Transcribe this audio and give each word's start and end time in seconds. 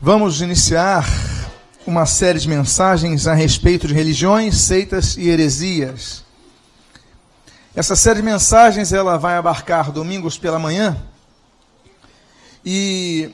Vamos 0.00 0.40
iniciar 0.40 1.04
uma 1.84 2.06
série 2.06 2.38
de 2.38 2.48
mensagens 2.48 3.26
a 3.26 3.34
respeito 3.34 3.88
de 3.88 3.94
religiões, 3.94 4.56
seitas 4.56 5.16
e 5.16 5.28
heresias. 5.28 6.24
Essa 7.74 7.96
série 7.96 8.20
de 8.20 8.24
mensagens 8.24 8.92
ela 8.92 9.16
vai 9.16 9.36
abarcar 9.36 9.90
domingos 9.90 10.38
pela 10.38 10.56
manhã 10.56 10.96
e 12.64 13.28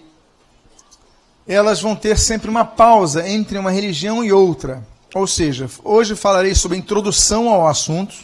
elas 1.47 1.83
vão 1.83 1.95
ter 1.95 2.17
sempre 2.17 2.49
uma 2.49 2.65
pausa 2.65 3.29
entre 3.29 3.59
uma 3.59 3.71
religião 3.71 4.25
e 4.25 4.33
outra. 4.33 4.83
Ou 5.15 5.27
seja, 5.27 5.69
hoje 5.85 6.17
falarei 6.17 6.55
sobre 6.55 6.79
a 6.79 6.81
introdução 6.81 7.51
ao 7.51 7.69
assunto. 7.69 8.15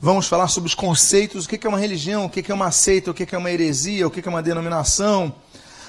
Vamos 0.00 0.26
falar 0.26 0.48
sobre 0.48 0.68
os 0.68 0.74
conceitos, 0.74 1.44
o 1.44 1.48
que 1.48 1.66
é 1.66 1.68
uma 1.68 1.78
religião, 1.78 2.24
o 2.24 2.30
que 2.30 2.50
é 2.50 2.54
uma 2.54 2.70
seita, 2.70 3.10
o 3.10 3.14
que 3.14 3.34
é 3.34 3.38
uma 3.38 3.50
heresia, 3.50 4.06
o 4.06 4.10
que 4.10 4.26
é 4.26 4.30
uma 4.30 4.42
denominação 4.42 5.34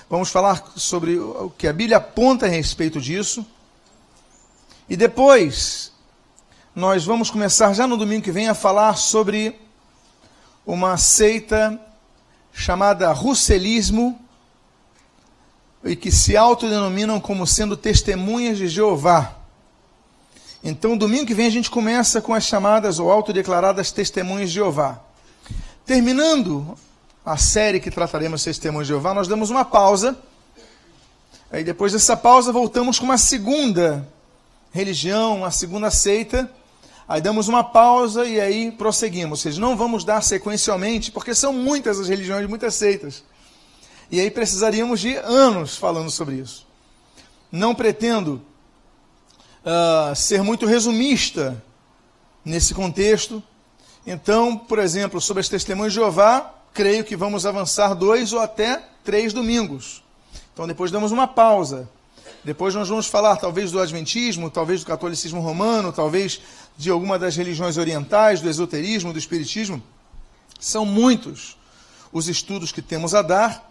Vamos 0.09 0.31
falar 0.31 0.71
sobre 0.75 1.19
o 1.19 1.51
que 1.55 1.67
a 1.67 1.73
Bíblia 1.73 1.97
aponta 1.97 2.47
a 2.47 2.49
respeito 2.49 2.99
disso. 2.99 3.45
E 4.89 4.97
depois, 4.97 5.93
nós 6.73 7.05
vamos 7.05 7.29
começar 7.29 7.73
já 7.73 7.85
no 7.85 7.95
domingo 7.95 8.23
que 8.23 8.31
vem 8.31 8.47
a 8.47 8.55
falar 8.55 8.97
sobre 8.97 9.55
uma 10.65 10.97
seita 10.97 11.79
chamada 12.51 13.11
Russelismo 13.11 14.19
e 15.83 15.95
que 15.95 16.11
se 16.11 16.35
autodenominam 16.35 17.19
como 17.19 17.45
sendo 17.45 17.77
testemunhas 17.77 18.57
de 18.57 18.67
Jeová. 18.67 19.35
Então, 20.63 20.97
domingo 20.97 21.27
que 21.27 21.35
vem 21.35 21.45
a 21.45 21.51
gente 21.51 21.69
começa 21.69 22.19
com 22.19 22.33
as 22.33 22.45
chamadas 22.45 22.97
ou 22.97 23.11
autodeclaradas 23.11 23.91
testemunhas 23.91 24.49
de 24.49 24.55
Jeová. 24.55 24.99
Terminando 25.85 26.75
a 27.25 27.37
série 27.37 27.79
que 27.79 27.91
trataremos 27.91 28.43
Testemunhos 28.43 28.87
de 28.87 28.93
Jeová, 28.93 29.13
nós 29.13 29.27
damos 29.27 29.49
uma 29.49 29.65
pausa. 29.65 30.17
Aí 31.51 31.63
depois 31.63 31.93
dessa 31.93 32.15
pausa 32.15 32.51
voltamos 32.51 32.99
com 32.99 33.05
uma 33.05 33.17
segunda 33.17 34.07
religião, 34.71 35.37
uma 35.37 35.51
segunda 35.51 35.91
seita. 35.91 36.49
Aí 37.07 37.21
damos 37.21 37.47
uma 37.47 37.63
pausa 37.63 38.25
e 38.25 38.39
aí 38.39 38.71
prosseguimos. 38.71 39.39
Ou 39.39 39.43
seja, 39.43 39.59
não 39.59 39.75
vamos 39.75 40.03
dar 40.03 40.21
sequencialmente, 40.21 41.11
porque 41.11 41.33
são 41.33 41.51
muitas 41.51 41.99
as 41.99 42.07
religiões, 42.07 42.47
muitas 42.47 42.75
seitas. 42.75 43.23
E 44.11 44.19
aí 44.19 44.29
precisaríamos 44.29 44.99
de 44.99 45.15
anos 45.17 45.75
falando 45.75 46.09
sobre 46.11 46.35
isso. 46.35 46.67
Não 47.51 47.73
pretendo 47.73 48.41
uh, 49.65 50.15
ser 50.15 50.43
muito 50.43 50.65
resumista 50.65 51.61
nesse 52.45 52.73
contexto. 52.73 53.41
Então, 54.05 54.55
por 54.57 54.79
exemplo, 54.79 55.19
sobre 55.19 55.41
as 55.41 55.49
testemunhas 55.49 55.93
de 55.93 55.99
Jeová, 55.99 56.58
creio 56.73 57.03
que 57.03 57.15
vamos 57.15 57.45
avançar 57.45 57.93
dois 57.93 58.33
ou 58.33 58.39
até 58.39 58.81
três 59.03 59.33
domingos. 59.33 60.03
Então 60.53 60.67
depois 60.67 60.91
damos 60.91 61.11
uma 61.11 61.27
pausa. 61.27 61.89
Depois 62.43 62.73
nós 62.73 62.87
vamos 62.87 63.07
falar 63.07 63.35
talvez 63.35 63.71
do 63.71 63.79
Adventismo, 63.79 64.49
talvez 64.49 64.81
do 64.81 64.85
catolicismo 64.85 65.41
romano, 65.41 65.91
talvez 65.91 66.41
de 66.77 66.89
alguma 66.89 67.19
das 67.19 67.35
religiões 67.35 67.77
orientais, 67.77 68.39
do 68.39 68.49
esoterismo, 68.49 69.11
do 69.11 69.19
espiritismo. 69.19 69.83
São 70.59 70.85
muitos 70.85 71.57
os 72.11 72.27
estudos 72.27 72.71
que 72.71 72.81
temos 72.81 73.13
a 73.13 73.21
dar. 73.21 73.69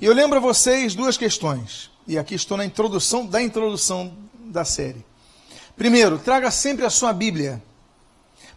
E 0.00 0.04
eu 0.04 0.12
lembro 0.12 0.38
a 0.38 0.40
vocês 0.40 0.94
duas 0.94 1.16
questões. 1.16 1.90
E 2.06 2.18
aqui 2.18 2.34
estou 2.34 2.56
na 2.56 2.64
introdução 2.64 3.24
da 3.24 3.40
introdução 3.40 4.14
da 4.34 4.64
série. 4.64 5.04
Primeiro, 5.76 6.18
traga 6.18 6.50
sempre 6.50 6.84
a 6.84 6.90
sua 6.90 7.12
Bíblia. 7.12 7.62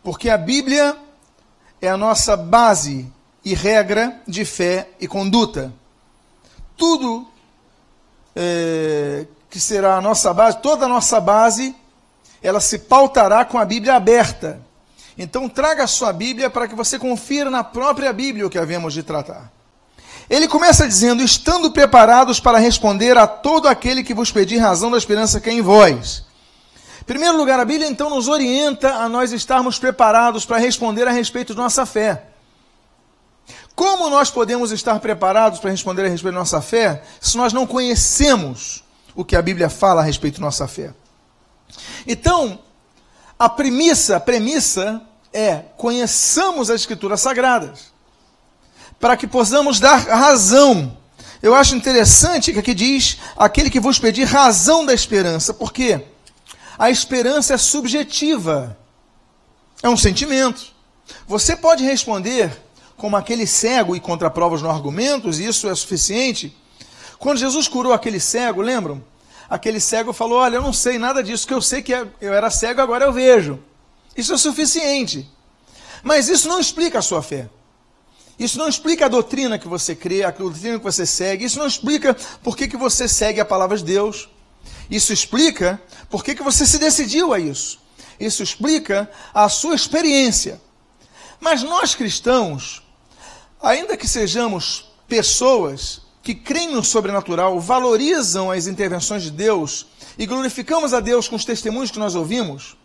Porque 0.04 0.30
a 0.30 0.38
Bíblia 0.38 0.98
é 1.82 1.90
a 1.90 1.98
nossa 1.98 2.36
base 2.36 3.12
e 3.48 3.54
regra 3.54 4.22
de 4.28 4.44
fé 4.44 4.90
e 5.00 5.08
conduta. 5.08 5.72
Tudo 6.76 7.26
é, 8.36 9.26
que 9.50 9.58
será 9.58 9.96
a 9.96 10.02
nossa 10.02 10.34
base, 10.34 10.58
toda 10.58 10.86
a 10.86 10.90
nossa 10.90 11.22
base, 11.22 11.74
ela 12.44 12.60
se 12.60 12.78
pautará 12.78 13.46
com 13.46 13.58
a 13.58 13.64
Bíblia 13.64 13.96
aberta. 13.96 14.60
Então 15.18 15.48
traga 15.48 15.86
a 15.86 15.88
sua 15.88 16.12
Bíblia 16.12 16.50
para 16.50 16.68
que 16.68 16.76
você 16.76 17.00
confira 17.00 17.50
na 17.50 17.64
própria 17.64 18.12
Bíblia 18.12 18.46
o 18.46 18.50
que 18.50 18.58
havemos 18.58 18.94
de 18.94 19.02
tratar. 19.02 19.50
Ele 20.30 20.50
começa 20.50 20.86
dizendo: 20.86 21.24
estando 21.24 21.72
preparados 21.72 22.42
para 22.42 22.58
responder 22.58 23.18
a 23.18 23.26
todo 23.26 23.70
aquele 23.70 24.04
que 24.04 24.14
vos 24.14 24.30
pedir 24.30 24.58
razão 24.58 24.92
da 24.92 24.98
esperança 24.98 25.40
que 25.40 25.50
é 25.50 25.54
em 25.54 25.62
vós. 25.62 26.26
Em 27.00 27.06
primeiro 27.06 27.38
lugar, 27.38 27.62
a 27.62 27.66
Bíblia 27.66 27.90
então 27.90 28.10
nos 28.10 28.28
orienta 28.28 28.96
a 28.96 29.08
nós 29.08 29.32
estarmos 29.32 29.80
preparados 29.80 30.46
para 30.46 30.58
responder 30.58 31.08
a 31.08 31.12
respeito 31.12 31.54
de 31.54 31.60
nossa 31.62 31.86
fé. 31.86 32.24
Como 33.78 34.10
nós 34.10 34.32
podemos 34.32 34.72
estar 34.72 35.00
preparados 35.00 35.60
para 35.60 35.70
responder 35.70 36.04
a 36.04 36.10
respeito 36.10 36.34
da 36.34 36.40
nossa 36.40 36.60
fé 36.60 37.04
se 37.22 37.38
nós 37.38 37.54
não 37.54 37.68
conhecemos 37.68 38.84
o 39.14 39.24
que 39.24 39.36
a 39.36 39.42
Bíblia 39.42 39.70
fala 39.70 40.02
a 40.02 40.04
respeito 40.04 40.40
da 40.40 40.48
nossa 40.48 40.68
fé? 40.68 40.96
Então, 42.08 42.58
a 43.38 43.48
premissa, 43.48 44.18
a 44.18 44.20
premissa 44.20 45.00
é 45.32 45.58
conheçamos 45.78 46.72
as 46.72 46.82
escrituras 46.82 47.22
sagradas 47.22 47.94
para 49.00 49.16
que 49.16 49.28
possamos 49.28 49.80
dar 49.80 49.98
razão. 50.08 50.98
Eu 51.40 51.54
acho 51.54 51.76
interessante 51.76 52.52
que 52.54 52.58
aqui 52.58 52.74
diz 52.74 53.20
aquele 53.38 53.70
que 53.70 53.80
vos 53.80 54.00
pedir 54.00 54.24
razão 54.24 54.88
da 54.88 54.94
esperança, 54.94 55.54
porque 55.54 56.04
a 56.80 56.90
esperança 56.90 57.54
é 57.54 57.58
subjetiva. 57.58 58.76
É 59.84 59.88
um 59.88 59.96
sentimento. 59.96 60.66
Você 61.28 61.56
pode 61.56 61.84
responder 61.84 62.66
como 62.98 63.16
aquele 63.16 63.46
cego 63.46 63.96
e 63.96 64.00
contra 64.00 64.30
provas 64.30 64.62
no 64.62 64.70
argumentos, 64.70 65.40
e 65.40 65.46
isso 65.46 65.70
é 65.70 65.76
suficiente. 65.76 66.56
Quando 67.20 67.38
Jesus 67.38 67.68
curou 67.68 67.94
aquele 67.94 68.20
cego, 68.20 68.62
lembram? 68.62 69.04
Aquele 69.50 69.80
cego 69.80 70.12
falou: 70.12 70.40
Olha, 70.40 70.56
eu 70.56 70.62
não 70.62 70.74
sei 70.74 70.98
nada 70.98 71.24
disso, 71.24 71.48
que 71.48 71.54
eu 71.54 71.62
sei 71.62 71.82
que 71.82 71.94
é, 71.94 72.06
eu 72.20 72.34
era 72.34 72.50
cego, 72.50 72.82
agora 72.82 73.06
eu 73.06 73.14
vejo. 73.14 73.60
Isso 74.16 74.34
é 74.34 74.38
suficiente. 74.38 75.30
Mas 76.04 76.28
isso 76.28 76.48
não 76.48 76.60
explica 76.60 77.00
a 77.00 77.02
sua 77.02 77.22
fé. 77.22 77.50
Isso 78.40 78.58
não 78.58 78.68
explica 78.68 79.06
a 79.06 79.10
doutrina 79.10 79.58
que 79.58 79.68
você 79.68 79.96
crê, 79.96 80.24
a 80.24 80.32
doutrina 80.32 80.78
que 80.78 80.84
você 80.84 81.06
segue. 81.06 81.46
Isso 81.46 81.58
não 81.58 81.68
explica 81.68 82.16
por 82.44 82.56
que, 82.56 82.68
que 82.68 82.78
você 82.78 83.08
segue 83.08 83.40
a 83.40 83.46
palavra 83.46 83.78
de 83.78 83.84
Deus. 83.84 84.30
Isso 84.90 85.12
explica 85.12 85.82
por 86.10 86.24
que, 86.24 86.36
que 86.36 86.44
você 86.44 86.66
se 86.66 86.78
decidiu 86.78 87.34
a 87.34 87.40
isso. 87.40 87.80
Isso 88.20 88.44
explica 88.44 89.10
a 89.34 89.50
sua 89.50 89.76
experiência. 89.76 90.62
Mas 91.40 91.64
nós 91.64 91.96
cristãos, 91.96 92.84
ainda 93.62 93.98
que 93.98 94.08
sejamos 94.08 94.92
pessoas 95.08 96.02
que 96.22 96.36
creem 96.36 96.74
no 96.74 96.84
sobrenatural, 96.84 97.60
valorizam 97.60 98.52
as 98.52 98.68
intervenções 98.68 99.24
de 99.24 99.32
Deus 99.32 99.88
e 100.18 100.26
glorificamos 100.26 100.94
a 100.94 101.00
Deus 101.00 101.28
com 101.28 101.36
os 101.36 101.46
testemunhos 101.46 101.92
que 101.92 102.00
nós 102.00 102.16
ouvimos, 102.16 102.76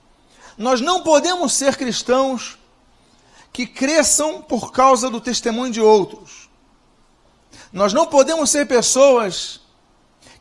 nós 0.56 0.80
não 0.80 1.02
podemos 1.02 1.52
ser 1.52 1.76
cristãos 1.76 2.58
que 3.52 3.66
cresçam 3.66 4.40
por 4.40 4.70
causa 4.72 5.10
do 5.10 5.20
testemunho 5.20 5.72
de 5.72 5.80
outros. 5.80 6.48
Nós 7.72 7.92
não 7.92 8.06
podemos 8.06 8.50
ser 8.50 8.66
pessoas 8.66 9.60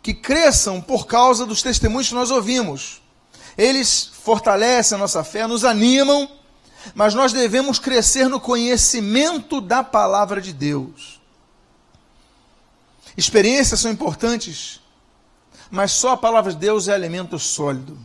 que 0.02 0.14
cresçam 0.14 0.82
por 0.82 1.08
causa 1.08 1.46
dos 1.46 1.62
testemunhos 1.62 2.10
que 2.10 2.16
nós 2.16 2.32
ouvimos. 2.32 3.02
Eles 3.58 4.12
fortalecem 4.24 4.96
a 4.96 5.00
nossa 5.00 5.24
fé, 5.24 5.48
nos 5.48 5.66
animam 5.66 6.30
mas 6.94 7.14
nós 7.14 7.34
devemos 7.34 7.80
crescer 7.80 8.28
no 8.28 8.40
conhecimento 8.40 9.62
da 9.62 9.84
palavra 9.84 10.42
de 10.42 10.54
Deus. 10.54 11.20
Experiências 13.16 13.80
são 13.80 13.92
importantes, 13.92 14.80
mas 15.70 15.92
só 15.92 16.12
a 16.12 16.18
palavra 16.18 16.52
de 16.52 16.58
Deus 16.58 16.88
é 16.88 16.94
alimento 16.94 17.38
sólido. 17.38 17.98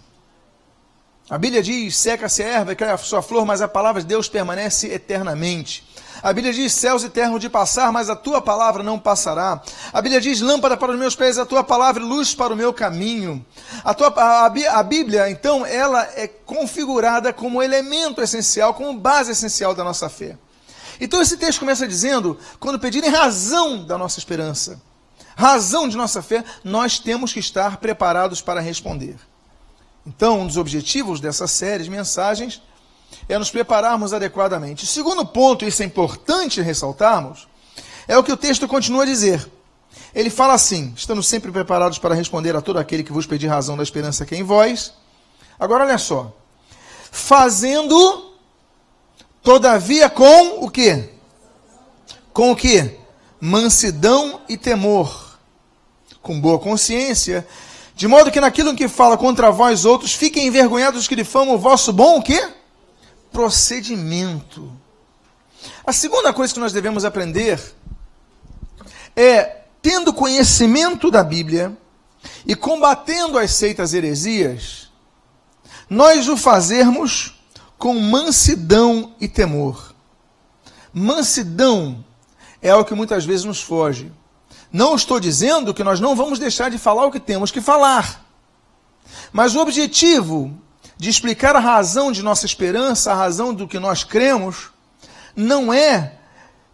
A 1.29 1.39
Bíblia 1.39 1.63
diz: 1.63 1.97
seca-se 1.97 2.43
a 2.43 2.49
erva 2.49 2.73
e 2.73 2.77
cai 2.77 2.91
a 2.91 2.99
sua 2.99 3.23
flor, 3.23 3.45
mas 3.45 3.61
a 3.61 3.69
palavra 3.69 4.01
de 4.01 4.07
Deus 4.07 4.29
permanece 4.29 4.89
eternamente. 4.89 5.85
A 6.23 6.33
Bíblia 6.33 6.53
diz: 6.53 6.73
céus 6.73 7.05
e 7.05 7.09
terra 7.09 7.39
de 7.39 7.49
passar, 7.49 7.93
mas 7.93 8.09
a 8.09 8.17
tua 8.17 8.41
palavra 8.41 8.83
não 8.83 8.99
passará. 8.99 9.61
A 9.93 10.03
Bíblia 10.03 10.21
diz: 10.21 10.41
lâmpada 10.41 10.77
para 10.77 10.93
os 10.93 10.99
meus 10.99 11.15
pés, 11.15 11.39
a 11.39 11.47
tua 11.47 11.63
palavra 11.63 12.03
luz 12.03 12.35
para 12.35 12.53
o 12.53 12.57
meu 12.57 12.73
caminho. 12.73 13.45
A, 13.85 13.95
tua, 13.95 14.09
a, 14.09 14.47
a 14.47 14.83
Bíblia, 14.83 15.31
então, 15.31 15.65
ela 15.65 16.03
é 16.17 16.27
configurada 16.27 17.33
como 17.33 17.63
elemento 17.63 18.21
essencial, 18.21 18.75
como 18.75 18.99
base 18.99 19.33
essencial 19.33 19.75
da 19.75 19.85
nossa 19.85 20.09
fé. 20.09 20.37
Então 21.01 21.21
esse 21.21 21.37
texto 21.37 21.61
começa 21.61 21.87
dizendo: 21.87 22.39
quando 22.59 22.79
pedirem 22.79 23.11
razão 23.11 23.85
da 23.85 23.99
nossa 23.99 24.19
esperança, 24.19 24.81
razão 25.37 25.89
de 25.89 25.97
nossa 25.97 26.23
fé, 26.23 26.45
nós 26.65 26.99
temos 26.99 27.33
que 27.33 27.41
estar 27.41 27.77
preparados 27.79 28.41
para 28.41 28.61
responder. 28.61 29.17
Então, 30.07 30.41
um 30.41 30.47
dos 30.47 30.57
objetivos 30.57 31.21
dessa 31.21 31.47
série 31.47 31.85
de 31.85 31.91
mensagens 31.91 32.63
é 33.29 33.39
nos 33.39 33.51
prepararmos 33.51 34.13
adequadamente. 34.13 34.85
O 34.85 34.87
segundo 34.87 35.25
ponto, 35.25 35.65
isso 35.65 35.83
é 35.83 35.87
importante 35.87 36.61
ressaltarmos, 36.61 37.49
é 38.07 38.17
o 38.17 38.23
que 38.23 38.33
o 38.33 38.37
texto 38.37 38.69
continua 38.69 39.03
a 39.03 39.07
dizer. 39.07 39.51
Ele 40.15 40.31
fala 40.31 40.55
assim: 40.55 40.93
estamos 40.97 41.27
sempre 41.27 41.51
preparados 41.51 41.99
para 41.99 42.15
responder 42.15 42.55
a 42.57 42.61
todo 42.61 42.79
aquele 42.79 43.03
que 43.03 43.13
vos 43.13 43.27
pedir 43.27 43.49
razão 43.49 43.77
da 43.77 43.83
esperança 43.83 44.25
que 44.25 44.35
é 44.35 44.39
em 44.39 44.43
vós. 44.43 44.93
Agora 45.59 45.85
olha 45.85 45.99
só. 45.99 46.33
Fazendo, 47.11 48.33
todavia, 49.43 50.11
com 50.11 50.65
o 50.65 50.71
que? 50.71 51.11
Com 52.33 52.53
o 52.53 52.57
que? 52.57 52.99
Mansidão 53.41 54.41
e 54.49 54.57
temor 54.57 55.27
com 56.27 56.41
boa 56.41 56.59
consciência, 56.59 57.47
de 57.95 58.09
modo 58.09 58.33
que 58.33 58.41
naquilo 58.41 58.75
que 58.75 58.89
fala 58.89 59.17
contra 59.17 59.53
vós 59.53 59.85
outros, 59.85 60.13
fiquem 60.13 60.49
envergonhados 60.49 61.03
os 61.03 61.09
que 61.09 61.15
difamam 61.15 61.55
o 61.55 61.59
vosso 61.59 61.93
bom 61.93 62.19
o 62.19 62.23
quê? 62.23 62.49
Procedimento. 63.33 64.73
A 65.87 65.93
segunda 65.93 66.33
coisa 66.33 66.53
que 66.53 66.61
nós 66.61 66.73
devemos 66.73 67.05
aprender 67.05 67.61
é, 69.15 69.63
tendo 69.81 70.13
conhecimento 70.13 71.11
da 71.11 71.25
Bíblia 71.25 71.77
e 72.47 72.55
combatendo 72.55 73.39
as 73.39 73.53
seitas 73.53 73.95
heresias, 73.95 74.91
nós 75.89 76.29
o 76.29 76.37
fazermos 76.37 77.41
com 77.79 77.99
mansidão 77.99 79.15
e 79.21 79.29
temor. 79.29 79.95
Mansidão 80.93 82.05
é 82.61 82.75
o 82.75 82.85
que 82.85 82.95
muitas 82.95 83.25
vezes 83.25 83.45
nos 83.45 83.61
foge. 83.61 84.13
Não 84.73 84.95
estou 84.97 85.21
dizendo 85.21 85.73
que 85.73 85.85
nós 85.85 86.01
não 86.01 86.17
vamos 86.17 86.39
deixar 86.39 86.71
de 86.71 86.79
falar 86.79 87.07
o 87.07 87.11
que 87.11 87.21
temos 87.21 87.51
que 87.51 87.61
falar. 87.61 88.25
Mas 89.33 89.55
o 89.55 89.61
objetivo 89.61 90.53
de 90.97 91.11
explicar 91.11 91.55
a 91.55 91.61
razão 91.61 92.11
de 92.11 92.23
nossa 92.23 92.47
esperança, 92.47 93.13
a 93.13 93.15
razão 93.15 93.53
do 93.53 93.69
que 93.69 93.79
nós 93.79 94.03
cremos, 94.03 94.71
não 95.35 95.73
é, 95.73 96.15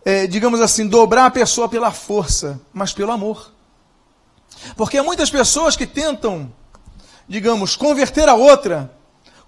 é 0.04 0.26
digamos 0.26 0.60
assim, 0.60 0.86
dobrar 0.86 1.26
a 1.26 1.30
pessoa 1.30 1.68
pela 1.68 1.90
força, 1.90 2.60
mas 2.72 2.92
pelo 2.92 3.10
amor. 3.10 3.52
Porque 4.76 4.98
há 4.98 5.02
muitas 5.02 5.30
pessoas 5.30 5.76
que 5.76 5.86
tentam, 5.86 6.52
digamos, 7.28 7.74
converter 7.74 8.28
a 8.28 8.34
outra 8.34 8.90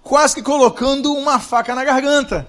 quase 0.05 0.35
que 0.35 0.43
colocando 0.43 1.13
uma 1.13 1.39
faca 1.39 1.73
na 1.73 1.83
garganta. 1.83 2.47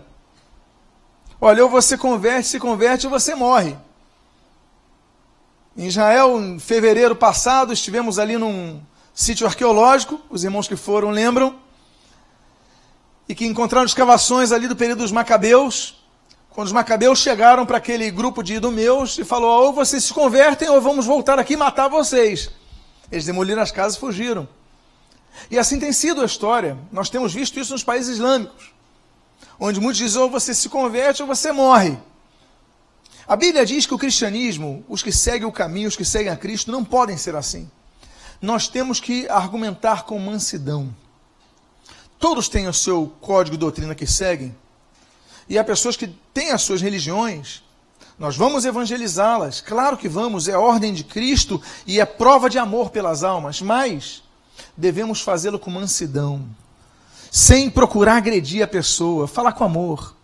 Olha, 1.41 1.65
ou 1.65 1.71
você 1.71 1.97
converte, 1.97 2.49
se 2.49 2.61
converte, 2.61 3.07
ou 3.07 3.11
você 3.11 3.35
morre. 3.35 3.77
Em 5.75 5.87
Israel, 5.87 6.39
em 6.41 6.59
fevereiro 6.59 7.17
passado, 7.17 7.73
estivemos 7.73 8.19
ali 8.19 8.37
num 8.37 8.81
sítio 9.15 9.47
arqueológico, 9.47 10.21
os 10.29 10.45
irmãos 10.45 10.69
que 10.69 10.77
foram 10.77 11.11
lembram, 11.11 11.55
e 13.29 13.35
que 13.35 13.47
encontraram 13.47 13.87
escavações 13.87 14.53
ali 14.53 14.69
do 14.69 14.77
período 14.77 15.01
dos 15.01 15.13
Macabeus. 15.13 16.03
Quando 16.51 16.69
os 16.69 16.73
Macabeus 16.73 17.19
chegaram 17.19 17.67
para 17.67 17.77
aquele 17.77 18.11
grupo 18.11 18.43
de 18.43 18.55
idumeus 18.55 19.19
e 19.19 19.25
falou: 19.25 19.67
ou 19.67 19.73
vocês 19.73 20.05
se 20.05 20.13
convertem 20.13 20.69
ou 20.69 20.81
vamos 20.81 21.05
voltar 21.05 21.39
aqui 21.39 21.55
e 21.55 21.57
matar 21.57 21.89
vocês. 21.89 22.51
Eles 23.11 23.25
demoliram 23.25 23.63
as 23.63 23.71
casas 23.71 23.97
e 23.97 24.01
fugiram. 24.01 24.49
E 25.51 25.59
assim 25.59 25.79
tem 25.79 25.93
sido 25.93 26.23
a 26.23 26.25
história. 26.25 26.79
Nós 26.91 27.11
temos 27.11 27.35
visto 27.35 27.61
isso 27.61 27.73
nos 27.73 27.85
países 27.85 28.17
islâmicos, 28.17 28.73
onde 29.61 29.81
muitos 29.81 29.99
dizem 29.99 30.21
ou 30.21 30.31
você 30.31 30.55
se 30.55 30.69
converte 30.69 31.23
ou 31.23 31.29
você 31.29 31.53
morre. 31.53 31.99
A 33.29 33.37
Bíblia 33.37 33.67
diz 33.67 33.87
que 33.87 33.95
o 33.95 33.99
cristianismo, 33.99 34.85
os 34.89 35.03
que 35.03 35.11
seguem 35.11 35.47
o 35.47 35.53
caminho, 35.53 35.89
os 35.89 35.97
que 35.97 36.05
seguem 36.05 36.33
a 36.33 36.37
Cristo, 36.37 36.71
não 36.71 36.85
podem 36.85 37.17
ser 37.17 37.35
assim. 37.35 37.69
Nós 38.41 38.69
temos 38.69 39.01
que 39.01 39.29
argumentar 39.29 40.05
com 40.05 40.19
mansidão. 40.19 40.95
Todos 42.19 42.49
têm 42.49 42.67
o 42.67 42.73
seu 42.73 43.13
código 43.21 43.57
doutrina 43.57 43.95
que 43.95 44.07
seguem, 44.07 44.55
e 45.49 45.59
há 45.59 45.65
pessoas 45.65 45.97
que 45.97 46.09
têm 46.35 46.51
as 46.51 46.63
suas 46.63 46.83
religiões. 46.83 47.63
Nós 48.19 48.37
vamos 48.37 48.65
evangelizá-las, 48.65 49.61
claro 49.61 49.97
que 49.97 50.09
vamos, 50.09 50.49
é 50.49 50.57
ordem 50.57 50.93
de 50.93 51.05
Cristo 51.05 51.61
e 51.87 52.01
é 52.01 52.07
prova 52.07 52.49
de 52.49 52.59
amor 52.59 52.91
pelas 52.91 53.23
almas, 53.23 53.61
mas 53.61 54.23
devemos 54.77 55.21
fazê-lo 55.21 55.59
com 55.59 55.71
mansidão, 55.71 56.43
sem 57.31 57.69
procurar 57.69 58.17
agredir 58.17 58.63
a 58.63 58.67
pessoa, 58.67 59.29
falar 59.29 59.53
com 59.53 59.65
amor. 59.65 60.17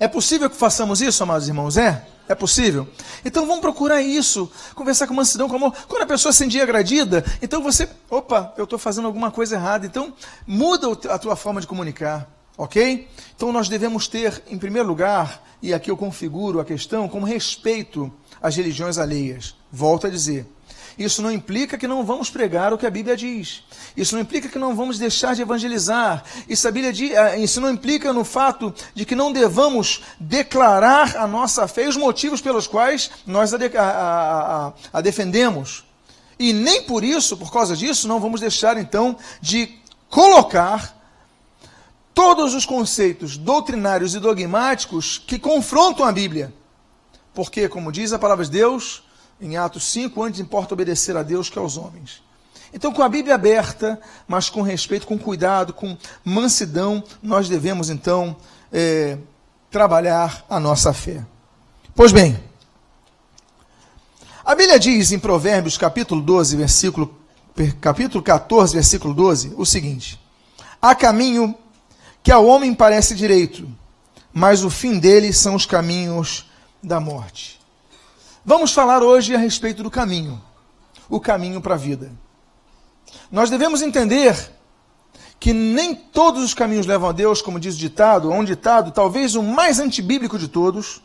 É 0.00 0.08
possível 0.08 0.50
que 0.50 0.56
façamos 0.56 1.00
isso, 1.00 1.22
amados 1.22 1.46
irmãos? 1.46 1.76
É? 1.76 2.06
É 2.28 2.34
possível? 2.34 2.88
Então 3.24 3.46
vamos 3.46 3.60
procurar 3.60 4.02
isso, 4.02 4.50
conversar 4.74 5.06
com 5.06 5.14
mansidão, 5.14 5.48
com 5.48 5.56
amor. 5.56 5.72
Quando 5.86 6.02
a 6.02 6.06
pessoa 6.06 6.32
se 6.32 6.38
sentir 6.38 6.60
agradida, 6.60 7.24
então 7.40 7.62
você, 7.62 7.88
opa, 8.10 8.52
eu 8.56 8.64
estou 8.64 8.78
fazendo 8.78 9.06
alguma 9.06 9.30
coisa 9.30 9.54
errada, 9.54 9.86
então 9.86 10.12
muda 10.46 10.88
a 11.08 11.18
tua 11.18 11.36
forma 11.36 11.60
de 11.60 11.68
comunicar, 11.68 12.28
ok? 12.58 13.08
Então 13.36 13.52
nós 13.52 13.68
devemos 13.68 14.08
ter, 14.08 14.42
em 14.48 14.58
primeiro 14.58 14.88
lugar, 14.88 15.42
e 15.62 15.72
aqui 15.72 15.90
eu 15.90 15.96
configuro 15.96 16.58
a 16.58 16.64
questão, 16.64 17.08
como 17.08 17.24
respeito 17.24 18.12
às 18.42 18.56
religiões 18.56 18.98
alheias. 18.98 19.54
Volto 19.70 20.08
a 20.08 20.10
dizer, 20.10 20.46
isso 20.98 21.20
não 21.20 21.30
implica 21.30 21.76
que 21.76 21.86
não 21.86 22.04
vamos 22.04 22.30
pregar 22.30 22.72
o 22.72 22.78
que 22.78 22.86
a 22.86 22.90
Bíblia 22.90 23.16
diz. 23.16 23.62
Isso 23.94 24.14
não 24.14 24.22
implica 24.22 24.48
que 24.48 24.58
não 24.58 24.74
vamos 24.74 24.98
deixar 24.98 25.34
de 25.34 25.42
evangelizar. 25.42 26.24
Isso, 26.48 26.66
a 26.66 26.70
Bíblia 26.70 26.92
diz, 26.92 27.12
eh, 27.12 27.38
isso 27.38 27.60
não 27.60 27.70
implica 27.70 28.12
no 28.12 28.24
fato 28.24 28.74
de 28.94 29.04
que 29.04 29.14
não 29.14 29.30
devamos 29.30 30.02
declarar 30.18 31.16
a 31.16 31.26
nossa 31.26 31.68
fé 31.68 31.84
e 31.84 31.88
os 31.88 31.96
motivos 31.96 32.40
pelos 32.40 32.66
quais 32.66 33.10
nós 33.26 33.52
a, 33.52 33.58
a, 33.58 34.66
a, 34.68 34.72
a 34.92 35.00
defendemos. 35.02 35.84
E 36.38 36.52
nem 36.52 36.82
por 36.82 37.04
isso, 37.04 37.36
por 37.36 37.52
causa 37.52 37.76
disso, 37.76 38.08
não 38.08 38.20
vamos 38.20 38.40
deixar 38.40 38.78
então 38.78 39.16
de 39.40 39.78
colocar 40.08 40.96
todos 42.14 42.54
os 42.54 42.64
conceitos 42.64 43.36
doutrinários 43.36 44.14
e 44.14 44.20
dogmáticos 44.20 45.18
que 45.18 45.38
confrontam 45.38 46.06
a 46.06 46.12
Bíblia. 46.12 46.54
Porque, 47.34 47.68
como 47.68 47.92
diz 47.92 48.14
a 48.14 48.18
palavra 48.18 48.46
de 48.46 48.50
Deus, 48.50 49.02
em 49.40 49.56
Atos 49.56 49.84
5, 49.84 50.22
antes 50.22 50.40
importa 50.40 50.74
obedecer 50.74 51.16
a 51.16 51.22
Deus 51.22 51.48
que 51.48 51.58
aos 51.58 51.76
homens. 51.76 52.22
Então, 52.72 52.92
com 52.92 53.02
a 53.02 53.08
Bíblia 53.08 53.34
aberta, 53.34 54.00
mas 54.26 54.50
com 54.50 54.62
respeito, 54.62 55.06
com 55.06 55.18
cuidado, 55.18 55.72
com 55.72 55.96
mansidão, 56.24 57.02
nós 57.22 57.48
devemos 57.48 57.90
então 57.90 58.36
é, 58.72 59.18
trabalhar 59.70 60.44
a 60.48 60.58
nossa 60.58 60.92
fé. 60.92 61.24
Pois 61.94 62.12
bem, 62.12 62.38
a 64.44 64.54
Bíblia 64.54 64.78
diz 64.78 65.12
em 65.12 65.18
Provérbios 65.18 65.78
capítulo 65.78 66.20
12, 66.20 66.56
versículo, 66.56 67.18
capítulo 67.80 68.22
14, 68.22 68.74
versículo 68.74 69.14
12, 69.14 69.54
o 69.56 69.64
seguinte: 69.64 70.20
Há 70.80 70.94
caminho 70.94 71.54
que 72.22 72.30
ao 72.30 72.46
homem 72.46 72.74
parece 72.74 73.14
direito, 73.14 73.68
mas 74.32 74.64
o 74.64 74.70
fim 74.70 74.98
dele 74.98 75.32
são 75.32 75.54
os 75.54 75.64
caminhos 75.64 76.50
da 76.82 77.00
morte. 77.00 77.55
Vamos 78.48 78.72
falar 78.72 79.02
hoje 79.02 79.34
a 79.34 79.38
respeito 79.38 79.82
do 79.82 79.90
caminho, 79.90 80.40
o 81.08 81.18
caminho 81.18 81.60
para 81.60 81.74
a 81.74 81.76
vida. 81.76 82.12
Nós 83.28 83.50
devemos 83.50 83.82
entender 83.82 84.52
que 85.40 85.52
nem 85.52 85.96
todos 85.96 86.44
os 86.44 86.54
caminhos 86.54 86.86
levam 86.86 87.08
a 87.08 87.12
Deus, 87.12 87.42
como 87.42 87.58
diz 87.58 87.74
o 87.74 87.78
ditado, 87.78 88.30
um 88.30 88.44
ditado, 88.44 88.92
talvez 88.92 89.34
o 89.34 89.42
mais 89.42 89.80
antibíblico 89.80 90.38
de 90.38 90.46
todos, 90.46 91.02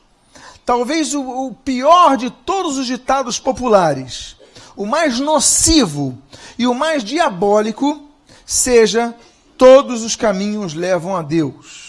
talvez 0.64 1.16
o, 1.16 1.48
o 1.48 1.56
pior 1.56 2.16
de 2.16 2.30
todos 2.30 2.78
os 2.78 2.86
ditados 2.86 3.40
populares, 3.40 4.36
o 4.76 4.86
mais 4.86 5.20
nocivo 5.20 6.16
e 6.60 6.68
o 6.68 6.76
mais 6.76 7.04
diabólico, 7.04 8.08
seja 8.46 9.16
todos 9.58 10.04
os 10.04 10.16
caminhos 10.16 10.76
levam 10.76 11.16
a 11.18 11.24
Deus 11.24 11.81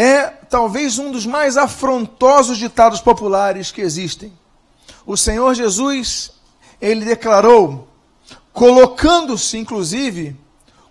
é 0.00 0.28
talvez 0.48 0.96
um 0.96 1.10
dos 1.10 1.26
mais 1.26 1.56
afrontosos 1.56 2.56
ditados 2.56 3.00
populares 3.00 3.72
que 3.72 3.80
existem. 3.80 4.32
O 5.04 5.16
Senhor 5.16 5.52
Jesus, 5.54 6.30
ele 6.80 7.04
declarou, 7.04 7.88
colocando-se 8.52 9.58
inclusive 9.58 10.36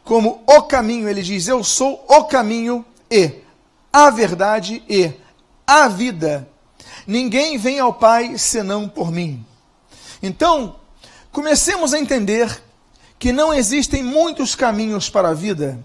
como 0.04 0.44
o 0.46 0.62
caminho, 0.64 1.08
ele 1.08 1.22
diz: 1.22 1.48
Eu 1.48 1.64
sou 1.64 2.04
o 2.06 2.26
caminho 2.26 2.84
e 3.10 3.32
a 3.94 4.10
verdade 4.10 4.84
e 4.90 5.14
a 5.66 5.88
vida. 5.88 6.46
Ninguém 7.06 7.58
vem 7.58 7.80
ao 7.80 7.94
Pai 7.94 8.38
senão 8.38 8.90
por 8.90 9.10
mim. 9.10 9.46
Então, 10.22 10.76
comecemos 11.32 11.94
a 11.94 12.00
entender 12.00 12.62
que 13.18 13.32
não 13.32 13.54
existem 13.54 14.04
muitos 14.04 14.54
caminhos 14.54 15.10
para 15.10 15.30
a 15.30 15.34
vida 15.34 15.80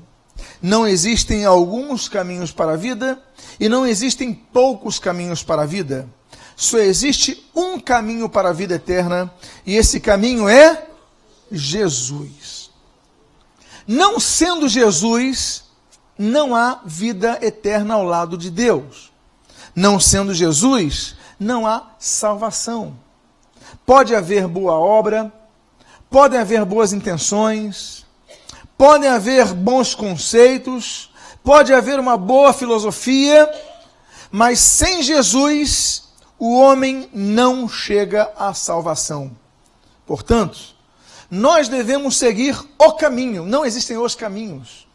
não 0.60 0.86
existem 0.86 1.44
alguns 1.44 2.08
caminhos 2.08 2.52
para 2.52 2.72
a 2.72 2.76
vida 2.76 3.20
e 3.58 3.68
não 3.68 3.86
existem 3.86 4.32
poucos 4.32 4.98
caminhos 4.98 5.42
para 5.42 5.62
a 5.62 5.66
vida. 5.66 6.08
Só 6.56 6.78
existe 6.78 7.44
um 7.54 7.80
caminho 7.80 8.28
para 8.28 8.50
a 8.50 8.52
vida 8.52 8.74
eterna 8.74 9.32
e 9.66 9.76
esse 9.76 9.98
caminho 9.98 10.48
é 10.48 10.86
Jesus. 11.50 12.70
Não 13.86 14.20
sendo 14.20 14.68
Jesus, 14.68 15.64
não 16.16 16.54
há 16.54 16.80
vida 16.84 17.38
eterna 17.42 17.94
ao 17.94 18.04
lado 18.04 18.38
de 18.38 18.50
Deus. 18.50 19.10
Não 19.74 19.98
sendo 19.98 20.34
Jesus, 20.34 21.16
não 21.38 21.66
há 21.66 21.90
salvação. 21.98 22.96
Pode 23.84 24.14
haver 24.14 24.46
boa 24.46 24.74
obra, 24.74 25.32
podem 26.08 26.38
haver 26.38 26.64
boas 26.64 26.92
intenções, 26.92 28.01
podem 28.82 29.08
haver 29.08 29.54
bons 29.54 29.94
conceitos, 29.94 31.08
pode 31.44 31.72
haver 31.72 32.00
uma 32.00 32.16
boa 32.16 32.52
filosofia, 32.52 33.48
mas 34.28 34.58
sem 34.58 35.04
Jesus 35.04 36.02
o 36.36 36.58
homem 36.58 37.08
não 37.14 37.68
chega 37.68 38.32
à 38.36 38.52
salvação. 38.52 39.30
Portanto, 40.04 40.58
nós 41.30 41.68
devemos 41.68 42.16
seguir 42.16 42.60
o 42.76 42.92
caminho, 42.94 43.46
não 43.46 43.64
existem 43.64 43.96
os 43.96 44.16
caminhos. 44.16 44.88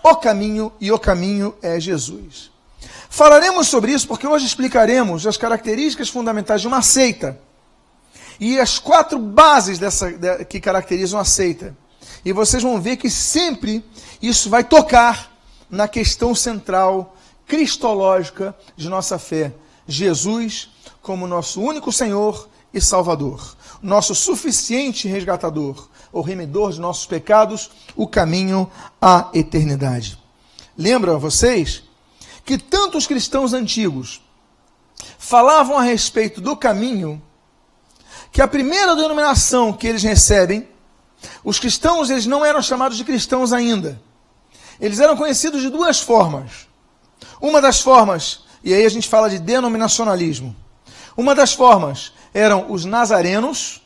O 0.00 0.14
caminho 0.14 0.70
e 0.80 0.92
o 0.92 0.98
caminho 0.98 1.56
é 1.60 1.80
Jesus. 1.80 2.52
Falaremos 3.10 3.66
sobre 3.66 3.90
isso 3.90 4.06
porque 4.06 4.28
hoje 4.28 4.46
explicaremos 4.46 5.26
as 5.26 5.36
características 5.36 6.08
fundamentais 6.08 6.60
de 6.60 6.68
uma 6.68 6.82
seita 6.82 7.36
e 8.38 8.60
as 8.60 8.78
quatro 8.78 9.18
bases 9.18 9.76
dessa, 9.76 10.08
que 10.44 10.60
caracterizam 10.60 11.18
a 11.18 11.24
seita. 11.24 11.76
E 12.28 12.32
vocês 12.34 12.62
vão 12.62 12.78
ver 12.78 12.98
que 12.98 13.08
sempre 13.08 13.82
isso 14.20 14.50
vai 14.50 14.62
tocar 14.62 15.32
na 15.70 15.88
questão 15.88 16.34
central 16.34 17.16
cristológica 17.46 18.54
de 18.76 18.86
nossa 18.86 19.18
fé. 19.18 19.54
Jesus 19.86 20.68
como 21.00 21.26
nosso 21.26 21.58
único 21.58 21.90
Senhor 21.90 22.46
e 22.70 22.82
Salvador, 22.82 23.56
nosso 23.80 24.14
suficiente 24.14 25.08
resgatador, 25.08 25.88
o 26.12 26.20
remedor 26.20 26.70
de 26.70 26.78
nossos 26.78 27.06
pecados, 27.06 27.70
o 27.96 28.06
caminho 28.06 28.70
à 29.00 29.30
eternidade. 29.32 30.18
Lembram 30.76 31.18
vocês 31.18 31.82
que 32.44 32.58
tantos 32.58 33.06
cristãos 33.06 33.54
antigos 33.54 34.20
falavam 35.18 35.78
a 35.78 35.82
respeito 35.82 36.42
do 36.42 36.54
caminho 36.54 37.22
que 38.30 38.42
a 38.42 38.46
primeira 38.46 38.94
denominação 38.94 39.72
que 39.72 39.86
eles 39.86 40.02
recebem, 40.02 40.68
os 41.44 41.58
cristãos 41.58 42.10
eles 42.10 42.26
não 42.26 42.44
eram 42.44 42.62
chamados 42.62 42.96
de 42.96 43.04
cristãos 43.04 43.52
ainda. 43.52 44.00
Eles 44.80 45.00
eram 45.00 45.16
conhecidos 45.16 45.60
de 45.60 45.70
duas 45.70 46.00
formas. 46.00 46.68
Uma 47.40 47.60
das 47.60 47.80
formas, 47.80 48.40
e 48.62 48.72
aí 48.72 48.84
a 48.84 48.88
gente 48.88 49.08
fala 49.08 49.28
de 49.28 49.38
denominacionalismo. 49.38 50.54
Uma 51.16 51.34
das 51.34 51.52
formas 51.52 52.12
eram 52.32 52.70
os 52.70 52.84
nazarenos, 52.84 53.82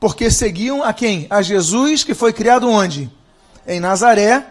porque 0.00 0.30
seguiam 0.30 0.82
a 0.82 0.92
quem? 0.92 1.26
A 1.28 1.42
Jesus, 1.42 2.04
que 2.04 2.14
foi 2.14 2.32
criado 2.32 2.68
onde? 2.68 3.10
Em 3.66 3.78
Nazaré. 3.80 4.46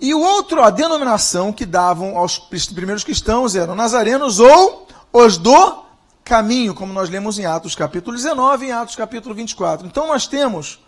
E 0.00 0.14
o 0.14 0.20
outro, 0.20 0.62
a 0.62 0.70
denominação 0.70 1.52
que 1.52 1.66
davam 1.66 2.16
aos 2.16 2.38
primeiros 2.38 3.02
cristãos 3.02 3.56
eram 3.56 3.74
nazarenos 3.74 4.38
ou 4.38 4.86
os 5.12 5.36
do 5.36 5.87
caminho, 6.28 6.74
como 6.74 6.92
nós 6.92 7.08
lemos 7.08 7.38
em 7.38 7.46
Atos 7.46 7.74
capítulo 7.74 8.14
19 8.14 8.66
e 8.66 8.68
em 8.68 8.72
Atos 8.72 8.94
capítulo 8.94 9.34
24. 9.34 9.86
Então 9.86 10.06
nós 10.06 10.26
temos 10.26 10.78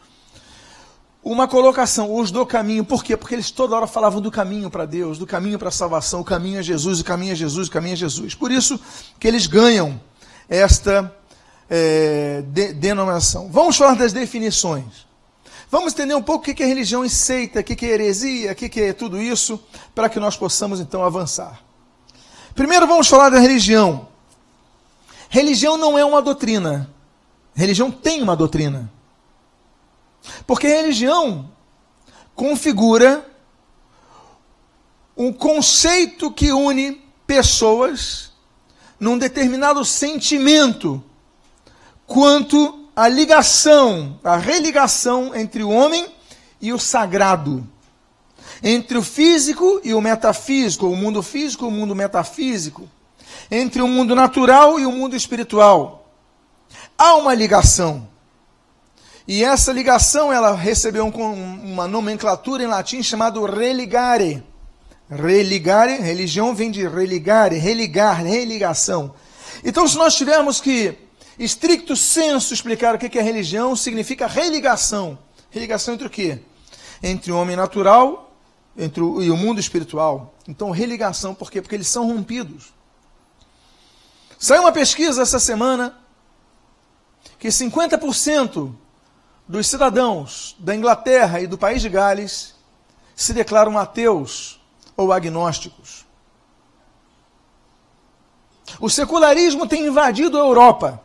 uma 1.25 1.49
colocação, 1.49 2.15
os 2.15 2.31
do 2.31 2.45
caminho. 2.45 2.85
Por 2.85 3.03
quê? 3.03 3.17
Porque 3.17 3.35
eles 3.35 3.51
toda 3.51 3.75
hora 3.75 3.87
falavam 3.87 4.21
do 4.21 4.31
caminho 4.31 4.71
para 4.71 4.85
Deus, 4.85 5.17
do 5.17 5.27
caminho 5.27 5.59
para 5.59 5.69
a 5.69 5.73
salvação, 5.73 6.21
o 6.21 6.25
caminho 6.25 6.61
é 6.61 6.63
Jesus, 6.63 7.01
o 7.01 7.05
caminho 7.05 7.33
é 7.33 7.35
Jesus, 7.35 7.69
o 7.69 7.71
caminho 7.71 7.95
é 7.95 7.97
Jesus. 7.97 8.35
Por 8.35 8.53
isso 8.53 8.79
que 9.19 9.27
eles 9.27 9.47
ganham 9.47 9.99
esta 10.47 11.11
é, 11.71 12.43
de, 12.47 12.75
denominação. 12.75 13.49
Vamos 13.51 13.79
falar 13.79 13.95
das 13.95 14.13
definições. 14.13 15.09
Vamos 15.71 15.95
entender 15.95 16.15
um 16.15 16.23
pouco 16.23 16.51
o 16.51 16.55
que 16.55 16.63
é 16.63 16.67
religião 16.67 17.03
e 17.03 17.09
seita, 17.09 17.61
o 17.61 17.65
que 17.65 17.87
é 17.87 17.89
heresia, 17.89 18.53
o 18.53 18.55
que 18.55 18.81
é 18.81 18.93
tudo 18.93 19.19
isso, 19.19 19.59
para 19.95 20.11
que 20.11 20.21
nós 20.21 20.37
possamos 20.37 20.81
então 20.81 21.03
avançar. 21.03 21.63
Primeiro 22.55 22.87
vamos 22.87 23.09
falar 23.09 23.31
da 23.31 23.39
religião. 23.39 24.10
Religião 25.33 25.77
não 25.77 25.97
é 25.97 26.05
uma 26.05 26.21
doutrina. 26.21 26.91
Religião 27.55 27.89
tem 27.89 28.21
uma 28.21 28.35
doutrina. 28.35 28.91
Porque 30.45 30.67
religião 30.67 31.49
configura 32.35 33.25
um 35.17 35.33
conceito 35.33 36.33
que 36.33 36.51
une 36.53 37.01
pessoas 37.29 38.33
num 38.99 39.17
determinado 39.17 39.85
sentimento 39.85 41.03
quanto 42.09 42.89
à 42.97 43.07
ligação, 43.07 44.19
a 44.25 44.37
religação 44.37 45.33
entre 45.33 45.63
o 45.63 45.71
homem 45.71 46.09
e 46.61 46.73
o 46.73 46.79
sagrado, 46.79 47.65
entre 48.65 48.99
o 48.99 49.03
físico 49.03 49.81
e 49.85 49.95
o 49.95 50.01
metafísico, 50.01 50.89
o 50.89 50.97
mundo 50.97 51.23
físico 51.23 51.67
e 51.67 51.69
o 51.69 51.71
mundo 51.71 51.95
metafísico 51.95 52.91
entre 53.51 53.83
o 53.83 53.89
mundo 53.89 54.15
natural 54.15 54.79
e 54.79 54.87
o 54.87 54.93
mundo 54.93 55.17
espiritual. 55.17 56.09
Há 56.97 57.17
uma 57.17 57.35
ligação. 57.35 58.09
E 59.27 59.45
essa 59.45 59.73
ligação 59.73 60.33
ela 60.33 60.55
recebeu 60.55 61.05
um, 61.05 61.73
uma 61.73 61.87
nomenclatura 61.87 62.63
em 62.63 62.67
latim 62.67 63.03
chamado 63.03 63.45
religare. 63.45 64.43
Religare, 65.11 66.01
religião 66.01 66.55
vem 66.55 66.71
de 66.71 66.87
religare, 66.87 67.57
religar, 67.57 68.25
religação. 68.25 69.15
Então, 69.65 69.87
se 69.87 69.97
nós 69.97 70.15
tivermos 70.15 70.61
que, 70.61 70.97
estricto 71.39 71.97
senso, 71.97 72.55
explicar 72.55 72.95
o 72.95 72.99
que 72.99 73.19
é 73.19 73.23
religião, 73.23 73.75
significa 73.75 74.27
religação. 74.27 75.19
Religação 75.51 75.95
entre 75.95 76.07
o 76.07 76.11
quê? 76.11 76.39
Entre 77.03 77.33
o 77.33 77.37
homem 77.37 77.57
natural 77.57 78.31
entre 78.77 79.03
o, 79.03 79.23
e 79.23 79.31
o 79.31 79.37
mundo 79.37 79.61
espiritual. 79.61 80.35
Então, 80.49 80.71
religação, 80.71 81.35
por 81.35 81.51
quê? 81.51 81.61
Porque 81.61 81.75
eles 81.75 81.89
são 81.89 82.07
rompidos. 82.07 82.73
Saiu 84.43 84.63
uma 84.63 84.73
pesquisa 84.73 85.21
essa 85.21 85.39
semana 85.39 85.95
que 87.39 87.49
50% 87.49 88.75
dos 89.47 89.67
cidadãos 89.67 90.57
da 90.59 90.75
Inglaterra 90.75 91.43
e 91.43 91.47
do 91.47 91.59
país 91.59 91.83
de 91.83 91.91
Gales 91.91 92.55
se 93.15 93.35
declaram 93.35 93.79
ateus 93.79 94.59
ou 94.97 95.13
agnósticos. 95.13 96.07
O 98.81 98.89
secularismo 98.89 99.67
tem 99.67 99.87
invadido 99.87 100.39
a 100.39 100.41
Europa 100.41 101.03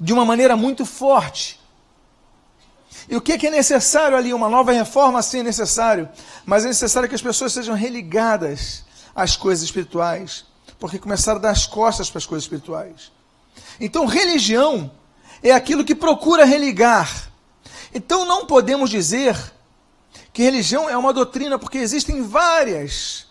de 0.00 0.14
uma 0.14 0.24
maneira 0.24 0.56
muito 0.56 0.86
forte. 0.86 1.60
E 3.10 3.14
o 3.14 3.20
que 3.20 3.46
é 3.46 3.50
necessário 3.50 4.16
ali? 4.16 4.32
Uma 4.32 4.48
nova 4.48 4.72
reforma, 4.72 5.20
sim, 5.20 5.40
é 5.40 5.42
necessário. 5.42 6.08
Mas 6.46 6.64
é 6.64 6.68
necessário 6.68 7.10
que 7.10 7.14
as 7.14 7.20
pessoas 7.20 7.52
sejam 7.52 7.74
religadas 7.74 8.86
às 9.14 9.36
coisas 9.36 9.62
espirituais 9.62 10.46
porque 10.78 10.98
começaram 10.98 11.38
a 11.38 11.42
dar 11.42 11.50
as 11.50 11.66
costas 11.66 12.10
para 12.10 12.18
as 12.18 12.26
coisas 12.26 12.44
espirituais. 12.44 13.12
Então, 13.80 14.06
religião 14.06 14.90
é 15.42 15.52
aquilo 15.52 15.84
que 15.84 15.94
procura 15.94 16.44
religar. 16.44 17.30
Então, 17.94 18.24
não 18.24 18.46
podemos 18.46 18.90
dizer 18.90 19.36
que 20.32 20.42
religião 20.42 20.88
é 20.88 20.96
uma 20.96 21.12
doutrina, 21.12 21.58
porque 21.58 21.78
existem 21.78 22.22
várias, 22.22 23.26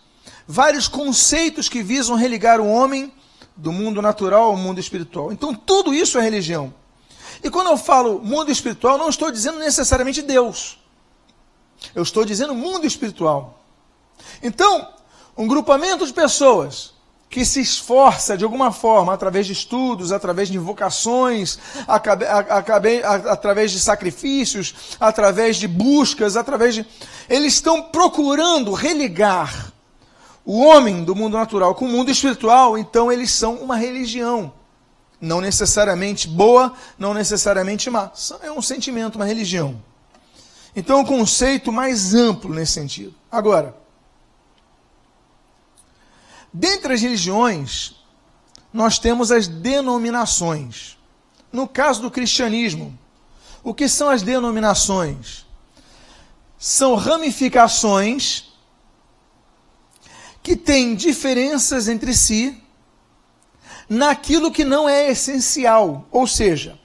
vários 0.48 0.88
conceitos 0.88 1.68
que 1.68 1.84
visam 1.84 2.16
religar 2.16 2.62
o 2.62 2.68
homem 2.68 3.12
do 3.56 3.72
mundo 3.72 4.02
natural 4.02 4.44
ao 4.44 4.58
mundo 4.58 4.80
espiritual. 4.80 5.32
Então, 5.32 5.54
tudo 5.54 5.94
isso 5.94 6.18
é 6.18 6.22
religião. 6.22 6.74
E 7.44 7.50
quando 7.50 7.70
eu 7.70 7.78
falo 7.78 8.20
mundo 8.20 8.52
espiritual, 8.52 8.98
não 8.98 9.10
estou 9.10 9.30
dizendo 9.30 9.60
necessariamente 9.60 10.22
Deus. 10.22 10.80
Eu 11.94 12.04
estou 12.04 12.24
dizendo 12.24 12.56
mundo 12.56 12.88
espiritual. 12.88 13.62
Então, 14.42 14.88
um 15.38 15.48
grupamento 15.48 16.06
de 16.06 16.14
pessoas 16.14 16.93
que 17.34 17.44
se 17.44 17.60
esforça 17.60 18.38
de 18.38 18.44
alguma 18.44 18.72
forma, 18.72 19.12
através 19.12 19.48
de 19.48 19.54
estudos, 19.54 20.12
através 20.12 20.50
de 20.50 20.56
invocações, 20.56 21.58
através 23.28 23.72
de 23.72 23.80
sacrifícios, 23.80 24.96
através 25.00 25.58
de 25.58 25.68
buscas, 25.68 26.38
através 26.38 26.76
de. 26.76 26.86
Eles 27.28 27.56
estão 27.56 27.82
procurando 27.82 28.72
religar 28.72 29.74
o 30.46 30.62
homem 30.62 31.04
do 31.04 31.16
mundo 31.16 31.36
natural 31.36 31.74
com 31.74 31.86
o 31.86 31.90
mundo 31.90 32.12
espiritual, 32.12 32.78
então 32.78 33.12
eles 33.12 33.32
são 33.32 33.56
uma 33.56 33.78
religião. 33.78 34.54
Não 35.20 35.42
necessariamente 35.42 36.28
boa, 36.28 36.72
não 37.00 37.16
necessariamente 37.16 37.90
má. 37.90 38.12
É 38.44 38.52
um 38.52 38.62
sentimento, 38.62 39.16
uma 39.16 39.26
religião. 39.26 39.82
Então, 40.76 41.00
é 41.00 41.02
um 41.02 41.06
conceito 41.06 41.72
mais 41.72 42.14
amplo 42.14 42.54
nesse 42.54 42.74
sentido. 42.74 43.16
Agora, 43.32 43.76
Dentre 46.54 46.94
as 46.94 47.02
religiões, 47.02 47.96
nós 48.72 49.00
temos 49.00 49.32
as 49.32 49.48
denominações. 49.48 50.98
No 51.52 51.68
caso 51.68 52.02
do 52.02 52.12
cristianismo, 52.12 52.98
o 53.64 53.74
que 53.74 53.88
são 53.88 54.10
as 54.10 54.22
denominações? 54.22 55.46
São 56.58 56.96
ramificações 56.96 58.54
que 60.44 60.56
têm 60.56 60.94
diferenças 60.94 61.88
entre 61.88 62.14
si 62.14 62.62
naquilo 63.90 64.52
que 64.52 64.64
não 64.64 64.88
é 64.88 65.10
essencial, 65.10 66.08
ou 66.12 66.28
seja, 66.28 66.80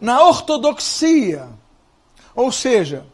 na 0.00 0.22
ortodoxia, 0.24 1.48
ou 2.34 2.50
seja, 2.50 3.06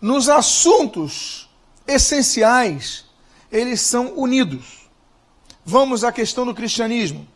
nos 0.00 0.28
assuntos 0.28 1.48
essenciais 1.86 3.09
eles 3.50 3.80
são 3.80 4.12
unidos. 4.16 4.88
Vamos 5.64 6.04
à 6.04 6.12
questão 6.12 6.44
do 6.44 6.54
cristianismo. 6.54 7.26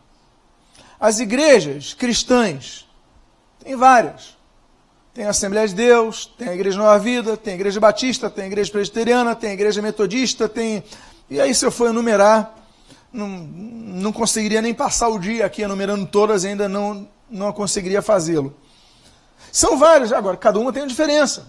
As 0.99 1.19
igrejas 1.19 1.93
cristãs, 1.93 2.87
tem 3.63 3.75
várias. 3.75 4.35
Tem 5.13 5.25
a 5.25 5.29
Assembleia 5.29 5.67
de 5.67 5.73
Deus, 5.73 6.25
tem 6.37 6.49
a 6.49 6.53
Igreja 6.53 6.77
Nova 6.77 6.99
Vida, 6.99 7.37
tem 7.37 7.53
a 7.53 7.55
Igreja 7.55 7.79
Batista, 7.79 8.29
tem 8.29 8.43
a 8.43 8.47
Igreja 8.47 8.69
Presbiteriana, 8.69 9.33
tem 9.33 9.51
a 9.51 9.53
Igreja 9.53 9.81
Metodista, 9.81 10.49
tem. 10.49 10.83
E 11.29 11.39
aí, 11.39 11.55
se 11.55 11.65
eu 11.65 11.71
for 11.71 11.87
enumerar, 11.87 12.53
não, 13.13 13.27
não 13.27 14.11
conseguiria 14.11 14.61
nem 14.61 14.73
passar 14.73 15.07
o 15.07 15.17
dia 15.17 15.45
aqui 15.45 15.61
enumerando 15.61 16.05
todas, 16.05 16.43
ainda 16.43 16.67
não, 16.67 17.07
não 17.29 17.53
conseguiria 17.53 18.01
fazê-lo. 18.01 18.53
São 19.53 19.77
várias, 19.77 20.11
agora, 20.11 20.35
cada 20.35 20.59
uma 20.59 20.73
tem 20.73 20.81
uma 20.81 20.89
diferença. 20.89 21.47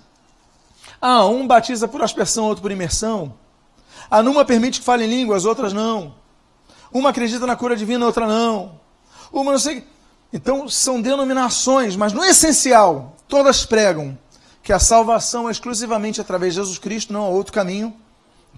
Ah, 1.01 1.27
um 1.27 1.45
batiza 1.45 1.89
por 1.89 2.03
aspersão, 2.03 2.45
outro 2.45 2.63
por 2.63 2.71
imersão. 2.71 3.35
A 4.11 4.23
numa 4.23 4.45
permite 4.45 4.81
que 4.81 4.85
fale 4.87 5.05
em 5.05 5.09
línguas, 5.09 5.45
outras 5.45 5.73
não. 5.73 6.15
Uma 6.93 7.11
acredita 7.11 7.47
na 7.47 7.57
cura 7.57 7.77
divina, 7.77 8.07
outra 8.07 8.27
não. 8.27 8.81
Uma 9.33 9.53
não 9.53 9.59
sei. 9.59 9.85
Então, 10.33 10.69
são 10.69 11.01
denominações, 11.01 11.97
mas 11.97 12.13
no 12.13 12.25
essencial, 12.25 13.17
todas 13.29 13.65
pregam 13.65 14.17
que 14.63 14.73
a 14.73 14.79
salvação 14.79 15.49
é 15.49 15.53
exclusivamente 15.53 16.21
através 16.21 16.55
de 16.55 16.61
Jesus 16.61 16.79
Cristo, 16.79 17.13
não 17.13 17.25
há 17.25 17.29
outro 17.29 17.53
caminho. 17.53 17.95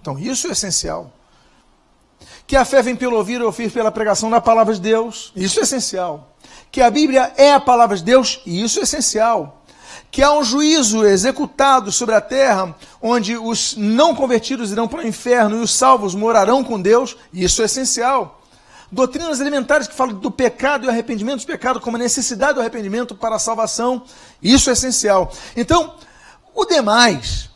Então, 0.01 0.17
isso 0.17 0.47
é 0.47 0.51
essencial. 0.51 1.11
Que 2.47 2.55
a 2.55 2.65
fé 2.65 2.81
vem 2.81 2.95
pelo 2.95 3.15
ouvir 3.15 3.39
e 3.39 3.43
ouvir 3.43 3.71
pela 3.71 3.91
pregação 3.91 4.29
da 4.29 4.41
palavra 4.41 4.73
de 4.73 4.81
Deus, 4.81 5.31
isso 5.35 5.59
é 5.59 5.63
essencial. 5.63 6.35
Que 6.71 6.81
a 6.81 6.89
Bíblia 6.89 7.31
é 7.37 7.53
a 7.53 7.59
palavra 7.59 7.95
de 7.95 8.03
Deus, 8.03 8.41
isso 8.45 8.79
é 8.79 8.83
essencial. 8.83 9.58
Que 10.11 10.23
há 10.23 10.31
um 10.31 10.43
juízo 10.43 11.05
executado 11.05 11.91
sobre 11.91 12.15
a 12.15 12.21
terra, 12.21 12.75
onde 13.01 13.37
os 13.37 13.75
não 13.77 14.15
convertidos 14.15 14.71
irão 14.71 14.87
para 14.87 14.99
o 14.99 15.07
inferno 15.07 15.57
e 15.57 15.61
os 15.61 15.73
salvos 15.73 16.15
morarão 16.15 16.63
com 16.63 16.81
Deus, 16.81 17.15
isso 17.31 17.61
é 17.61 17.65
essencial 17.65 18.39
doutrinas 18.91 19.39
elementares 19.39 19.87
que 19.87 19.93
falam 19.93 20.15
do 20.15 20.31
pecado 20.31 20.85
e 20.85 20.87
o 20.87 20.89
arrependimento 20.89 21.41
do 21.41 21.45
pecado 21.45 21.79
como 21.79 21.97
a 21.97 21.99
necessidade 21.99 22.55
do 22.55 22.59
arrependimento 22.59 23.15
para 23.15 23.35
a 23.35 23.39
salvação. 23.39 24.03
Isso 24.41 24.69
é 24.69 24.73
essencial. 24.73 25.31
Então, 25.55 25.95
o 26.53 26.65
demais. 26.65 27.48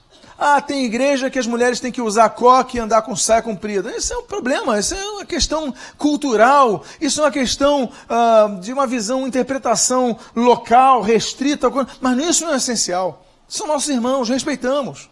Ah, 0.46 0.60
tem 0.60 0.84
igreja 0.84 1.30
que 1.30 1.40
as 1.40 1.48
mulheres 1.48 1.80
têm 1.80 1.90
que 1.90 2.02
usar 2.02 2.28
coque 2.32 2.76
e 2.76 2.80
andar 2.82 3.02
com 3.04 3.16
saia 3.16 3.42
comprida. 3.42 3.96
Isso 3.96 4.12
é 4.12 4.18
um 4.18 4.24
problema, 4.24 4.78
isso 4.78 4.94
é 4.94 5.06
uma 5.12 5.26
questão 5.26 5.74
cultural, 5.98 6.84
isso 7.00 7.22
é 7.22 7.24
uma 7.24 7.32
questão 7.32 7.90
ah, 8.10 8.58
de 8.60 8.74
uma 8.74 8.86
visão, 8.86 9.20
uma 9.20 9.28
interpretação 9.30 10.20
local, 10.36 11.02
restrita, 11.02 11.72
mas 12.02 12.18
isso 12.18 12.44
não 12.44 12.52
é 12.52 12.58
essencial. 12.58 13.26
São 13.48 13.68
nossos 13.68 13.88
irmãos, 13.88 14.28
respeitamos. 14.28 15.10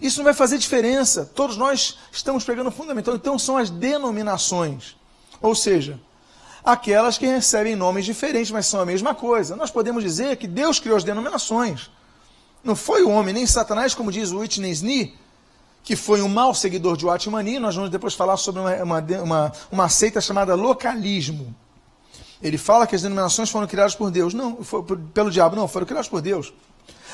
Isso 0.00 0.16
não 0.16 0.24
vai 0.24 0.32
fazer 0.32 0.56
diferença. 0.56 1.30
Todos 1.34 1.58
nós 1.58 1.98
estamos 2.10 2.42
pegando 2.42 2.70
fundamental. 2.70 3.14
Então 3.14 3.38
são 3.38 3.58
as 3.58 3.68
denominações. 3.68 4.96
Ou 5.42 5.54
seja, 5.54 6.00
aquelas 6.64 7.18
que 7.18 7.26
recebem 7.26 7.76
nomes 7.76 8.06
diferentes, 8.06 8.50
mas 8.50 8.64
são 8.64 8.80
a 8.80 8.86
mesma 8.86 9.14
coisa. 9.14 9.56
Nós 9.56 9.70
podemos 9.70 10.02
dizer 10.02 10.38
que 10.38 10.48
Deus 10.48 10.80
criou 10.80 10.96
as 10.96 11.04
denominações. 11.04 11.90
Não 12.62 12.76
foi 12.76 13.02
o 13.02 13.10
homem 13.10 13.34
nem 13.34 13.46
Satanás, 13.46 13.94
como 13.94 14.12
diz 14.12 14.30
o 14.30 14.38
Whitney 14.38 14.70
Snee, 14.72 15.18
que 15.82 15.96
foi 15.96 16.20
um 16.22 16.28
mau 16.28 16.54
seguidor 16.54 16.96
de 16.96 17.06
Watmani. 17.06 17.58
Nós 17.58 17.74
vamos 17.74 17.90
depois 17.90 18.14
falar 18.14 18.36
sobre 18.36 18.60
uma, 18.60 18.74
uma, 18.82 19.00
uma, 19.22 19.52
uma 19.72 19.88
seita 19.88 20.20
chamada 20.20 20.54
localismo. 20.54 21.54
Ele 22.42 22.58
fala 22.58 22.86
que 22.86 22.94
as 22.94 23.02
denominações 23.02 23.50
foram 23.50 23.66
criadas 23.66 23.94
por 23.94 24.10
Deus. 24.10 24.34
Não, 24.34 24.62
foi 24.62 24.82
pelo 25.14 25.30
diabo, 25.30 25.56
não, 25.56 25.68
foram 25.68 25.86
criadas 25.86 26.08
por 26.08 26.20
Deus. 26.20 26.52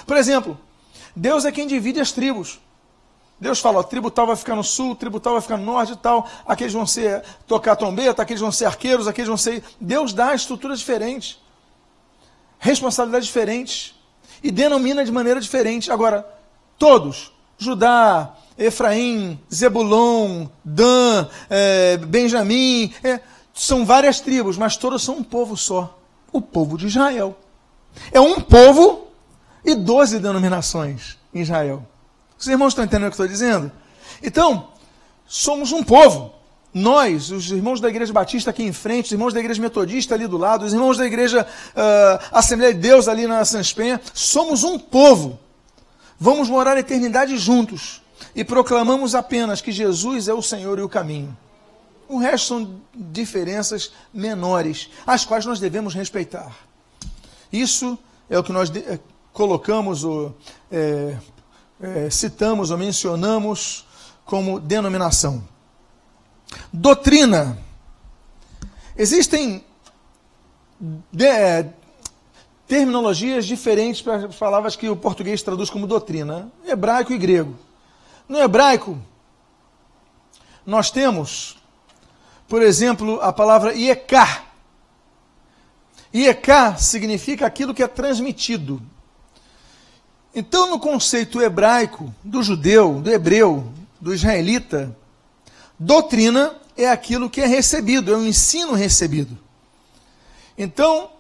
Por 0.07 0.17
exemplo, 0.17 0.59
Deus 1.15 1.45
é 1.45 1.53
quem 1.53 1.67
divide 1.67 2.00
as 2.00 2.12
tribos. 2.12 2.61
Deus 3.38 3.61
fala, 3.61 3.85
tribo 3.85 4.11
tal 4.11 4.26
vai 4.26 4.37
ficar 4.37 4.55
no 4.55 4.65
sul, 4.65 4.97
tribo 4.97 5.21
tal 5.21 5.35
vai 5.35 5.43
ficar 5.43 5.59
no 5.59 5.65
norte 5.65 5.93
e 5.93 5.97
tal, 5.97 6.26
aqueles 6.47 6.73
vão 6.73 6.87
ser 6.87 7.23
tocar 7.47 7.76
trombeta, 7.76 8.23
aqueles 8.23 8.41
vão 8.41 8.50
ser 8.50 8.65
arqueiros, 8.65 9.07
aqueles 9.07 9.29
vão 9.29 9.37
ser. 9.37 9.62
Deus 9.79 10.15
dá 10.15 10.35
estruturas 10.35 10.79
diferentes, 10.79 11.38
responsabilidades 12.59 13.26
diferentes, 13.26 13.95
e 14.47 14.50
denomina 14.53 15.05
de 15.05 15.11
maneira 15.11 15.41
diferente. 15.41 15.91
Agora, 15.91 16.25
todos, 16.79 17.33
Judá, 17.59 18.33
Efraim, 18.57 19.41
Zebulon, 19.53 20.47
Dan, 20.65 21.29
é, 21.50 21.97
Benjamim, 21.97 22.95
é, 23.03 23.19
são 23.53 23.85
várias 23.85 24.21
tribos, 24.21 24.57
mas 24.57 24.76
todas 24.76 25.03
são 25.03 25.17
um 25.17 25.25
povo 25.25 25.57
só, 25.57 25.99
o 26.33 26.41
povo 26.41 26.79
de 26.79 26.87
Israel. 26.87 27.37
É 28.12 28.21
um 28.21 28.41
povo 28.41 29.09
e 29.65 29.75
doze 29.75 30.21
denominações 30.21 31.19
em 31.35 31.41
Israel. 31.41 31.85
Os 32.38 32.47
irmãos 32.47 32.69
estão 32.69 32.85
entendendo 32.85 33.09
o 33.09 33.17
que 33.17 33.21
eu 33.21 33.26
estou 33.26 33.29
dizendo? 33.29 33.73
Então, 34.23 34.69
somos 35.26 35.73
um 35.73 35.83
povo. 35.83 36.36
Nós, 36.78 37.30
os 37.30 37.50
irmãos 37.50 37.80
da 37.80 37.88
Igreja 37.88 38.12
Batista 38.12 38.50
aqui 38.50 38.62
em 38.62 38.71
frente, 38.71 39.06
os 39.06 39.12
irmãos 39.12 39.33
da 39.33 39.40
Igreja 39.40 39.62
Metodista 39.62 40.14
ali 40.14 40.26
do 40.26 40.37
lado, 40.37 40.66
os 40.66 40.75
irmãos 40.75 40.99
da 40.99 41.06
Igreja 41.06 41.47
uh, 41.75 42.28
Assembleia 42.30 42.75
de 42.75 42.80
Deus 42.80 43.09
ali 43.09 43.26
na 43.26 43.42
Sanspenha, 43.47 43.99
somos 44.12 44.62
um 44.62 44.78
povo. 44.78 45.38
Vamos 46.21 46.50
morar 46.50 46.76
a 46.76 46.80
eternidade 46.80 47.38
juntos 47.38 48.02
e 48.34 48.45
proclamamos 48.45 49.15
apenas 49.15 49.62
que 49.62 49.73
Jesus 49.73 50.28
é 50.28 50.34
o 50.34 50.43
Senhor 50.43 50.78
e 50.78 50.82
o 50.82 50.89
caminho. 50.89 51.34
O 52.06 52.19
resto 52.19 52.49
são 52.49 52.80
diferenças 52.95 53.91
menores, 54.12 54.91
as 55.06 55.25
quais 55.25 55.47
nós 55.47 55.58
devemos 55.58 55.95
respeitar. 55.95 56.54
Isso 57.50 57.99
é 58.28 58.39
o 58.39 58.45
que 58.45 58.52
nós 58.52 58.71
eh, 58.76 58.99
colocamos, 59.32 60.04
o, 60.04 60.30
é, 60.71 61.17
é, 61.80 62.10
citamos 62.10 62.71
ou 62.71 62.76
mencionamos 62.76 63.86
como 64.26 64.60
denominação. 64.60 65.55
Doutrina. 66.73 67.59
Existem 68.97 69.65
de, 71.13 71.26
é, 71.26 71.73
terminologias 72.67 73.47
diferentes 73.47 74.02
para 74.02 74.26
as 74.26 74.37
palavras 74.37 74.76
que 74.76 74.89
o 74.89 74.97
português 74.97 75.43
traduz 75.43 75.71
como 75.71 75.87
doutrina, 75.87 76.50
hebraico 76.65 77.13
e 77.13 77.19
grego. 77.19 77.57
No 78.29 78.39
hebraico, 78.39 78.99
nós 80.65 80.91
temos, 80.91 81.57
por 82.49 82.63
exemplo, 82.63 83.21
a 83.21 83.33
palavra 83.33 83.73
ieká. 83.73 84.45
Ieká 86.13 86.76
significa 86.76 87.47
aquilo 87.47 87.75
que 87.75 87.83
é 87.83 87.89
transmitido. 87.89 88.83
Então, 90.35 90.69
no 90.69 90.81
conceito 90.81 91.41
hebraico, 91.41 92.13
do 92.23 92.43
judeu, 92.43 93.00
do 93.00 93.11
hebreu, 93.11 93.73
do 94.00 94.13
israelita, 94.13 94.95
doutrina 95.78 96.54
é 96.76 96.89
aquilo 96.89 97.30
que 97.30 97.41
é 97.41 97.47
recebido, 97.47 98.12
é 98.12 98.17
o 98.17 98.26
ensino 98.26 98.75
recebido. 98.75 99.39
Então, 100.58 101.10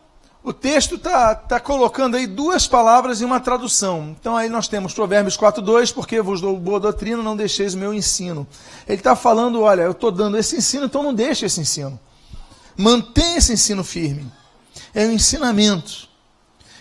o 0.46 0.52
texto 0.52 0.94
está 0.94 1.34
tá 1.34 1.58
colocando 1.58 2.16
aí 2.16 2.26
duas 2.26 2.68
palavras 2.68 3.20
em 3.20 3.24
uma 3.24 3.40
tradução. 3.40 4.14
Então, 4.18 4.36
aí 4.36 4.48
nós 4.48 4.68
temos 4.68 4.94
Provérbios 4.94 5.36
4,2, 5.36 5.92
porque 5.92 6.22
vos 6.22 6.40
dou 6.40 6.56
boa 6.56 6.78
doutrina, 6.78 7.22
não 7.22 7.36
deixeis 7.36 7.74
o 7.74 7.78
meu 7.78 7.92
ensino. 7.92 8.46
Ele 8.86 8.98
está 8.98 9.16
falando: 9.16 9.62
olha, 9.62 9.82
eu 9.82 9.90
estou 9.90 10.12
dando 10.12 10.38
esse 10.38 10.56
ensino, 10.56 10.86
então 10.86 11.02
não 11.02 11.12
deixe 11.12 11.46
esse 11.46 11.60
ensino. 11.60 11.98
Mantenha 12.76 13.38
esse 13.38 13.52
ensino 13.52 13.82
firme. 13.82 14.30
É 14.94 15.04
o 15.06 15.10
ensinamento. 15.10 16.08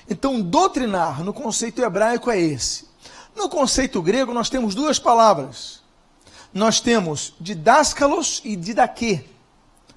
Então, 0.07 0.41
doutrinar 0.41 1.23
no 1.23 1.33
conceito 1.33 1.81
hebraico 1.81 2.29
é 2.29 2.39
esse. 2.39 2.85
No 3.35 3.49
conceito 3.49 4.01
grego, 4.01 4.31
nós 4.31 4.47
temos 4.49 4.75
duas 4.75 4.99
palavras. 4.99 5.81
Nós 6.55 6.79
temos 6.79 7.33
didáscalos 7.37 8.41
e 8.45 8.55
didaquê. 8.55 9.25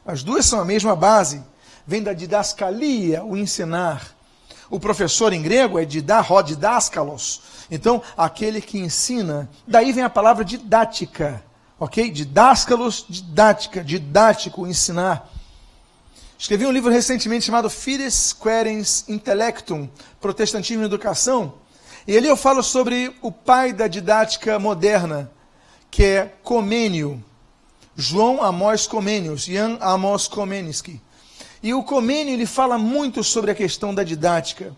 As 0.05 0.25
duas 0.25 0.45
são 0.45 0.59
a 0.59 0.65
mesma 0.65 0.97
base. 0.97 1.41
Vem 1.87 2.03
da 2.03 2.13
didascalia, 2.13 3.25
o 3.25 3.37
ensinar. 3.37 4.13
O 4.69 4.81
professor 4.81 5.33
em 5.33 5.41
grego 5.41 5.79
é 5.79 5.85
didá, 5.85 6.21
didáscalos. 6.45 7.43
Então, 7.71 8.03
aquele 8.17 8.61
que 8.61 8.77
ensina. 8.77 9.49
Daí 9.69 9.93
vem 9.93 10.03
a 10.03 10.11
palavra 10.11 10.45
didática. 10.45 11.45
Ok? 11.79 12.11
Didáscalos, 12.11 13.07
didática, 13.09 13.85
didático, 13.85 14.67
ensinar. 14.67 15.31
Escrevi 16.37 16.67
um 16.67 16.73
livro 16.73 16.91
recentemente 16.91 17.47
chamado 17.47 17.71
Fides 17.71 18.33
Querens 18.33 19.05
Intellectum, 19.09 19.89
Protestantismo 20.21 20.83
e 20.83 20.87
Educação, 20.87 21.55
e 22.07 22.17
ali 22.17 22.27
eu 22.27 22.37
falo 22.37 22.63
sobre 22.63 23.15
o 23.21 23.31
pai 23.31 23.73
da 23.73 23.87
didática 23.87 24.59
moderna, 24.59 25.31
que 25.91 26.05
é 26.05 26.33
Comênio, 26.43 27.23
João 27.97 28.43
Amós 28.43 28.87
Comênios, 28.87 29.45
Jan 29.45 29.79
Amos 29.81 30.29
Komensky. 30.29 31.01
E 31.63 31.75
o 31.75 31.83
Comênio 31.83 32.35
ele 32.35 32.47
fala 32.47 32.79
muito 32.79 33.25
sobre 33.25 33.51
a 33.51 33.55
questão 33.55 33.95
da 33.95 34.05
didática. 34.05 34.73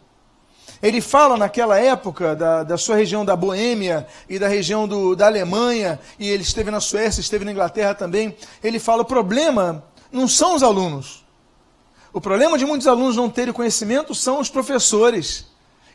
Ele 0.83 1.03
fala 1.03 1.37
naquela 1.37 1.79
época 1.79 2.35
da, 2.35 2.63
da 2.63 2.79
sua 2.79 2.97
região 2.97 3.25
da 3.25 3.37
Boêmia 3.37 4.07
e 4.29 4.39
da 4.39 4.49
região 4.49 4.89
do, 4.89 5.15
da 5.15 5.27
Alemanha, 5.27 6.01
e 6.19 6.27
ele 6.29 6.43
esteve 6.43 6.71
na 6.71 6.81
Suécia, 6.81 7.21
esteve 7.21 7.45
na 7.45 7.53
Inglaterra 7.53 7.95
também. 7.95 8.35
Ele 8.65 8.79
fala: 8.79 9.03
o 9.03 9.05
problema 9.05 9.85
não 10.11 10.27
são 10.27 10.55
os 10.55 10.63
alunos, 10.63 11.23
o 12.13 12.21
problema 12.21 12.57
de 12.57 12.65
muitos 12.65 12.87
alunos 12.87 13.17
não 13.17 13.29
terem 13.29 13.53
conhecimento 13.53 14.15
são 14.15 14.41
os 14.41 14.49
professores 14.49 15.47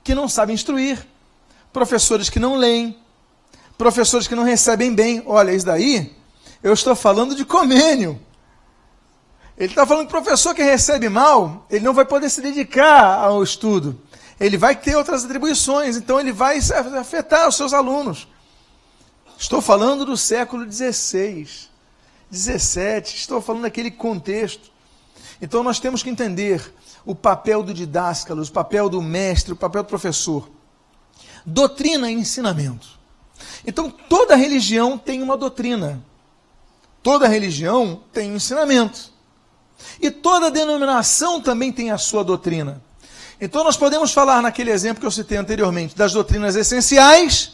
que 0.04 0.14
não 0.14 0.30
sabem 0.30 0.54
instruir, 0.54 1.06
professores 1.74 2.30
que 2.30 2.40
não 2.40 2.56
leem, 2.56 2.96
professores 3.78 4.28
que 4.28 4.36
não 4.36 4.44
recebem 4.44 4.94
bem. 4.94 5.24
Olha, 5.26 5.54
isso 5.54 5.66
daí, 5.66 6.16
eu 6.64 6.74
estou 6.74 6.96
falando 6.96 7.36
de 7.36 7.46
comênio. 7.46 8.20
Ele 9.58 9.70
está 9.70 9.86
falando 9.86 10.08
que 10.08 10.12
professor 10.12 10.54
que 10.54 10.64
recebe 10.64 11.08
mal, 11.08 11.66
ele 11.70 11.86
não 11.86 11.94
vai 11.94 12.06
poder 12.06 12.30
se 12.30 12.42
dedicar 12.42 13.20
ao 13.20 13.42
estudo. 13.42 14.00
Ele 14.38 14.58
vai 14.58 14.76
ter 14.76 14.96
outras 14.96 15.24
atribuições, 15.24 15.96
então 15.96 16.20
ele 16.20 16.34
vai 16.34 16.58
afetar 17.00 17.48
os 17.48 17.56
seus 17.56 17.74
alunos. 17.74 18.28
Estou 19.38 19.62
falando 19.62 20.06
do 20.06 20.18
século 20.18 20.70
XVI, 20.70 21.48
XVII, 22.34 23.04
estou 23.06 23.42
falando 23.42 23.64
daquele 23.64 23.92
contexto. 23.92 24.72
Então 25.42 25.64
nós 25.64 25.80
temos 25.80 26.04
que 26.04 26.10
entender 26.10 26.74
o 27.06 27.16
papel 27.16 27.64
do 27.64 27.74
didáscalo, 27.74 28.42
o 28.42 28.52
papel 28.52 28.90
do 28.90 29.02
mestre, 29.02 29.54
o 29.54 29.58
papel 29.58 29.84
do 29.84 29.90
professor. 29.90 30.50
Doutrina 31.46 32.12
e 32.12 32.16
ensinamento. 32.16 33.00
Então 33.66 33.90
toda 33.90 34.36
religião 34.36 34.98
tem 34.98 35.22
uma 35.22 35.38
doutrina. 35.38 36.04
Toda 37.02 37.28
religião 37.28 38.02
tem 38.12 38.32
um 38.32 38.36
ensinamento. 38.36 39.14
E 40.02 40.10
toda 40.10 40.52
denominação 40.52 41.42
também 41.42 41.72
tem 41.72 41.92
a 41.92 41.98
sua 41.98 42.24
doutrina. 42.24 42.82
Então 43.40 43.64
nós 43.64 43.78
podemos 43.78 44.12
falar 44.12 44.42
naquele 44.42 44.72
exemplo 44.72 45.02
que 45.02 45.08
eu 45.08 45.12
citei 45.12 45.38
anteriormente, 45.38 45.96
das 45.96 46.14
doutrinas 46.14 46.56
essenciais 46.56 47.54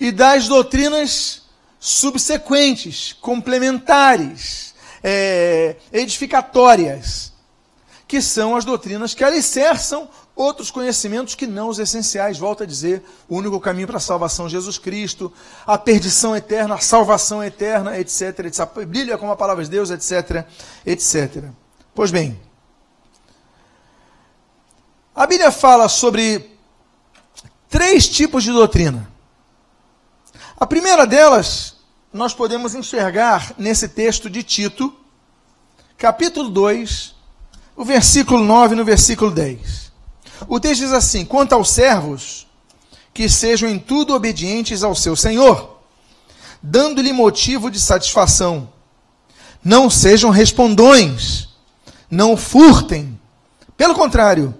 e 0.00 0.12
das 0.12 0.46
doutrinas 0.46 1.42
subsequentes, 1.78 3.12
complementares, 3.20 4.74
é, 5.02 5.76
edificatórias, 5.92 7.32
que 8.06 8.22
são 8.22 8.56
as 8.56 8.64
doutrinas 8.64 9.12
que 9.12 9.22
alicerçam 9.22 10.08
outros 10.38 10.70
conhecimentos 10.70 11.34
que 11.34 11.48
não 11.48 11.68
os 11.68 11.80
essenciais. 11.80 12.38
Volto 12.38 12.62
a 12.62 12.66
dizer, 12.66 13.02
o 13.28 13.36
único 13.36 13.58
caminho 13.58 13.88
para 13.88 13.96
a 13.96 14.00
salvação, 14.00 14.48
Jesus 14.48 14.78
Cristo, 14.78 15.32
a 15.66 15.76
perdição 15.76 16.36
eterna, 16.36 16.76
a 16.76 16.80
salvação 16.80 17.42
eterna, 17.42 17.98
etc, 17.98 18.38
etc. 18.46 18.60
A 18.60 18.66
Bíblia 18.84 19.18
como 19.18 19.32
a 19.32 19.36
palavra 19.36 19.64
de 19.64 19.70
Deus, 19.70 19.90
etc, 19.90 20.46
etc. 20.86 21.46
Pois 21.92 22.12
bem, 22.12 22.40
a 25.12 25.26
Bíblia 25.26 25.50
fala 25.50 25.88
sobre 25.88 26.56
três 27.68 28.08
tipos 28.08 28.44
de 28.44 28.52
doutrina. 28.52 29.10
A 30.56 30.64
primeira 30.64 31.04
delas, 31.04 31.78
nós 32.12 32.32
podemos 32.32 32.76
enxergar 32.76 33.54
nesse 33.58 33.88
texto 33.88 34.30
de 34.30 34.44
Tito, 34.44 34.94
capítulo 35.96 36.48
2, 36.48 37.12
o 37.74 37.84
versículo 37.84 38.44
9 38.44 38.76
no 38.76 38.84
versículo 38.84 39.32
10. 39.32 39.87
O 40.46 40.60
texto 40.60 40.82
diz 40.82 40.92
assim: 40.92 41.24
Quanto 41.24 41.54
aos 41.54 41.70
servos, 41.70 42.46
que 43.12 43.28
sejam 43.28 43.68
em 43.68 43.78
tudo 43.78 44.14
obedientes 44.14 44.82
ao 44.82 44.94
seu 44.94 45.16
Senhor, 45.16 45.80
dando-lhe 46.62 47.12
motivo 47.12 47.70
de 47.70 47.80
satisfação. 47.80 48.68
Não 49.64 49.90
sejam 49.90 50.30
respondões, 50.30 51.48
não 52.10 52.36
furtem. 52.36 53.18
Pelo 53.76 53.94
contrário, 53.94 54.54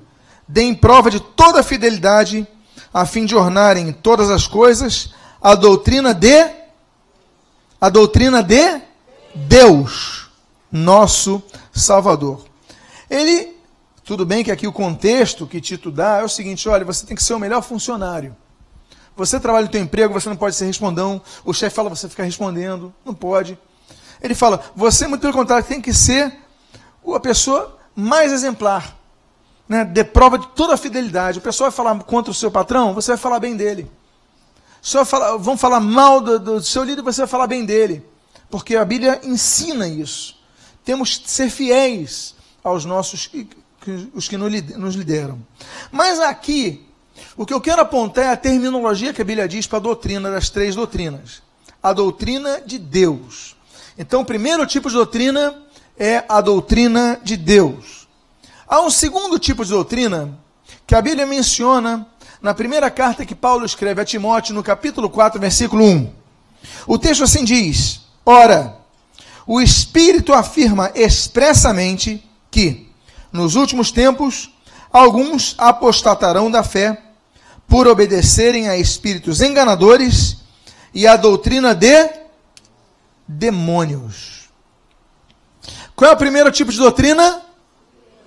deem 0.46 0.74
prova 0.74 1.10
de 1.10 1.20
toda 1.20 1.60
a 1.60 1.62
fidelidade, 1.62 2.46
a 2.92 3.06
fim 3.06 3.24
de 3.24 3.36
ornarem 3.36 3.88
em 3.88 3.92
todas 3.92 4.30
as 4.30 4.46
coisas 4.46 5.10
a 5.40 5.54
doutrina 5.54 6.12
de 6.12 6.58
a 7.80 7.88
doutrina 7.88 8.42
de 8.42 8.80
Deus, 9.34 10.28
nosso 10.70 11.40
Salvador. 11.72 12.44
Ele, 13.08 13.56
tudo 14.08 14.24
bem 14.24 14.42
que 14.42 14.50
aqui 14.50 14.66
o 14.66 14.72
contexto 14.72 15.46
que 15.46 15.60
Tito 15.60 15.90
dá 15.90 16.20
é 16.20 16.24
o 16.24 16.28
seguinte: 16.30 16.66
olha, 16.66 16.82
você 16.82 17.04
tem 17.04 17.14
que 17.14 17.22
ser 17.22 17.34
o 17.34 17.38
melhor 17.38 17.60
funcionário. 17.60 18.34
Você 19.14 19.38
trabalha 19.38 19.66
no 19.66 19.70
teu 19.70 19.82
emprego, 19.82 20.18
você 20.18 20.30
não 20.30 20.36
pode 20.36 20.56
ser 20.56 20.64
respondão. 20.64 21.20
O 21.44 21.52
chefe 21.52 21.76
fala, 21.76 21.90
você 21.90 22.08
fica 22.08 22.22
respondendo. 22.22 22.94
Não 23.04 23.12
pode. 23.12 23.58
Ele 24.22 24.34
fala, 24.34 24.62
você, 24.74 25.06
muito 25.06 25.20
pelo 25.20 25.34
contrário, 25.34 25.66
tem 25.66 25.78
que 25.78 25.92
ser 25.92 26.34
a 27.14 27.20
pessoa 27.20 27.78
mais 27.94 28.32
exemplar. 28.32 28.96
Né? 29.68 29.84
Dê 29.84 30.02
prova 30.02 30.38
de 30.38 30.46
toda 30.48 30.72
a 30.72 30.78
fidelidade. 30.78 31.40
O 31.40 31.42
pessoal 31.42 31.70
vai 31.70 31.76
falar 31.76 32.02
contra 32.04 32.30
o 32.30 32.34
seu 32.34 32.50
patrão, 32.50 32.94
você 32.94 33.10
vai 33.10 33.18
falar 33.18 33.38
bem 33.38 33.58
dele. 33.58 33.90
Só 34.80 35.04
falar, 35.04 35.36
vão 35.36 35.58
falar 35.58 35.80
mal 35.80 36.22
do, 36.22 36.38
do 36.38 36.62
seu 36.62 36.82
líder, 36.82 37.02
você 37.02 37.20
vai 37.20 37.28
falar 37.28 37.46
bem 37.46 37.66
dele. 37.66 38.02
Porque 38.48 38.74
a 38.74 38.86
Bíblia 38.86 39.20
ensina 39.22 39.86
isso. 39.86 40.38
Temos 40.82 41.18
que 41.18 41.30
ser 41.30 41.50
fiéis 41.50 42.34
aos 42.64 42.86
nossos 42.86 43.28
os 44.14 44.28
que 44.28 44.36
nos 44.36 44.94
lideram. 44.94 45.38
Mas 45.90 46.20
aqui, 46.20 46.86
o 47.36 47.46
que 47.46 47.54
eu 47.54 47.60
quero 47.60 47.82
apontar 47.82 48.24
é 48.24 48.30
a 48.30 48.36
terminologia 48.36 49.12
que 49.12 49.22
a 49.22 49.24
Bíblia 49.24 49.48
diz 49.48 49.66
para 49.66 49.78
a 49.78 49.82
doutrina 49.82 50.30
das 50.30 50.50
três 50.50 50.74
doutrinas. 50.74 51.42
A 51.82 51.92
doutrina 51.92 52.60
de 52.60 52.78
Deus. 52.78 53.56
Então, 53.96 54.22
o 54.22 54.24
primeiro 54.24 54.66
tipo 54.66 54.88
de 54.88 54.94
doutrina 54.94 55.62
é 55.98 56.24
a 56.28 56.40
doutrina 56.40 57.20
de 57.22 57.36
Deus. 57.36 58.06
Há 58.66 58.80
um 58.80 58.90
segundo 58.90 59.38
tipo 59.38 59.64
de 59.64 59.70
doutrina 59.70 60.38
que 60.86 60.94
a 60.94 61.02
Bíblia 61.02 61.26
menciona 61.26 62.06
na 62.40 62.54
primeira 62.54 62.90
carta 62.90 63.26
que 63.26 63.34
Paulo 63.34 63.64
escreve 63.64 64.00
a 64.00 64.04
Timóteo, 64.04 64.54
no 64.54 64.62
capítulo 64.62 65.10
4, 65.10 65.40
versículo 65.40 65.84
1. 65.84 66.12
O 66.86 66.98
texto 66.98 67.24
assim 67.24 67.44
diz: 67.44 68.02
Ora, 68.24 68.76
o 69.46 69.60
Espírito 69.60 70.32
afirma 70.32 70.92
expressamente 70.94 72.22
que, 72.50 72.87
nos 73.32 73.54
últimos 73.54 73.90
tempos, 73.90 74.50
alguns 74.92 75.54
apostatarão 75.58 76.50
da 76.50 76.62
fé 76.62 77.02
por 77.66 77.86
obedecerem 77.86 78.68
a 78.68 78.76
espíritos 78.76 79.42
enganadores 79.42 80.38
e 80.94 81.06
a 81.06 81.16
doutrina 81.16 81.74
de 81.74 82.10
demônios. 83.26 84.48
Qual 85.94 86.10
é 86.10 86.14
o 86.14 86.16
primeiro 86.16 86.50
tipo 86.50 86.72
de 86.72 86.78
doutrina? 86.78 87.42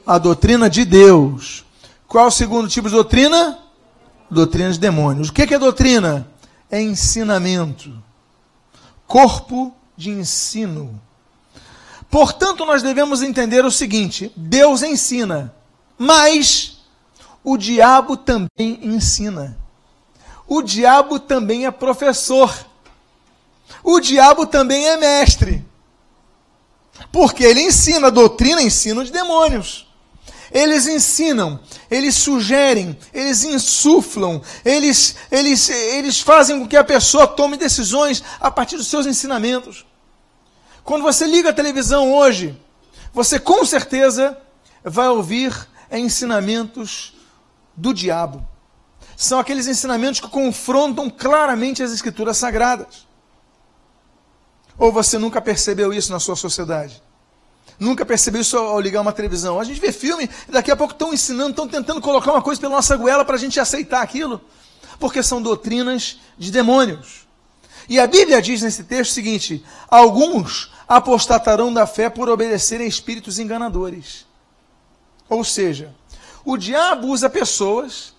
A 0.05 0.17
doutrina 0.17 0.69
de 0.69 0.85
Deus. 0.85 1.65
Qual 2.07 2.25
é 2.25 2.27
o 2.27 2.31
segundo 2.31 2.67
tipo 2.67 2.87
de 2.87 2.93
doutrina? 2.93 3.57
Doutrina 4.29 4.71
de 4.71 4.79
demônios. 4.79 5.29
O 5.29 5.33
que 5.33 5.53
é 5.53 5.57
doutrina? 5.57 6.27
É 6.69 6.81
ensinamento. 6.81 7.91
Corpo 9.07 9.73
de 9.97 10.09
ensino. 10.09 11.01
Portanto, 12.12 12.65
nós 12.65 12.84
devemos 12.84 13.21
entender 13.21 13.63
o 13.63 13.71
seguinte: 13.71 14.34
Deus 14.36 14.84
ensina, 14.84 15.56
mas 15.97 16.82
o 17.41 17.56
diabo 17.58 18.17
também 18.17 18.80
ensina. 18.84 19.58
O 20.45 20.62
diabo 20.62 21.17
também 21.17 21.65
é 21.65 21.71
professor. 21.71 22.54
O 23.82 24.02
diabo 24.02 24.45
também 24.45 24.89
é 24.89 24.97
mestre. 24.97 25.65
Porque 27.13 27.45
ele 27.45 27.62
ensina, 27.62 28.08
a 28.08 28.12
doutrina 28.12 28.62
ensina 28.62 29.06
de 29.06 29.12
demônios. 29.12 29.88
Eles 30.52 30.86
ensinam, 30.86 31.62
eles 31.89 32.15
sugerem, 32.15 32.97
eles 33.13 33.45
insuflam, 33.45 34.41
eles, 34.65 35.15
eles, 35.32 35.69
eles 35.69 36.19
fazem 36.19 36.60
com 36.60 36.67
que 36.67 36.76
a 36.76 36.84
pessoa 36.84 37.26
tome 37.26 37.56
decisões 37.56 38.21
a 38.38 38.52
partir 38.52 38.76
dos 38.76 38.88
seus 38.88 39.06
ensinamentos. 39.06 39.86
Quando 40.91 41.04
você 41.04 41.25
liga 41.25 41.51
a 41.51 41.54
televisão 41.54 42.13
hoje, 42.13 42.54
você 43.13 43.39
com 43.39 43.63
certeza 43.63 44.38
vai 44.84 45.08
ouvir 45.08 45.56
ensinamentos 45.89 47.13
do 47.73 47.93
diabo. 47.93 48.45
São 49.15 49.39
aqueles 49.39 49.67
ensinamentos 49.67 50.19
que 50.19 50.27
confrontam 50.27 51.10
claramente 51.10 51.82
as 51.82 51.93
escrituras 51.93 52.36
sagradas. 52.36 53.08
Ou 54.77 54.91
você 54.91 55.17
nunca 55.17 55.39
percebeu 55.39 55.93
isso 55.93 56.12
na 56.12 56.19
sua 56.19 56.36
sociedade? 56.36 57.01
Nunca 57.80 58.06
percebeu 58.06 58.41
isso 58.41 58.58
ao 58.58 58.82
ligar 58.82 58.99
uma 58.99 59.13
televisão? 59.13 59.62
A 59.62 59.63
gente 59.63 59.80
vê 59.80 59.93
filme 59.93 60.30
daqui 60.49 60.71
a 60.71 60.75
pouco 60.75 60.91
estão 60.91 61.13
ensinando, 61.13 61.51
estão 61.51 61.69
tentando 61.69 62.01
colocar 62.01 62.34
uma 62.34 62.41
coisa 62.41 62.60
pela 62.60 62.75
nossa 62.75 62.97
goela 62.97 63.23
para 63.23 63.36
a 63.36 63.39
gente 63.39 63.62
aceitar 63.62 64.01
aquilo. 64.01 64.41
Porque 64.99 65.23
são 65.23 65.41
doutrinas 65.41 66.19
de 66.38 66.51
demônios. 66.51 67.20
E 67.91 67.99
a 67.99 68.08
Bíblia 68.08 68.41
diz 68.41 68.62
nesse 68.62 68.86
texto 68.86 69.12
o 69.12 69.13
seguinte: 69.15 69.65
alguns 69.89 70.71
apostatarão 70.88 71.73
da 71.73 71.86
fé 71.86 72.10
por 72.10 72.30
obedecerem 72.30 72.86
a 72.86 72.89
espíritos 72.89 73.38
enganadores. 73.38 74.25
Ou 75.27 75.43
seja, 75.43 75.93
o 76.45 76.56
diabo 76.56 77.08
usa 77.08 77.30
pessoas 77.30 78.13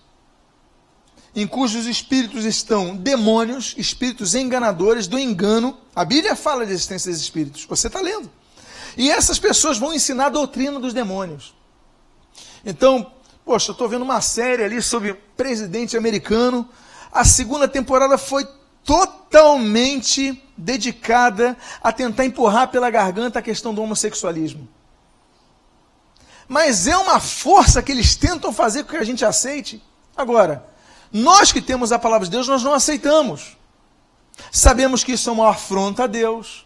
em 1.35 1.47
cujos 1.47 1.87
espíritos 1.87 2.45
estão 2.45 2.95
demônios, 2.95 3.73
espíritos 3.75 4.35
enganadores 4.35 5.07
do 5.07 5.17
engano. 5.17 5.75
A 5.95 6.05
Bíblia 6.05 6.35
fala 6.35 6.67
da 6.67 6.71
existência 6.71 7.09
desses 7.09 7.23
espíritos. 7.23 7.65
Você 7.65 7.87
está 7.87 7.99
lendo. 7.99 8.29
E 8.95 9.09
essas 9.09 9.39
pessoas 9.39 9.79
vão 9.79 9.91
ensinar 9.91 10.27
a 10.27 10.29
doutrina 10.29 10.79
dos 10.79 10.93
demônios. 10.93 11.55
Então, 12.63 13.11
poxa, 13.43 13.71
eu 13.71 13.73
estou 13.73 13.89
vendo 13.89 14.03
uma 14.03 14.21
série 14.21 14.63
ali 14.63 14.83
sobre 14.83 15.15
presidente 15.35 15.97
americano. 15.97 16.69
A 17.11 17.25
segunda 17.25 17.67
temporada 17.67 18.19
foi 18.19 18.47
totalmente 18.83 20.41
dedicada 20.57 21.57
a 21.81 21.91
tentar 21.91 22.25
empurrar 22.25 22.69
pela 22.69 22.89
garganta 22.89 23.39
a 23.39 23.41
questão 23.41 23.73
do 23.73 23.81
homossexualismo. 23.81 24.67
Mas 26.47 26.87
é 26.87 26.97
uma 26.97 27.19
força 27.19 27.81
que 27.81 27.91
eles 27.91 28.15
tentam 28.15 28.53
fazer 28.53 28.83
com 28.83 28.91
que 28.91 28.97
a 28.97 29.03
gente 29.03 29.25
aceite. 29.25 29.81
Agora, 30.15 30.65
nós 31.11 31.51
que 31.51 31.61
temos 31.61 31.91
a 31.91 31.99
palavra 31.99 32.25
de 32.25 32.31
Deus, 32.31 32.47
nós 32.47 32.63
não 32.63 32.73
aceitamos. 32.73 33.57
Sabemos 34.51 35.03
que 35.03 35.13
isso 35.13 35.29
é 35.29 35.33
uma 35.33 35.49
afronta 35.49 36.03
a 36.03 36.07
Deus. 36.07 36.65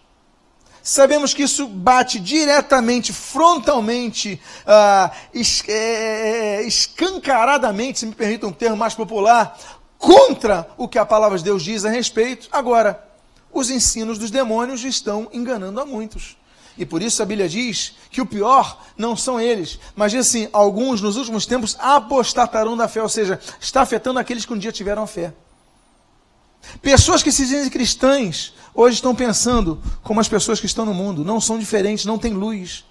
Sabemos 0.81 1.33
que 1.33 1.43
isso 1.43 1.67
bate 1.67 2.17
diretamente, 2.17 3.11
frontalmente, 3.11 4.41
ah, 4.65 5.11
es, 5.33 5.61
é, 5.67 6.63
escancaradamente, 6.63 7.99
se 7.99 8.05
me 8.05 8.15
permite 8.15 8.45
um 8.45 8.53
termo 8.53 8.77
mais 8.77 8.95
popular, 8.95 9.59
contra 9.97 10.67
o 10.77 10.87
que 10.87 10.99
a 10.99 11.05
palavra 11.05 11.37
de 11.37 11.43
Deus 11.43 11.63
diz 11.63 11.85
a 11.85 11.89
respeito. 11.89 12.47
Agora, 12.51 13.03
os 13.51 13.69
ensinos 13.69 14.17
dos 14.17 14.31
demônios 14.31 14.83
estão 14.83 15.27
enganando 15.33 15.79
a 15.79 15.85
muitos. 15.85 16.37
E 16.77 16.85
por 16.85 17.01
isso 17.01 17.23
a 17.23 17.25
Bíblia 17.25 17.49
diz 17.49 17.95
que 18.11 18.21
o 18.21 18.25
pior 18.25 18.79
não 18.95 19.17
são 19.17 19.41
eles, 19.41 19.79
mas 19.95 20.11
diz 20.11 20.27
assim: 20.27 20.47
alguns 20.53 21.01
nos 21.01 21.15
últimos 21.15 21.45
tempos 21.45 21.75
apostatarão 21.79 22.77
da 22.77 22.87
fé, 22.87 23.01
ou 23.01 23.09
seja, 23.09 23.39
está 23.59 23.81
afetando 23.81 24.19
aqueles 24.19 24.45
que 24.45 24.53
um 24.53 24.57
dia 24.57 24.71
tiveram 24.71 25.07
fé. 25.07 25.33
Pessoas 26.81 27.23
que 27.23 27.31
se 27.31 27.45
dizem 27.45 27.69
cristãs 27.69 28.53
hoje 28.75 28.95
estão 28.95 29.15
pensando 29.15 29.81
como 30.03 30.19
as 30.19 30.27
pessoas 30.27 30.59
que 30.59 30.65
estão 30.65 30.85
no 30.85 30.93
mundo, 30.93 31.25
não 31.25 31.41
são 31.41 31.57
diferentes, 31.57 32.05
não 32.05 32.19
têm 32.19 32.33
luz. 32.33 32.85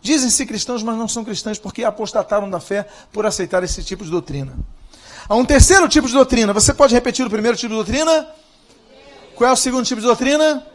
Dizem-se 0.00 0.46
cristãos, 0.46 0.82
mas 0.82 0.96
não 0.96 1.08
são 1.08 1.24
cristãos 1.24 1.58
porque 1.58 1.82
apostataram 1.82 2.48
da 2.48 2.60
fé 2.60 2.86
por 3.10 3.24
aceitar 3.24 3.64
esse 3.64 3.82
tipo 3.82 4.04
de 4.04 4.10
doutrina. 4.10 4.54
Há 5.28 5.34
um 5.34 5.44
terceiro 5.44 5.88
tipo 5.88 6.06
de 6.06 6.12
doutrina. 6.12 6.52
Você 6.52 6.74
pode 6.74 6.94
repetir 6.94 7.26
o 7.26 7.30
primeiro 7.30 7.56
tipo 7.56 7.70
de 7.70 7.76
doutrina? 7.76 8.28
Qual 9.34 9.48
é 9.48 9.52
o 9.52 9.56
segundo 9.56 9.84
tipo 9.84 10.00
de 10.00 10.06
doutrina? 10.06 10.66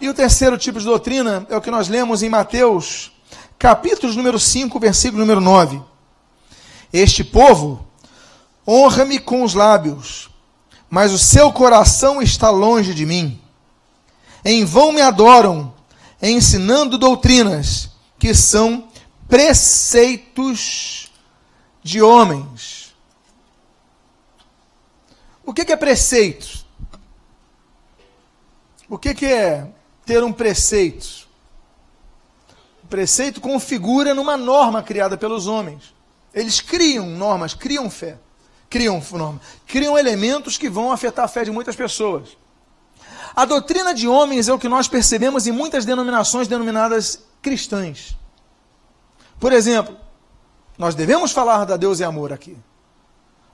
E 0.00 0.08
o 0.08 0.14
terceiro 0.14 0.58
tipo 0.58 0.78
de 0.78 0.84
doutrina 0.84 1.46
é 1.48 1.56
o 1.56 1.60
que 1.60 1.70
nós 1.70 1.88
lemos 1.88 2.22
em 2.22 2.28
Mateus, 2.28 3.12
capítulo 3.58 4.12
número 4.12 4.38
5, 4.38 4.78
versículo 4.78 5.20
número 5.20 5.40
9. 5.40 5.80
Este 6.92 7.24
povo 7.24 7.86
honra-me 8.66 9.18
com 9.18 9.42
os 9.42 9.54
lábios, 9.54 10.28
mas 10.90 11.12
o 11.12 11.18
seu 11.18 11.52
coração 11.52 12.20
está 12.20 12.50
longe 12.50 12.92
de 12.92 13.06
mim. 13.06 13.40
Em 14.44 14.64
vão 14.64 14.92
me 14.92 15.00
adoram, 15.00 15.72
ensinando 16.20 16.98
doutrinas 16.98 17.88
que 18.18 18.34
são 18.34 18.88
preceitos 19.28 21.10
de 21.82 22.02
homens. 22.02 22.75
O 25.46 25.54
que 25.54 25.72
é 25.72 25.76
preceito? 25.76 26.66
O 28.88 28.98
que 28.98 29.24
é 29.24 29.68
ter 30.04 30.24
um 30.24 30.32
preceito? 30.32 31.28
O 32.82 32.88
preceito 32.88 33.40
configura 33.40 34.12
numa 34.12 34.36
norma 34.36 34.82
criada 34.82 35.16
pelos 35.16 35.46
homens. 35.46 35.94
Eles 36.34 36.60
criam 36.60 37.06
normas, 37.06 37.54
criam 37.54 37.88
fé, 37.88 38.18
criam 38.68 39.00
normas, 39.12 39.42
criam 39.66 39.96
elementos 39.96 40.58
que 40.58 40.68
vão 40.68 40.90
afetar 40.90 41.24
a 41.24 41.28
fé 41.28 41.44
de 41.44 41.52
muitas 41.52 41.76
pessoas. 41.76 42.36
A 43.34 43.44
doutrina 43.44 43.94
de 43.94 44.08
homens 44.08 44.48
é 44.48 44.52
o 44.52 44.58
que 44.58 44.68
nós 44.68 44.88
percebemos 44.88 45.46
em 45.46 45.52
muitas 45.52 45.84
denominações 45.84 46.48
denominadas 46.48 47.20
cristãs. 47.40 48.16
Por 49.38 49.52
exemplo, 49.52 49.96
nós 50.76 50.94
devemos 50.94 51.30
falar 51.30 51.64
da 51.64 51.76
Deus 51.76 52.00
e 52.00 52.04
amor 52.04 52.32
aqui. 52.32 52.56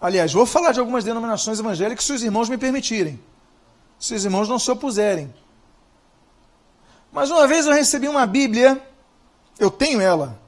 Aliás, 0.03 0.33
vou 0.33 0.45
falar 0.45 0.73
de 0.73 0.81
algumas 0.81 1.05
denominações 1.05 1.61
evangélicas 1.61 2.05
se 2.05 2.12
os 2.12 2.25
irmãos 2.25 2.49
me 2.49 2.59
permitirem. 2.59 3.21
Se 4.01 4.17
os 4.17 4.25
irmãos 4.25 4.49
não 4.49 4.59
se 4.59 4.69
opuserem. 4.69 5.33
Mas 7.12 7.31
uma 7.31 7.47
vez 7.47 7.67
eu 7.67 7.73
recebi 7.73 8.09
uma 8.09 8.27
Bíblia, 8.27 8.85
eu 9.61 9.71
tenho 9.71 10.01
ela, 10.01 10.41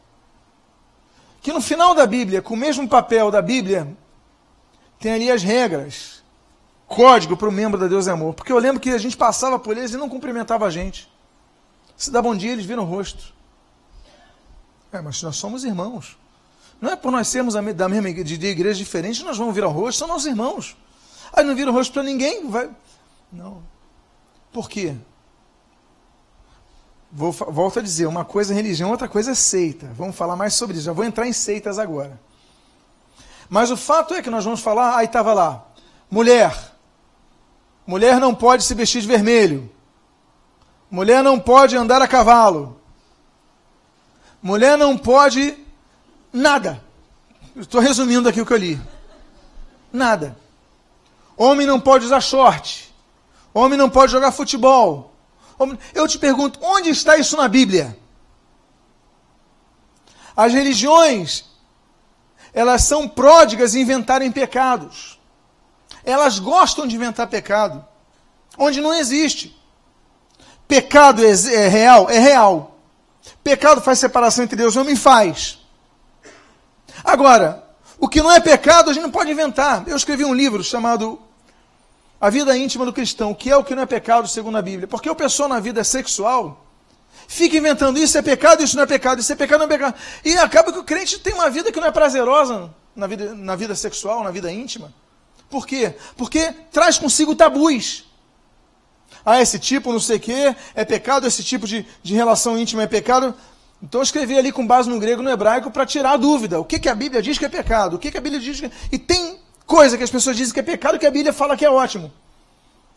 que 1.41 1.53
no 1.53 1.61
final 1.61 1.95
da 1.95 2.05
Bíblia, 2.05 2.43
com 2.43 2.55
o 2.55 2.57
mesmo 2.57 2.89
papel 2.89 3.31
da 3.31 3.41
Bíblia, 3.41 3.97
tem 4.99 5.13
ali 5.13 5.31
as 5.31 5.45
regras 5.45 6.25
código 6.89 7.37
para 7.37 7.49
o 7.49 7.53
membro 7.53 7.79
da 7.79 7.87
Deus 7.87 8.09
é 8.09 8.11
Amor. 8.11 8.35
Porque 8.35 8.51
eu 8.51 8.59
lembro 8.59 8.81
que 8.81 8.91
a 8.91 8.99
gente 8.99 9.17
passava 9.17 9.57
por 9.57 9.77
eles 9.77 9.93
e 9.93 9.97
não 9.97 10.09
cumprimentava 10.09 10.67
a 10.67 10.71
gente. 10.71 11.09
Se 11.97 12.11
dá 12.11 12.21
bom 12.21 12.35
dia, 12.35 12.51
eles 12.51 12.67
viram 12.67 12.83
o 12.83 12.87
rosto. 12.87 13.33
É, 14.91 15.01
mas 15.01 15.23
nós 15.23 15.37
somos 15.37 15.63
irmãos. 15.65 16.19
Não 16.81 16.91
é 16.91 16.97
por 16.97 17.11
nós 17.11 17.29
sermos 17.29 17.55
da 17.55 17.89
mesma 17.89 18.13
de, 18.13 18.37
de 18.37 18.47
igreja 18.47 18.79
diferente, 18.79 19.25
nós 19.25 19.39
vamos 19.39 19.55
virar 19.55 19.69
o 19.69 19.73
rosto, 19.73 19.99
são 19.99 20.09
nossos 20.09 20.27
irmãos. 20.27 20.77
Aí 21.33 21.45
não 21.45 21.55
vira 21.55 21.71
o 21.71 21.75
rosto 21.75 21.93
para 21.93 22.03
ninguém, 22.03 22.49
vai. 22.49 22.71
Não. 23.33 23.63
Por 24.53 24.69
quê? 24.69 24.95
Vou, 27.11 27.33
volto 27.33 27.79
a 27.79 27.83
dizer, 27.83 28.07
uma 28.07 28.25
coisa 28.25 28.53
é 28.53 28.57
religião, 28.57 28.91
outra 28.91 29.09
coisa 29.09 29.33
é 29.33 29.35
seita. 29.35 29.91
Vamos 29.95 30.17
falar 30.17 30.37
mais 30.37 30.55
sobre 30.55 30.77
isso. 30.77 30.87
Já 30.87 30.93
vou 30.93 31.05
entrar 31.05 31.27
em 31.27 31.33
seitas 31.33 31.79
agora. 31.79 32.21
Mas 33.49 33.71
o 33.71 33.77
fato 33.77 34.15
é 34.15 34.23
que 34.23 34.31
nós 34.31 34.45
vamos 34.45 34.61
falar, 34.61 34.97
aí 34.97 35.07
estava 35.07 35.33
lá, 35.33 35.67
mulher, 36.11 36.75
Mulher 37.87 38.19
não 38.19 38.35
pode 38.35 38.65
se 38.65 38.75
vestir 38.75 39.03
de 39.03 39.09
vermelho. 39.09 39.71
Mulher 40.91 41.23
não 41.23 41.39
pode 41.39 41.77
andar 41.77 42.01
a 42.01 42.09
cavalo. 42.09 42.81
Mulher 44.43 44.79
não 44.79 44.97
pode 44.97 45.57
nada. 46.35 46.83
Estou 47.57 47.81
resumindo 47.81 48.29
aqui 48.29 48.41
o 48.41 48.47
que 48.47 48.53
eu 48.53 48.59
li. 48.59 48.81
Nada. 49.93 50.37
Homem 51.37 51.67
não 51.67 51.81
pode 51.81 52.05
usar 52.05 52.21
short. 52.21 52.93
Homem 53.55 53.79
não 53.79 53.89
pode 53.89 54.13
jogar 54.13 54.33
futebol. 54.33 55.15
Eu 55.95 56.07
te 56.07 56.19
pergunto, 56.19 56.59
onde 56.61 56.91
está 56.91 57.17
isso 57.17 57.37
na 57.37 57.49
Bíblia? 57.49 57.97
As 60.37 60.53
religiões, 60.53 61.45
elas 62.53 62.83
são 62.83 63.09
pródigas 63.09 63.75
em 63.75 63.83
inventarem 63.83 64.33
pecados 64.33 65.15
elas 66.05 66.39
gostam 66.39 66.87
de 66.87 66.97
inventar 66.97 67.27
pecado, 67.27 67.85
onde 68.59 68.81
não 68.81 68.95
existe. 68.95 69.59
Pecado 70.69 71.25
é, 71.25 71.31
é 71.31 71.69
real? 71.69 72.11
É 72.11 72.19
real. 72.19 72.79
Pecado 73.43 73.81
faz 73.81 73.99
separação 73.99 74.45
entre 74.45 74.57
Deus 74.57 74.75
e 74.75 74.79
homem? 74.79 74.95
Faz. 74.95 75.59
Agora, 77.05 77.63
o 77.99 78.09
que 78.09 78.23
não 78.23 78.33
é 78.33 78.41
pecado, 78.41 78.91
a 78.91 78.93
gente 78.93 79.03
não 79.03 79.11
pode 79.11 79.31
inventar. 79.31 79.87
Eu 79.87 79.97
escrevi 79.97 80.25
um 80.25 80.33
livro 80.35 80.65
chamado 80.65 81.21
A 82.21 82.31
Vida 82.31 82.57
Íntima 82.57 82.87
do 82.87 82.93
Cristão, 82.93 83.35
que 83.35 83.51
é 83.51 83.57
o 83.57 83.63
que 83.63 83.75
não 83.75 83.83
é 83.83 83.87
pecado 83.87 84.27
segundo 84.27 84.57
a 84.57 84.63
Bíblia. 84.63 84.89
Porque 84.89 85.09
o 85.11 85.15
pessoal 85.15 85.49
na 85.49 85.61
vida 85.61 85.85
sexual 85.85 86.65
fica 87.29 87.57
inventando 87.57 87.99
isso 87.99 88.17
é 88.17 88.23
pecado, 88.23 88.63
isso 88.63 88.77
não 88.77 88.85
é 88.85 88.87
pecado, 88.87 89.21
isso 89.21 89.33
é 89.33 89.37
pecado, 89.37 89.59
não 89.61 89.67
é 89.67 89.69
pecado. 89.69 89.95
E 90.25 90.37
acaba 90.39 90.73
que 90.73 90.79
o 90.79 90.85
crente 90.85 91.19
tem 91.19 91.35
uma 91.35 91.51
vida 91.51 91.71
que 91.71 91.79
não 91.79 91.89
é 91.89 91.93
prazerosa 91.93 92.71
na 92.97 93.07
vida, 93.07 93.35
na 93.35 93.55
vida 93.55 93.75
sexual, 93.75 94.25
na 94.25 94.31
vida 94.31 94.51
íntima. 94.51 94.93
Por 95.51 95.67
quê? 95.67 95.95
Porque 96.17 96.53
traz 96.73 96.99
consigo 96.99 97.35
tabus. 97.35 98.05
Ah, 99.25 99.41
esse 99.41 99.59
tipo 99.59 99.93
não 99.93 100.01
sei 100.01 100.17
o 100.17 100.21
quê 100.21 100.57
é 100.75 100.85
pecado, 100.85 101.27
esse 101.27 101.43
tipo 101.43 101.67
de, 101.67 101.87
de 102.03 102.15
relação 102.15 102.59
íntima 102.59 102.83
é 102.83 102.87
pecado. 102.87 103.35
Então 103.85 104.01
eu 104.01 104.03
escrevi 104.03 104.39
ali 104.39 104.51
com 104.51 104.67
base 104.67 104.89
no 104.89 104.99
grego 104.99 105.21
e 105.21 105.25
no 105.25 105.31
hebraico 105.31 105.71
para 105.71 105.85
tirar 105.85 106.13
a 106.13 106.17
dúvida. 106.17 106.59
O 106.59 106.65
que, 106.65 106.79
que 106.79 106.89
a 106.89 106.95
Bíblia 106.95 107.21
diz 107.21 107.37
que 107.37 107.45
é 107.45 107.51
pecado? 107.51 107.97
O 107.97 107.99
que, 107.99 108.11
que 108.11 108.17
a 108.17 108.21
Bíblia 108.21 108.41
diz 108.41 108.59
que... 108.59 108.71
E 108.91 108.99
tem 108.99 109.39
coisa 109.67 109.99
que 109.99 110.03
as 110.03 110.11
pessoas 110.11 110.39
dizem 110.39 110.55
que 110.55 110.61
é 110.61 110.63
pecado 110.63 110.99
que 110.99 111.07
a 111.07 111.11
Bíblia 111.11 111.35
fala 111.35 111.55
que 111.55 111.67
é 111.67 111.71
ótimo. 111.71 112.11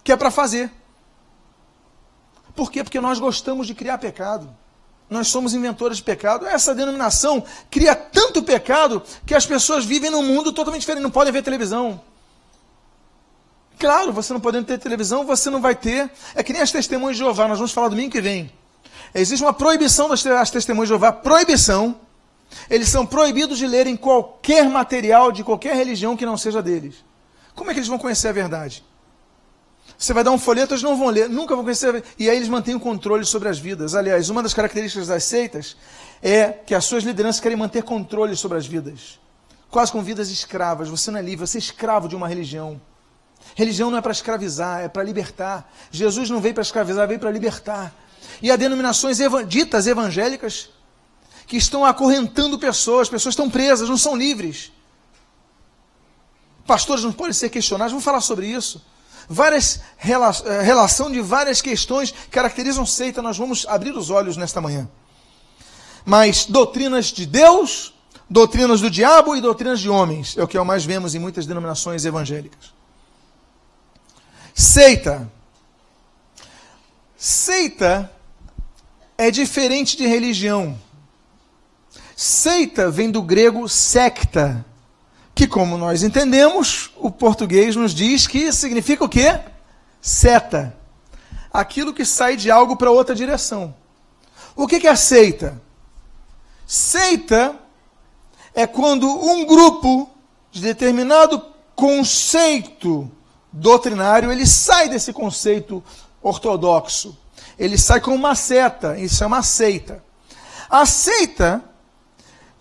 Que 0.01 0.13
é 0.13 0.15
para 0.15 0.31
fazer. 0.31 0.71
Por 2.55 2.71
quê? 2.71 2.85
Porque 2.85 3.01
nós 3.01 3.19
gostamos 3.19 3.67
de 3.67 3.75
criar 3.75 3.97
pecado. 3.97 4.49
Nós 5.09 5.27
somos 5.27 5.53
inventores 5.53 5.97
de 5.97 6.03
pecado. 6.03 6.47
Essa 6.47 6.73
denominação 6.73 7.43
cria 7.69 7.93
tanto 7.93 8.41
pecado 8.41 9.03
que 9.25 9.35
as 9.35 9.45
pessoas 9.45 9.83
vivem 9.83 10.09
num 10.09 10.23
mundo 10.23 10.53
totalmente 10.53 10.81
diferente. 10.81 11.03
Não 11.03 11.11
podem 11.11 11.33
ver 11.33 11.43
televisão. 11.43 11.99
Claro, 13.77 14.13
você 14.13 14.31
não 14.31 14.39
podendo 14.39 14.67
ter 14.67 14.77
televisão, 14.79 15.25
você 15.25 15.49
não 15.49 15.59
vai 15.59 15.75
ter. 15.75 16.09
É 16.33 16.41
que 16.41 16.53
nem 16.53 16.61
as 16.61 16.71
testemunhas 16.71 17.17
de 17.17 17.23
Jeová, 17.23 17.45
nós 17.45 17.57
vamos 17.57 17.73
falar 17.73 17.89
domingo 17.89 18.11
que 18.11 18.21
vem. 18.21 18.49
Existe 19.13 19.43
uma 19.43 19.53
proibição 19.53 20.09
das 20.09 20.51
testemunhas 20.51 20.87
de 20.87 20.93
Jeová, 20.93 21.11
proibição. 21.11 21.99
Eles 22.69 22.89
são 22.89 23.05
proibidos 23.05 23.57
de 23.57 23.67
lerem 23.67 23.95
qualquer 23.95 24.69
material 24.69 25.31
de 25.31 25.43
qualquer 25.43 25.75
religião 25.75 26.15
que 26.15 26.25
não 26.25 26.37
seja 26.37 26.61
deles. 26.61 26.95
Como 27.55 27.69
é 27.69 27.73
que 27.73 27.79
eles 27.79 27.89
vão 27.89 27.97
conhecer 27.97 28.27
a 28.27 28.31
verdade? 28.31 28.83
Você 29.97 30.13
vai 30.13 30.23
dar 30.23 30.31
um 30.31 30.37
folheto, 30.37 30.73
eles 30.73 30.83
não 30.83 30.95
vão 30.95 31.07
ler, 31.07 31.27
nunca 31.27 31.55
vão 31.55 31.63
conhecer. 31.63 32.03
E 32.19 32.29
aí 32.29 32.37
eles 32.37 32.47
mantêm 32.47 32.75
o 32.75 32.79
controle 32.79 33.25
sobre 33.25 33.49
as 33.49 33.57
vidas. 33.57 33.95
Aliás, 33.95 34.29
uma 34.29 34.43
das 34.43 34.53
características 34.53 35.07
das 35.07 35.23
seitas 35.23 35.75
é 36.21 36.49
que 36.49 36.75
as 36.75 36.85
suas 36.85 37.03
lideranças 37.03 37.41
querem 37.41 37.57
manter 37.57 37.83
controle 37.83 38.35
sobre 38.35 38.57
as 38.57 38.67
vidas. 38.67 39.19
Quase 39.71 39.91
com 39.91 40.03
vidas 40.03 40.29
escravas. 40.29 40.87
Você 40.87 41.09
não 41.09 41.19
é 41.19 41.21
livre, 41.23 41.47
você 41.47 41.57
é 41.57 41.59
escravo 41.59 42.07
de 42.07 42.15
uma 42.15 42.27
religião. 42.27 42.79
Religião 43.55 43.89
não 43.89 43.97
é 43.97 44.01
para 44.01 44.11
escravizar, 44.11 44.81
é 44.81 44.87
para 44.87 45.03
libertar. 45.03 45.71
Jesus 45.89 46.29
não 46.29 46.39
veio 46.39 46.53
para 46.53 46.63
escravizar, 46.63 47.07
veio 47.07 47.19
para 47.19 47.31
libertar. 47.31 47.93
E 48.41 48.51
há 48.51 48.55
denominações 48.55 49.17
ditas 49.47 49.87
evangélicas 49.87 50.69
que 51.47 51.57
estão 51.57 51.85
acorrentando 51.85 52.59
pessoas, 52.59 53.07
pessoas 53.07 53.33
estão 53.33 53.49
presas, 53.49 53.87
não 53.87 53.97
são 53.97 54.15
livres. 54.15 54.71
Pastores 56.65 57.03
não 57.03 57.13
podem 57.13 57.33
ser 57.33 57.49
questionados, 57.49 57.93
vamos 57.93 58.03
falar 58.03 58.19
sobre 58.19 58.47
isso. 58.47 58.85
Várias 59.29 59.81
rela 59.97 60.31
eh, 60.45 60.61
relação 60.61 61.09
de 61.09 61.21
várias 61.21 61.61
questões 61.61 62.13
caracterizam 62.29 62.85
seita, 62.85 63.21
nós 63.21 63.37
vamos 63.37 63.65
abrir 63.67 63.95
os 63.95 64.09
olhos 64.09 64.35
nesta 64.35 64.59
manhã. 64.59 64.89
Mas 66.05 66.45
doutrinas 66.45 67.07
de 67.07 67.25
Deus, 67.25 67.93
doutrinas 68.29 68.81
do 68.81 68.89
diabo 68.89 69.35
e 69.35 69.41
doutrinas 69.41 69.79
de 69.79 69.89
homens, 69.89 70.37
é 70.37 70.43
o 70.43 70.47
que 70.47 70.59
mais 70.59 70.83
vemos 70.83 71.15
em 71.15 71.19
muitas 71.19 71.45
denominações 71.45 72.05
evangélicas. 72.05 72.73
Seita. 74.53 75.31
Seita 77.17 78.11
é 79.17 79.31
diferente 79.31 79.97
de 79.97 80.05
religião. 80.05 80.77
Seita 82.15 82.89
vem 82.89 83.09
do 83.11 83.21
grego 83.21 83.67
secta, 83.67 84.65
que 85.33 85.47
como 85.47 85.77
nós 85.77 86.03
entendemos, 86.03 86.91
o 86.97 87.11
português 87.11 87.75
nos 87.75 87.93
diz 87.93 88.27
que 88.27 88.51
significa 88.51 89.03
o 89.03 89.09
quê? 89.09 89.39
Seta. 90.01 90.75
Aquilo 91.51 91.93
que 91.93 92.05
sai 92.05 92.35
de 92.35 92.51
algo 92.51 92.75
para 92.75 92.91
outra 92.91 93.15
direção. 93.15 93.73
O 94.55 94.67
que 94.67 94.87
é 94.87 94.95
seita? 94.95 95.61
Seita 96.65 97.55
é 98.53 98.65
quando 98.65 99.07
um 99.07 99.45
grupo 99.45 100.09
de 100.51 100.61
determinado 100.61 101.43
conceito 101.75 103.09
doutrinário, 103.53 104.31
ele 104.31 104.45
sai 104.45 104.89
desse 104.89 105.13
conceito 105.13 105.83
ortodoxo. 106.21 107.15
Ele 107.57 107.77
sai 107.77 107.99
com 107.99 108.13
uma 108.13 108.35
seta, 108.35 108.97
isso 108.99 109.23
é 109.23 109.27
uma 109.27 109.41
seita. 109.41 110.03
A 110.69 110.85
seita 110.85 111.63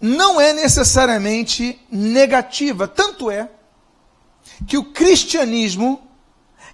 não 0.01 0.41
é 0.41 0.53
necessariamente 0.53 1.81
negativa, 1.91 2.87
tanto 2.87 3.31
é 3.31 3.49
que 4.67 4.79
o 4.79 4.85
cristianismo 4.85 6.03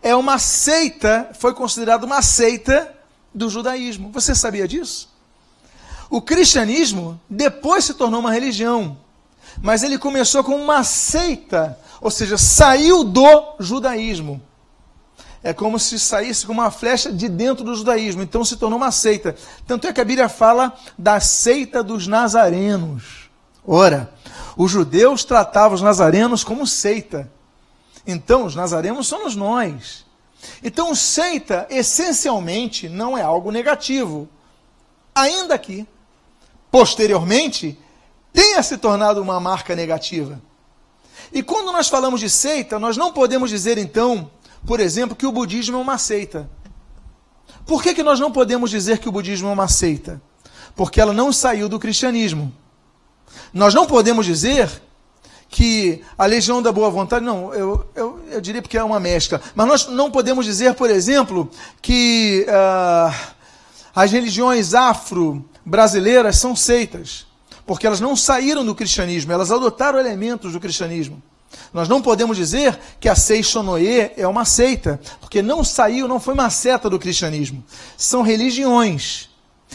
é 0.02 0.14
uma 0.14 0.38
seita, 0.38 1.30
foi 1.38 1.54
considerado 1.54 2.04
uma 2.04 2.22
seita 2.22 2.92
do 3.35 3.48
judaísmo. 3.48 4.11
Você 4.12 4.35
sabia 4.35 4.66
disso? 4.66 5.08
O 6.11 6.20
cristianismo 6.20 7.20
depois 7.28 7.85
se 7.85 7.94
tornou 7.94 8.20
uma 8.20 8.32
religião, 8.32 8.98
mas 9.62 9.82
ele 9.82 9.98
começou 9.98 10.44
com 10.44 10.56
uma 10.56 10.85
seita, 10.85 11.78
ou 12.00 12.11
seja, 12.11 12.37
saiu 12.37 13.02
do 13.02 13.54
judaísmo. 13.58 14.42
É 15.44 15.52
como 15.52 15.78
se 15.78 15.98
saísse 15.98 16.46
com 16.46 16.52
uma 16.52 16.70
flecha 16.70 17.12
de 17.12 17.28
dentro 17.28 17.64
do 17.64 17.74
judaísmo, 17.74 18.22
então 18.22 18.44
se 18.44 18.57
tornou 18.57 18.78
uma 18.78 18.92
seita. 18.92 19.35
Tanto 19.66 19.87
é 19.88 19.92
que 19.92 20.00
a 20.00 20.05
Bíblia 20.05 20.28
fala 20.28 20.72
da 20.96 21.18
seita 21.18 21.83
dos 21.83 22.07
nazarenos. 22.07 23.31
Ora, 23.66 24.12
os 24.57 24.70
judeus 24.70 25.24
tratavam 25.24 25.74
os 25.74 25.83
nazarenos 25.83 26.44
como 26.44 26.66
seita. 26.66 27.31
Então, 28.07 28.44
os 28.44 28.55
nazarenos 28.55 29.07
somos 29.07 29.37
nós. 29.37 30.05
Então, 30.62 30.94
seita, 30.94 31.66
essencialmente, 31.70 32.88
não 32.88 33.16
é 33.16 33.22
algo 33.22 33.50
negativo. 33.50 34.28
Ainda 35.14 35.57
que, 35.59 35.87
posteriormente, 36.70 37.78
tenha 38.33 38.62
se 38.62 38.78
tornado 38.78 39.22
uma 39.22 39.38
marca 39.38 39.74
negativa. 39.74 40.40
E 41.33 41.42
quando 41.42 41.72
nós 41.72 41.88
falamos 41.88 42.20
de 42.20 42.28
seita, 42.28 42.78
nós 42.78 42.96
não 42.96 43.12
podemos 43.12 43.50
dizer, 43.50 43.78
então, 43.78 44.31
por 44.66 44.81
exemplo, 44.81 45.16
que 45.16 45.27
o 45.27 45.33
budismo 45.33 45.77
é 45.77 45.81
uma 45.81 45.98
seita. 45.98 46.48
Por 47.66 47.83
que, 47.83 47.94
que 47.94 48.03
nós 48.03 48.18
não 48.18 48.31
podemos 48.31 48.70
dizer 48.70 48.98
que 48.98 49.09
o 49.09 49.12
budismo 49.12 49.48
é 49.48 49.53
uma 49.53 49.68
seita? 49.68 50.20
Porque 50.75 51.01
ela 51.01 51.12
não 51.12 51.33
saiu 51.33 51.68
do 51.68 51.79
cristianismo. 51.79 52.53
Nós 53.53 53.75
não 53.75 53.87
podemos 53.87 54.27
dizer 54.27 54.70
que 55.48 56.03
a 56.16 56.25
legião 56.25 56.62
da 56.62 56.72
boa 56.72 56.88
vontade, 56.90 57.25
não, 57.25 57.53
eu, 57.53 57.87
eu, 57.94 58.20
eu 58.31 58.40
diria 58.40 58.62
porque 58.62 58.79
é 58.79 58.83
uma 58.83 58.98
mescla, 58.98 59.40
mas 59.55 59.68
nós 59.68 59.87
não 59.87 60.11
podemos 60.11 60.46
dizer, 60.46 60.75
por 60.75 60.88
exemplo, 60.88 61.51
que 61.83 62.46
uh, 62.48 63.14
as 63.94 64.11
religiões 64.11 64.72
afro-brasileiras 64.72 66.38
são 66.38 66.57
seitas, 66.57 67.27
porque 67.66 67.87
elas 67.87 68.01
não 68.01 68.16
saíram 68.16 68.64
do 68.64 68.75
cristianismo, 68.75 69.31
elas 69.31 69.51
adotaram 69.51 69.98
elementos 69.98 70.55
do 70.55 70.61
cristianismo. 70.61 71.22
Nós 71.72 71.88
não 71.88 72.02
podemos 72.02 72.36
dizer 72.36 72.78
que 73.00 73.08
a 73.08 73.14
Seixonoye 73.14 74.12
é 74.16 74.26
uma 74.26 74.44
seita, 74.44 75.00
porque 75.20 75.42
não 75.42 75.64
saiu, 75.64 76.06
não 76.06 76.20
foi 76.20 76.34
uma 76.34 76.50
seta 76.50 76.88
do 76.90 76.98
cristianismo. 76.98 77.64
São 77.96 78.22
religiões 78.22 79.30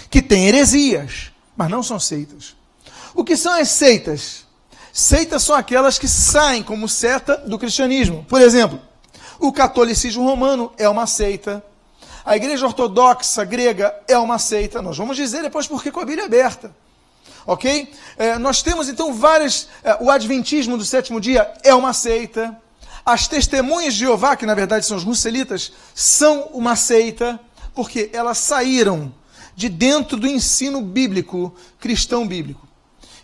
que 0.09 0.21
têm 0.21 0.47
heresias, 0.47 1.31
mas 1.55 1.69
não 1.69 1.81
são 1.81 1.99
seitas. 1.99 2.55
O 3.15 3.23
que 3.23 3.35
são 3.35 3.53
as 3.53 3.69
seitas? 3.69 4.45
Seitas 4.93 5.43
são 5.43 5.55
aquelas 5.55 5.97
que 5.97 6.07
saem 6.07 6.63
como 6.63 6.87
seta 6.87 7.37
do 7.37 7.57
cristianismo. 7.57 8.25
Por 8.27 8.41
exemplo, 8.41 8.79
o 9.39 9.51
catolicismo 9.51 10.23
romano 10.23 10.71
é 10.77 10.87
uma 10.87 11.07
seita. 11.07 11.63
A 12.25 12.35
igreja 12.35 12.65
ortodoxa 12.65 13.43
grega 13.43 13.95
é 14.07 14.17
uma 14.17 14.39
seita. 14.39 14.81
Nós 14.81 14.97
vamos 14.97 15.15
dizer 15.15 15.41
depois 15.41 15.67
porque 15.67 15.91
com 15.91 15.99
a 15.99 16.05
Bíblia 16.05 16.23
é 16.23 16.25
aberta. 16.25 16.75
Ok? 17.47 17.89
É, 18.17 18.38
nós 18.38 18.62
temos 18.62 18.89
então 18.89 19.13
várias. 19.13 19.69
É, 19.81 19.97
o 20.01 20.12
Adventismo 20.12 20.77
do 20.77 20.83
sétimo 20.83 21.21
dia 21.21 21.49
é 21.63 21.73
uma 21.73 21.93
seita. 21.93 22.55
As 23.05 23.25
testemunhas 23.25 23.93
de 23.93 24.01
Jeová, 24.01 24.36
que 24.36 24.45
na 24.45 24.53
verdade 24.53 24.86
são 24.86 24.97
os 24.97 25.03
russelitas, 25.05 25.71
são 25.95 26.49
uma 26.53 26.75
seita, 26.75 27.39
porque 27.73 28.10
elas 28.12 28.38
saíram 28.38 29.13
de 29.55 29.69
dentro 29.69 30.17
do 30.17 30.27
ensino 30.27 30.81
bíblico, 30.81 31.55
cristão 31.79 32.27
bíblico. 32.27 32.67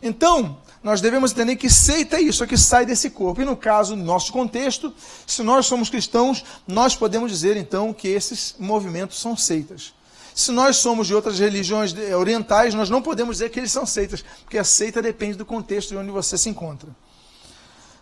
Então, 0.02 0.58
nós 0.82 1.02
devemos 1.02 1.32
entender 1.32 1.58
que 1.58 1.70
seita 1.70 2.16
é 2.16 2.22
isso, 2.22 2.46
é 2.46 2.48
que 2.48 2.58
sai 2.58 2.86
desse 2.86 3.10
corpo. 3.10 3.42
E 3.42 3.46
no 3.46 3.58
caso, 3.58 3.94
no 3.94 4.06
nosso 4.06 4.32
contexto, 4.32 4.94
se 5.28 5.44
nós 5.44 5.66
somos 5.66 5.90
cristãos, 5.90 6.46
nós 6.66 6.96
podemos 6.96 7.30
dizer 7.30 7.58
então 7.58 7.94
que 7.94 8.08
esses 8.08 8.56
movimentos 8.58 9.20
são 9.20 9.36
seitas. 9.36 9.94
Se 10.34 10.52
nós 10.52 10.78
somos 10.78 11.08
de 11.08 11.14
outras 11.14 11.38
religiões 11.40 11.94
orientais, 12.18 12.74
nós 12.74 12.90
não 12.90 13.02
podemos 13.02 13.38
dizer 13.38 13.50
que 13.50 13.60
eles 13.60 13.72
são 13.72 13.86
seitas, 13.86 14.24
porque 14.44 14.58
a 14.58 14.64
seita 14.64 15.02
depende 15.02 15.38
do 15.38 15.46
contexto 15.46 15.90
de 15.90 15.98
onde 15.98 16.10
você 16.10 16.38
se 16.38 16.50
encontra. 16.50 16.90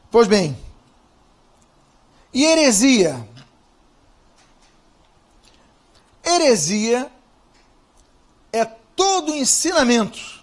Pois 0.10 0.28
bem, 0.28 0.58
e 2.34 2.46
heresia? 2.46 3.28
Heresia 6.24 7.12
é 8.54 8.64
todo 8.66 9.36
ensinamento 9.36 10.42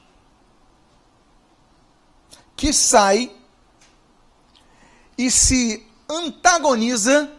que 2.54 2.72
sai 2.72 3.32
e 5.16 5.30
se 5.30 5.86
antagoniza 6.08 7.30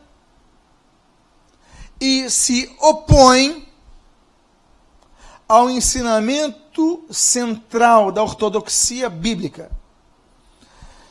e 2.00 2.30
se 2.30 2.74
opõe 2.80 3.69
ao 5.50 5.68
ensinamento 5.68 7.04
central 7.10 8.12
da 8.12 8.22
ortodoxia 8.22 9.10
bíblica. 9.10 9.72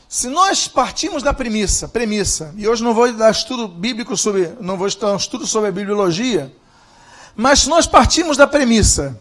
Se 0.07 0.29
nós 0.29 0.65
partimos 0.65 1.21
da 1.21 1.33
premissa, 1.33 1.89
premissa, 1.89 2.53
e 2.55 2.65
hoje 2.65 2.81
não 2.81 2.93
vou 2.93 3.11
dar 3.11 3.29
estudo 3.29 3.67
bíblico 3.67 4.15
sobre, 4.15 4.55
não 4.61 4.77
vou 4.77 4.89
dar 4.97 5.11
um 5.11 5.17
estudo 5.17 5.45
sobre 5.45 5.67
a 5.67 5.73
bibliologia, 5.73 6.55
mas 7.35 7.59
se 7.59 7.69
nós 7.69 7.85
partimos 7.85 8.37
da 8.37 8.47
premissa, 8.47 9.19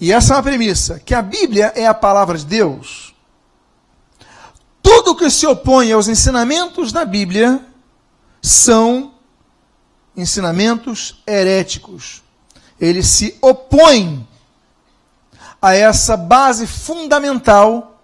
e 0.00 0.10
essa 0.10 0.32
é 0.32 0.36
uma 0.36 0.42
premissa, 0.42 0.98
que 0.98 1.14
a 1.14 1.20
Bíblia 1.20 1.72
é 1.76 1.86
a 1.86 1.94
palavra 1.94 2.38
de 2.38 2.46
Deus, 2.46 3.14
tudo 4.82 5.14
que 5.14 5.28
se 5.30 5.46
opõe 5.46 5.92
aos 5.92 6.08
ensinamentos 6.08 6.92
da 6.92 7.04
Bíblia 7.04 7.64
são 8.40 9.12
ensinamentos 10.16 11.22
heréticos. 11.26 12.25
Ele 12.80 13.02
se 13.02 13.36
opõe 13.40 14.26
a 15.60 15.74
essa 15.74 16.16
base 16.16 16.66
fundamental 16.66 18.00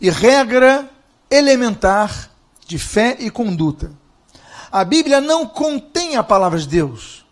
e 0.00 0.10
regra 0.10 0.88
elementar 1.30 2.30
de 2.66 2.78
fé 2.78 3.16
e 3.20 3.30
conduta. 3.30 3.92
A 4.70 4.84
Bíblia 4.84 5.20
não 5.20 5.46
contém 5.46 6.16
a 6.16 6.22
palavra 6.22 6.58
de 6.58 6.66
Deus. 6.66 7.24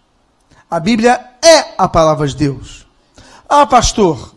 A 0.70 0.80
Bíblia 0.80 1.32
é 1.42 1.74
a 1.76 1.88
palavra 1.88 2.26
de 2.26 2.36
Deus. 2.36 2.86
Ah, 3.48 3.66
pastor, 3.66 4.34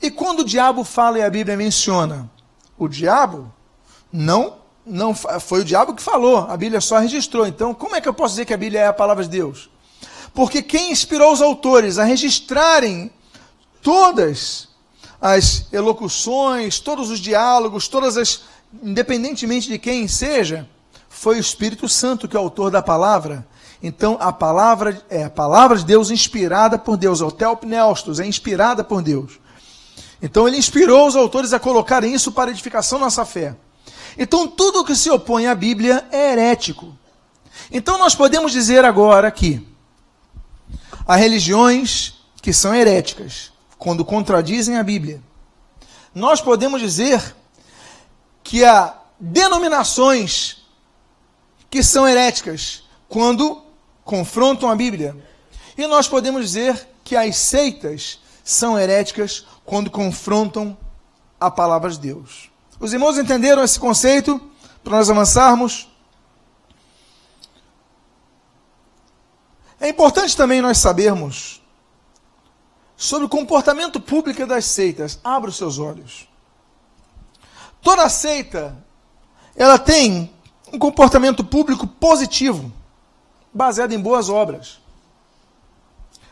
e 0.00 0.10
quando 0.10 0.40
o 0.40 0.44
diabo 0.44 0.84
fala 0.84 1.18
e 1.18 1.22
a 1.22 1.30
Bíblia 1.30 1.56
menciona, 1.56 2.30
o 2.78 2.88
diabo 2.88 3.52
não 4.12 4.58
não 4.86 5.14
foi 5.14 5.60
o 5.60 5.64
diabo 5.64 5.94
que 5.94 6.02
falou, 6.02 6.38
a 6.38 6.56
Bíblia 6.56 6.80
só 6.80 6.98
registrou. 6.98 7.46
Então, 7.46 7.72
como 7.74 7.94
é 7.94 8.00
que 8.00 8.08
eu 8.08 8.14
posso 8.14 8.32
dizer 8.32 8.46
que 8.46 8.54
a 8.54 8.56
Bíblia 8.56 8.80
é 8.80 8.86
a 8.86 8.92
palavra 8.92 9.22
de 9.22 9.30
Deus? 9.30 9.70
Porque 10.34 10.62
quem 10.62 10.92
inspirou 10.92 11.32
os 11.32 11.42
autores 11.42 11.98
a 11.98 12.04
registrarem 12.04 13.10
todas 13.82 14.68
as 15.20 15.66
elocuções, 15.72 16.78
todos 16.80 17.10
os 17.10 17.18
diálogos, 17.18 17.88
todas 17.88 18.16
as 18.16 18.42
independentemente 18.82 19.68
de 19.68 19.78
quem 19.78 20.06
seja, 20.06 20.68
foi 21.08 21.36
o 21.36 21.40
Espírito 21.40 21.88
Santo 21.88 22.28
que 22.28 22.36
é 22.36 22.40
o 22.40 22.44
autor 22.44 22.70
da 22.70 22.80
palavra. 22.80 23.46
Então, 23.82 24.16
a 24.20 24.32
palavra 24.32 25.02
é 25.10 25.24
a 25.24 25.30
palavra 25.30 25.78
de 25.78 25.84
Deus 25.84 26.10
inspirada 26.10 26.78
por 26.78 26.96
Deus, 26.96 27.20
o 27.20 27.30
Teopneustos 27.30 28.20
é 28.20 28.26
inspirada 28.26 28.84
por 28.84 29.02
Deus. 29.02 29.40
Então 30.22 30.46
ele 30.46 30.58
inspirou 30.58 31.06
os 31.06 31.16
autores 31.16 31.52
a 31.52 31.58
colocarem 31.58 32.12
isso 32.12 32.30
para 32.30 32.50
edificação 32.50 32.98
da 32.98 33.06
nossa 33.06 33.24
fé. 33.24 33.56
Então 34.18 34.46
tudo 34.46 34.84
que 34.84 34.94
se 34.94 35.10
opõe 35.10 35.46
à 35.46 35.54
Bíblia 35.54 36.04
é 36.12 36.32
herético. 36.32 36.94
Então 37.72 37.98
nós 37.98 38.14
podemos 38.14 38.52
dizer 38.52 38.84
agora 38.84 39.30
que 39.30 39.66
há 41.06 41.16
religiões 41.16 42.14
que 42.42 42.52
são 42.52 42.74
heréticas, 42.74 43.52
quando 43.78 44.04
contradizem 44.04 44.76
a 44.76 44.82
Bíblia. 44.82 45.22
Nós 46.14 46.40
podemos 46.40 46.80
dizer 46.80 47.34
que 48.42 48.64
há 48.64 48.94
denominações 49.18 50.58
que 51.70 51.82
são 51.82 52.06
heréticas, 52.06 52.84
quando 53.08 53.62
confrontam 54.04 54.70
a 54.70 54.76
Bíblia. 54.76 55.16
E 55.76 55.86
nós 55.86 56.08
podemos 56.08 56.44
dizer 56.44 56.88
que 57.04 57.14
as 57.14 57.36
seitas 57.36 58.18
são 58.42 58.78
heréticas 58.78 59.46
quando 59.64 59.90
confrontam 59.90 60.76
a 61.38 61.50
palavra 61.50 61.90
de 61.90 61.98
Deus. 61.98 62.50
Os 62.78 62.92
irmãos 62.92 63.18
entenderam 63.18 63.62
esse 63.62 63.78
conceito 63.78 64.40
para 64.82 64.96
nós 64.96 65.10
avançarmos? 65.10 65.89
É 69.80 69.88
importante 69.88 70.36
também 70.36 70.60
nós 70.60 70.76
sabermos 70.76 71.62
sobre 72.94 73.24
o 73.24 73.30
comportamento 73.30 73.98
público 73.98 74.46
das 74.46 74.66
seitas. 74.66 75.18
Abra 75.24 75.48
os 75.48 75.56
seus 75.56 75.78
olhos. 75.78 76.28
Toda 77.80 78.06
seita, 78.10 78.76
ela 79.56 79.78
tem 79.78 80.30
um 80.70 80.78
comportamento 80.78 81.42
público 81.42 81.86
positivo, 81.86 82.70
baseado 83.54 83.92
em 83.92 83.98
boas 83.98 84.28
obras. 84.28 84.78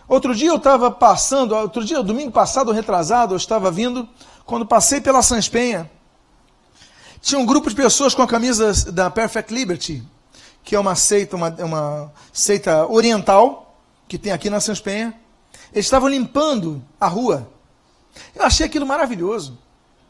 Outro 0.07 0.35
dia 0.35 0.51
eu 0.51 0.57
estava 0.57 0.91
passando, 0.91 1.55
outro 1.55 1.83
dia, 1.85 2.03
domingo 2.03 2.31
passado, 2.31 2.71
retrasado, 2.71 3.33
eu 3.33 3.39
estava 3.39 3.71
vindo, 3.71 4.07
quando 4.45 4.67
passei 4.67 5.01
pela 5.01 5.23
Sans 5.23 5.49
Penha, 5.49 5.91
tinha 7.21 7.39
um 7.39 7.47
grupo 7.47 7.69
de 7.69 7.75
pessoas 7.75 8.15
com 8.15 8.23
a 8.23 8.27
camisa 8.27 8.93
da 8.93 9.11
Perfect 9.11 9.53
Liberty, 9.53 10.03
que 10.69 10.77
é 10.77 10.79
uma 10.79 10.95
seita, 10.95 11.35
uma, 11.35 11.49
uma 11.49 12.13
seita 12.31 12.87
oriental, 12.87 13.81
que 14.07 14.19
tem 14.19 14.33
aqui 14.33 14.51
na 14.51 14.59
Penha. 14.85 15.19
Eles 15.73 15.87
estavam 15.87 16.11
limpando 16.11 16.85
a 17.01 17.07
rua. 17.07 17.51
Eu 18.35 18.45
achei 18.45 18.67
aquilo 18.67 18.85
maravilhoso. 18.85 19.57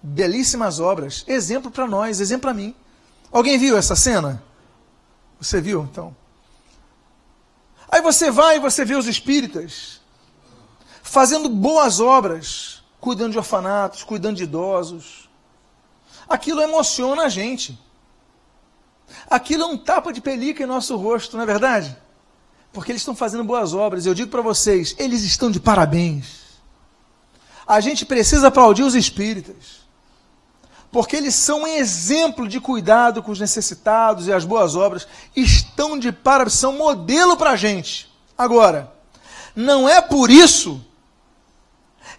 Belíssimas 0.02 0.80
obras. 0.80 1.22
Exemplo 1.28 1.70
para 1.70 1.86
nós, 1.86 2.18
exemplo 2.18 2.42
para 2.42 2.54
mim. 2.54 2.74
Alguém 3.30 3.56
viu 3.56 3.76
essa 3.76 3.94
cena? 3.94 4.42
Você 5.40 5.60
viu, 5.60 5.84
então? 5.84 6.16
Aí 7.88 8.02
você 8.02 8.28
vai 8.28 8.56
e 8.56 8.60
você 8.60 8.84
vê 8.84 8.96
os 8.96 9.06
espíritas 9.06 10.00
fazendo 11.04 11.48
boas 11.48 12.00
obras, 12.00 12.82
cuidando 13.00 13.30
de 13.30 13.38
orfanatos, 13.38 14.02
cuidando 14.02 14.38
de 14.38 14.42
idosos. 14.42 15.30
Aquilo 16.28 16.60
emociona 16.60 17.26
a 17.26 17.28
gente. 17.28 17.78
Aquilo 19.28 19.64
é 19.64 19.66
um 19.66 19.76
tapa 19.76 20.12
de 20.12 20.20
pelica 20.20 20.62
em 20.62 20.66
nosso 20.66 20.96
rosto, 20.96 21.36
não 21.36 21.44
é 21.44 21.46
verdade? 21.46 21.96
Porque 22.72 22.92
eles 22.92 23.02
estão 23.02 23.14
fazendo 23.14 23.44
boas 23.44 23.74
obras. 23.74 24.06
Eu 24.06 24.14
digo 24.14 24.30
para 24.30 24.42
vocês, 24.42 24.94
eles 24.98 25.22
estão 25.22 25.50
de 25.50 25.60
parabéns. 25.60 26.48
A 27.66 27.80
gente 27.80 28.06
precisa 28.06 28.48
aplaudir 28.48 28.82
os 28.82 28.94
espíritas 28.94 29.78
porque 30.90 31.16
eles 31.16 31.34
são 31.34 31.62
um 31.62 31.66
exemplo 31.66 32.48
de 32.48 32.60
cuidado 32.60 33.22
com 33.22 33.30
os 33.30 33.40
necessitados 33.40 34.26
e 34.26 34.32
as 34.32 34.44
boas 34.44 34.74
obras, 34.74 35.06
estão 35.36 35.98
de 35.98 36.10
parabéns, 36.10 36.54
são 36.54 36.72
modelo 36.72 37.36
para 37.36 37.50
a 37.50 37.56
gente. 37.56 38.08
Agora, 38.36 38.92
não 39.54 39.88
é 39.88 40.00
por 40.00 40.30
isso 40.30 40.84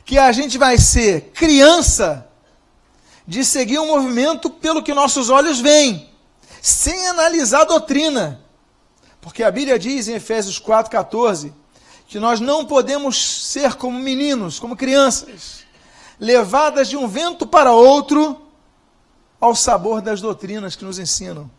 que 0.05 0.17
a 0.17 0.31
gente 0.31 0.57
vai 0.57 0.77
ser 0.77 1.31
criança 1.33 2.27
de 3.25 3.43
seguir 3.43 3.79
um 3.79 3.87
movimento 3.87 4.49
pelo 4.49 4.83
que 4.83 4.93
nossos 4.93 5.29
olhos 5.29 5.59
veem, 5.59 6.08
sem 6.61 7.07
analisar 7.07 7.61
a 7.61 7.65
doutrina. 7.65 8.41
Porque 9.21 9.43
a 9.43 9.51
Bíblia 9.51 9.77
diz 9.77 10.07
em 10.07 10.15
Efésios 10.15 10.59
4,14 10.59 11.53
que 12.07 12.19
nós 12.19 12.39
não 12.39 12.65
podemos 12.65 13.45
ser 13.47 13.75
como 13.75 13.99
meninos, 13.99 14.59
como 14.59 14.75
crianças, 14.75 15.63
levadas 16.19 16.89
de 16.89 16.97
um 16.97 17.07
vento 17.07 17.45
para 17.45 17.71
outro 17.71 18.47
ao 19.39 19.55
sabor 19.55 20.01
das 20.01 20.19
doutrinas 20.19 20.75
que 20.75 20.83
nos 20.83 20.99
ensinam. 20.99 21.49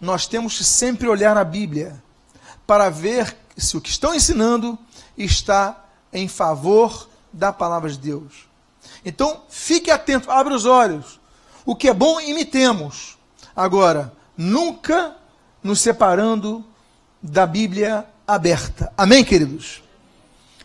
Nós 0.00 0.26
temos 0.26 0.58
que 0.58 0.64
sempre 0.64 1.08
olhar 1.08 1.34
na 1.34 1.44
Bíblia 1.44 2.02
para 2.66 2.90
ver 2.90 3.34
se 3.56 3.76
o 3.76 3.80
que 3.80 3.90
estão 3.90 4.14
ensinando 4.14 4.78
está 5.16 5.86
em 6.12 6.28
favor 6.28 7.08
da 7.32 7.52
palavra 7.52 7.90
de 7.90 7.98
Deus. 7.98 8.48
Então, 9.04 9.42
fique 9.48 9.90
atento, 9.90 10.30
abre 10.30 10.52
os 10.54 10.66
olhos. 10.66 11.20
O 11.64 11.74
que 11.74 11.88
é 11.88 11.94
bom, 11.94 12.20
imitemos. 12.20 13.18
Agora, 13.54 14.12
nunca 14.40 15.14
nos 15.62 15.82
separando 15.82 16.64
da 17.20 17.46
Bíblia 17.46 18.06
aberta. 18.26 18.90
Amém, 18.96 19.22
queridos? 19.22 19.82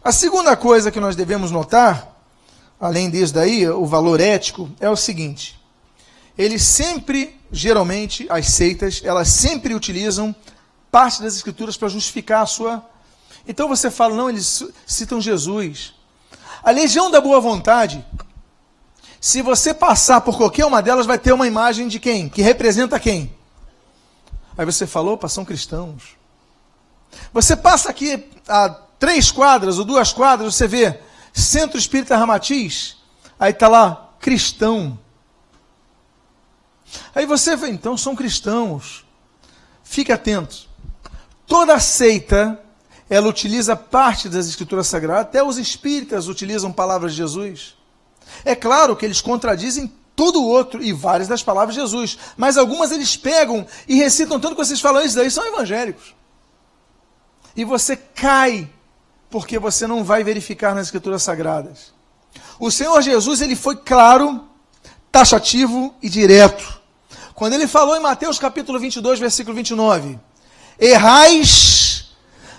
A 0.02 0.14
segunda 0.14 0.56
coisa 0.56 0.90
que 0.90 1.00
nós 1.00 1.14
devemos 1.14 1.52
notar, 1.52 2.16
além 2.80 3.10
disso 3.10 3.34
daí, 3.34 3.68
o 3.68 3.86
valor 3.86 4.22
ético, 4.22 4.70
é 4.80 4.90
o 4.90 4.96
seguinte: 4.96 5.60
eles 6.38 6.62
sempre, 6.64 7.38
geralmente, 7.52 8.26
as 8.30 8.48
seitas, 8.48 9.02
elas 9.04 9.28
sempre 9.28 9.76
utilizam 9.76 10.34
parte 10.90 11.22
das 11.22 11.36
escrituras 11.36 11.76
para 11.76 11.90
justificar 11.90 12.44
a 12.44 12.46
sua. 12.46 12.82
Então 13.46 13.68
você 13.68 13.92
fala, 13.92 14.16
não, 14.16 14.30
eles 14.30 14.64
citam 14.88 15.20
Jesus. 15.20 15.94
A 16.64 16.72
legião 16.72 17.12
da 17.12 17.20
boa 17.20 17.42
vontade, 17.42 18.04
se 19.20 19.42
você 19.42 19.74
passar 19.74 20.22
por 20.22 20.38
qualquer 20.38 20.66
uma 20.66 20.82
delas, 20.82 21.06
vai 21.06 21.20
ter 21.20 21.34
uma 21.34 21.46
imagem 21.46 21.90
de 21.90 22.00
quem? 22.00 22.30
Que 22.30 22.42
representa 22.42 22.98
quem? 22.98 23.36
Aí 24.58 24.66
você 24.66 24.88
falou, 24.88 25.20
são 25.28 25.44
cristãos. 25.44 26.18
Você 27.34 27.56
passa 27.56 27.90
aqui 27.90 28.30
a 28.48 28.70
três 29.00 29.32
quadras 29.32 29.78
ou 29.78 29.86
duas 29.86 30.14
quadras, 30.14 30.56
você 30.56 30.68
vê 30.68 31.00
Centro 31.34 31.78
Espírita 31.78 32.18
Ramatiz, 32.18 32.98
aí 33.40 33.52
está 33.52 33.68
lá, 33.68 34.14
cristão. 34.20 34.98
Aí 37.14 37.26
você 37.26 37.56
vê, 37.56 37.70
então 37.70 37.98
são 37.98 38.16
cristãos. 38.16 39.06
Fique 39.84 40.12
atento. 40.12 40.68
Toda 41.46 41.80
seita, 41.80 42.60
ela 43.10 43.28
utiliza 43.28 43.76
parte 43.76 44.28
das 44.30 44.48
escrituras 44.48 44.88
sagradas, 44.88 45.24
até 45.24 45.44
os 45.44 45.58
espíritas 45.58 46.28
utilizam 46.28 46.72
palavras 46.72 47.12
de 47.12 47.18
Jesus. 47.18 47.76
É 48.44 48.56
claro 48.56 48.96
que 48.96 49.06
eles 49.06 49.22
contradizem 49.22 49.94
todo 50.16 50.42
o 50.42 50.48
outro 50.48 50.82
e 50.82 50.94
várias 50.94 51.28
das 51.28 51.44
palavras 51.44 51.76
de 51.76 51.82
Jesus, 51.82 52.18
mas 52.38 52.58
algumas 52.58 52.92
eles 52.92 53.18
pegam 53.18 53.66
e 53.88 53.96
recitam 53.96 54.40
tanto 54.40 54.56
que 54.56 54.66
vocês 54.66 54.80
falam, 54.80 55.04
isso 55.04 55.16
daí 55.16 55.30
são 55.30 55.46
evangélicos. 55.46 56.16
E 57.56 57.64
você 57.64 57.96
cai 57.96 58.70
porque 59.30 59.60
você 59.60 59.86
não 59.86 60.04
vai 60.04 60.24
verificar 60.24 60.74
nas 60.74 60.88
escrituras 60.88 61.24
sagradas. 61.24 61.94
O 62.60 62.72
Senhor 62.72 63.02
Jesus, 63.02 63.42
ele 63.42 63.56
foi 63.56 63.76
claro, 63.76 64.48
taxativo 65.12 65.94
e 66.02 66.10
direto. 66.10 66.82
Quando 67.34 67.54
ele 67.54 67.68
falou 67.68 67.96
em 67.98 68.02
Mateus 68.02 68.40
capítulo 68.40 68.80
22, 68.80 69.20
versículo 69.20 69.56
29, 69.56 70.18
errais 70.80 72.16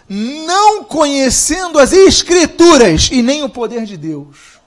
não 0.08 0.84
conhecendo 0.84 1.78
as 1.78 1.92
escrituras 1.92 3.08
e 3.10 3.22
nem 3.22 3.42
o 3.42 3.48
poder 3.48 3.84
de 3.84 3.96
Deus. 3.96 4.60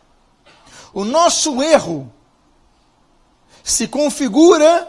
O 0.93 1.05
nosso 1.05 1.61
erro 1.61 2.11
se 3.71 3.87
configura 3.87 4.87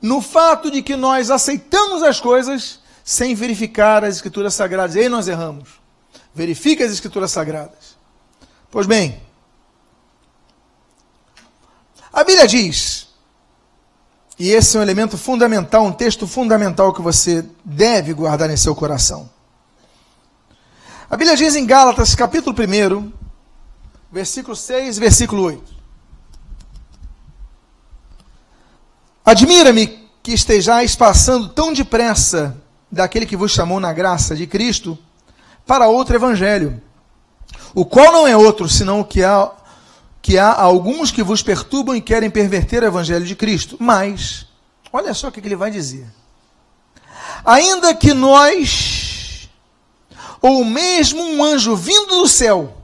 no 0.00 0.20
fato 0.20 0.70
de 0.70 0.82
que 0.82 0.96
nós 0.96 1.30
aceitamos 1.30 2.02
as 2.02 2.20
coisas 2.20 2.80
sem 3.04 3.34
verificar 3.34 4.04
as 4.04 4.16
escrituras 4.16 4.54
sagradas. 4.54 4.96
E 4.96 5.00
aí 5.00 5.08
nós 5.08 5.28
erramos. 5.28 5.80
Verifique 6.34 6.82
as 6.82 6.92
escrituras 6.92 7.30
sagradas. 7.30 7.96
Pois 8.70 8.86
bem, 8.86 9.20
a 12.12 12.22
Bíblia 12.22 12.46
diz 12.46 13.08
e 14.38 14.50
esse 14.50 14.76
é 14.76 14.80
um 14.80 14.82
elemento 14.82 15.18
fundamental, 15.18 15.84
um 15.84 15.92
texto 15.92 16.26
fundamental 16.26 16.92
que 16.92 17.02
você 17.02 17.44
deve 17.64 18.14
guardar 18.14 18.48
em 18.48 18.56
seu 18.56 18.74
coração. 18.74 19.28
A 21.10 21.16
Bíblia 21.16 21.36
diz 21.36 21.56
em 21.56 21.66
Gálatas, 21.66 22.14
capítulo 22.14 22.54
1, 22.54 23.12
versículo 24.12 24.54
6 24.54 24.96
e 24.96 25.00
versículo 25.00 25.42
8. 25.42 25.77
Admira-me 29.28 30.08
que 30.22 30.32
estejais 30.32 30.96
passando 30.96 31.50
tão 31.50 31.70
depressa 31.70 32.56
daquele 32.90 33.26
que 33.26 33.36
vos 33.36 33.52
chamou 33.52 33.78
na 33.78 33.92
graça 33.92 34.34
de 34.34 34.46
Cristo 34.46 34.96
para 35.66 35.86
outro 35.86 36.16
evangelho, 36.16 36.82
o 37.74 37.84
qual 37.84 38.10
não 38.10 38.26
é 38.26 38.34
outro 38.34 38.66
senão 38.70 39.00
o 39.00 39.04
que 39.04 39.22
há 39.22 39.52
que 40.22 40.38
há 40.38 40.50
alguns 40.50 41.10
que 41.10 41.22
vos 41.22 41.42
perturbam 41.42 41.94
e 41.94 42.00
querem 42.00 42.30
perverter 42.30 42.82
o 42.82 42.86
evangelho 42.86 43.26
de 43.26 43.36
Cristo. 43.36 43.76
Mas, 43.78 44.46
olha 44.90 45.12
só 45.12 45.28
o 45.28 45.32
que 45.32 45.40
ele 45.40 45.54
vai 45.54 45.70
dizer. 45.70 46.06
Ainda 47.44 47.94
que 47.94 48.14
nós, 48.14 49.50
ou 50.40 50.64
mesmo 50.64 51.22
um 51.22 51.44
anjo 51.44 51.76
vindo 51.76 52.16
do 52.16 52.26
céu, 52.26 52.78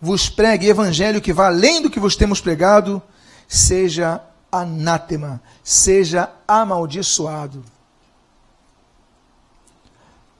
vos 0.00 0.28
pregue 0.28 0.68
evangelho 0.68 1.20
que 1.20 1.32
vá 1.32 1.48
além 1.48 1.82
do 1.82 1.90
que 1.90 1.98
vos 1.98 2.14
temos 2.14 2.40
pregado, 2.40 3.02
seja 3.48 4.22
anátema, 4.50 5.42
seja 5.62 6.30
amaldiçoado. 6.46 7.64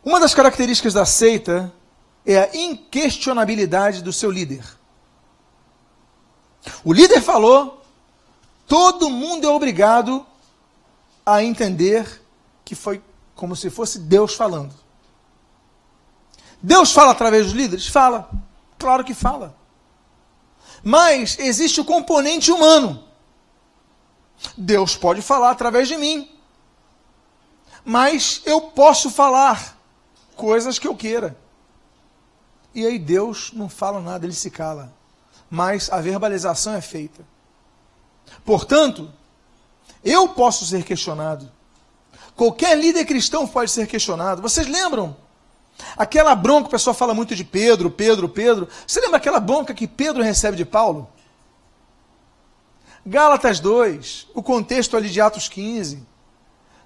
Uma 0.05 0.19
das 0.19 0.35
características 0.35 0.95
da 0.95 1.05
seita 1.05 1.73
é 2.25 2.39
a 2.39 2.57
inquestionabilidade 2.57 4.03
do 4.03 4.13
seu 4.13 4.31
líder. 4.31 4.65
O 6.85 6.93
líder 6.93 7.21
falou, 7.21 7.83
todo 8.67 9.11
mundo 9.11 9.47
é 9.47 9.51
obrigado 9.51 10.27
a 11.25 11.43
entender 11.43 12.23
que 12.65 12.75
foi 12.75 13.03
como 13.35 13.55
se 13.55 13.71
fosse 13.71 13.99
Deus 13.99 14.35
falando. 14.35 14.75
Deus 16.61 16.93
fala 16.93 17.13
através 17.13 17.47
dos 17.47 17.55
líderes? 17.55 17.87
Fala. 17.87 18.31
Claro 18.79 19.05
que 19.05 19.15
fala. 19.15 19.55
Mas 20.83 21.39
existe 21.39 21.81
o 21.81 21.85
componente 21.85 22.51
humano. 22.51 23.08
Deus 24.57 24.97
pode 24.97 25.22
falar 25.22 25.51
através 25.51 25.89
de 25.89 25.97
mim. 25.97 26.30
Mas 27.84 28.43
eu 28.45 28.61
posso 28.61 29.11
falar 29.11 29.78
coisas 30.36 30.78
que 30.78 30.86
eu 30.86 30.95
queira. 30.95 31.36
E 32.74 32.86
aí 32.86 32.99
Deus 32.99 33.51
não 33.53 33.68
fala 33.68 34.01
nada, 34.01 34.26
ele 34.26 34.34
se 34.34 34.51
cala 34.51 34.99
mas 35.51 35.91
a 35.91 36.01
verbalização 36.01 36.74
é 36.74 36.80
feita. 36.80 37.24
Portanto, 38.45 39.11
eu 40.05 40.28
posso 40.28 40.66
ser 40.66 40.84
questionado. 40.84 41.51
Qualquer 42.36 42.76
líder 42.76 43.05
cristão 43.05 43.47
pode 43.47 43.70
ser 43.70 43.86
questionado. 43.86 44.43
Vocês 44.43 44.66
lembram 44.66 45.16
Aquela 45.97 46.34
bronca, 46.34 46.66
o 46.66 46.70
pessoal 46.70 46.93
fala 46.93 47.14
muito 47.14 47.36
de 47.36 47.45
Pedro, 47.45 47.89
Pedro, 47.89 48.28
Pedro. 48.28 48.68
Você 48.84 49.01
lembra 49.01 49.18
aquela 49.18 49.39
bronca 49.39 49.72
que 49.72 49.86
Pedro 49.86 50.24
recebe 50.24 50.57
de 50.57 50.64
Paulo? 50.64 51.09
Gálatas 53.07 53.61
2, 53.61 54.28
o 54.34 54.42
contexto 54.42 54.96
ali 54.96 55.09
de 55.09 55.20
Atos 55.20 55.49
15. 55.49 56.07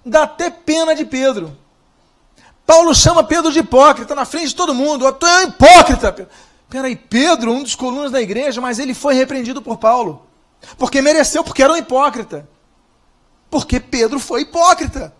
Dá 0.05 0.23
até 0.23 0.49
pena 0.49 0.95
de 0.95 1.05
Pedro. 1.05 1.57
Paulo 2.65 2.93
chama 2.95 3.23
Pedro 3.23 3.51
de 3.51 3.59
hipócrita 3.59 4.15
na 4.15 4.25
frente 4.25 4.49
de 4.49 4.55
todo 4.55 4.73
mundo. 4.73 5.11
Tu 5.13 5.25
é 5.25 5.39
um 5.39 5.49
hipócrita. 5.49 6.29
Peraí, 6.69 6.95
Pedro, 6.95 7.51
um 7.51 7.63
dos 7.63 7.75
colunas 7.75 8.11
da 8.11 8.21
igreja, 8.21 8.59
mas 8.61 8.79
ele 8.79 8.93
foi 8.93 9.13
repreendido 9.13 9.61
por 9.61 9.77
Paulo. 9.77 10.25
Porque 10.77 11.01
mereceu, 11.01 11.43
porque 11.43 11.61
era 11.61 11.73
um 11.73 11.77
hipócrita. 11.77 12.47
Porque 13.49 13.79
Pedro 13.79 14.19
foi 14.19 14.41
hipócrita. 14.41 15.13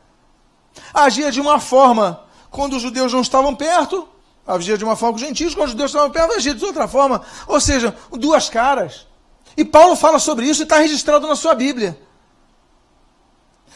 Agia 0.94 1.32
de 1.32 1.40
uma 1.40 1.60
forma 1.60 2.24
quando 2.50 2.76
os 2.76 2.82
judeus 2.82 3.12
não 3.12 3.22
estavam 3.22 3.56
perto, 3.56 4.08
agia 4.46 4.78
de 4.78 4.84
uma 4.84 4.96
forma 4.96 5.14
com 5.14 5.22
os 5.22 5.28
gentios, 5.28 5.54
quando 5.54 5.66
os 5.66 5.72
judeus 5.72 5.92
estavam 5.92 6.10
perto, 6.12 6.34
agia 6.34 6.54
de 6.54 6.66
outra 6.66 6.88
forma. 6.88 7.22
Ou 7.48 7.60
seja, 7.60 7.96
duas 8.12 8.50
caras. 8.50 9.08
E 9.56 9.64
Paulo 9.64 9.96
fala 9.96 10.20
sobre 10.20 10.48
isso 10.48 10.62
e 10.62 10.64
está 10.64 10.78
registrado 10.78 11.28
na 11.28 11.36
sua 11.36 11.54
Bíblia. 11.54 12.00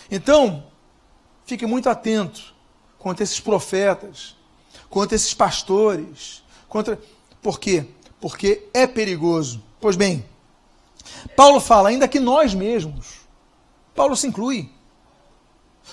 Então, 0.10 0.66
fique 1.46 1.66
muito 1.66 1.90
atento 1.90 2.56
contra 2.98 3.24
esses 3.24 3.40
profetas, 3.40 4.36
contra 4.90 5.16
esses 5.16 5.34
pastores, 5.34 6.44
contra. 6.68 7.00
Por 7.42 7.60
quê? 7.60 7.86
Porque 8.20 8.68
é 8.74 8.88
perigoso. 8.88 9.64
Pois 9.80 9.96
bem, 9.96 10.26
Paulo 11.36 11.60
fala, 11.60 11.90
ainda 11.90 12.08
que 12.08 12.20
nós 12.20 12.54
mesmos, 12.54 13.22
Paulo 13.96 14.16
se 14.16 14.28
inclui, 14.28 14.72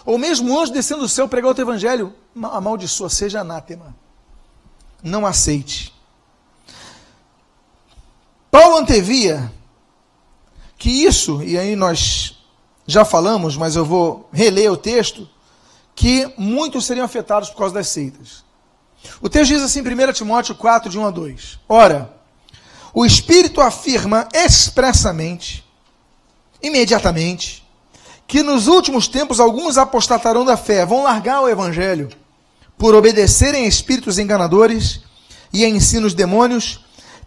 ou 0.05 0.19
mesmo 0.19 0.59
anjo 0.59 0.73
descendo 0.73 1.03
do 1.03 1.09
céu 1.09 1.29
pregar 1.29 1.55
o 1.55 1.61
evangelho, 1.61 2.15
amaldiçoa, 2.43 3.09
seja 3.09 3.41
anátema. 3.41 3.95
Não 5.03 5.27
aceite. 5.27 5.93
Paulo 8.51 8.79
antevia 8.79 9.53
que 10.85 10.91
isso, 10.91 11.43
e 11.43 11.57
aí 11.57 11.75
nós 11.75 12.37
já 12.87 13.07
falamos, 13.07 13.57
mas 13.57 13.75
eu 13.75 13.87
vou 13.87 14.29
reler 14.31 14.71
o 14.71 14.77
texto, 14.77 15.27
que 15.95 16.31
muitos 16.37 16.85
seriam 16.85 17.07
afetados 17.07 17.49
por 17.49 17.57
causa 17.57 17.73
das 17.73 17.89
seitas. 17.89 18.45
O 19.19 19.31
texto 19.31 19.53
diz 19.53 19.63
assim, 19.63 19.81
1 19.81 20.13
Timóteo 20.13 20.55
4, 20.55 20.91
de 20.91 20.99
1 20.99 21.07
a 21.07 21.11
2. 21.11 21.59
Ora, 21.67 22.15
o 22.93 23.07
Espírito 23.07 23.63
afirma 23.63 24.29
expressamente, 24.35 25.65
imediatamente, 26.63 27.67
que 28.27 28.43
nos 28.43 28.67
últimos 28.67 29.09
tempos 29.09 29.41
alguns 29.41 29.79
apostatarão 29.79 30.45
da 30.45 30.59
fé, 30.59 30.85
vão 30.85 31.03
largar 31.03 31.41
o 31.41 31.49
Evangelho, 31.49 32.11
por 32.77 32.95
obedecerem 32.95 33.65
a 33.65 33.69
espíritos 33.69 34.19
enganadores 34.19 35.01
e 35.51 35.65
a 35.65 35.69
ensinos 35.71 36.13
demônios, 36.13 36.85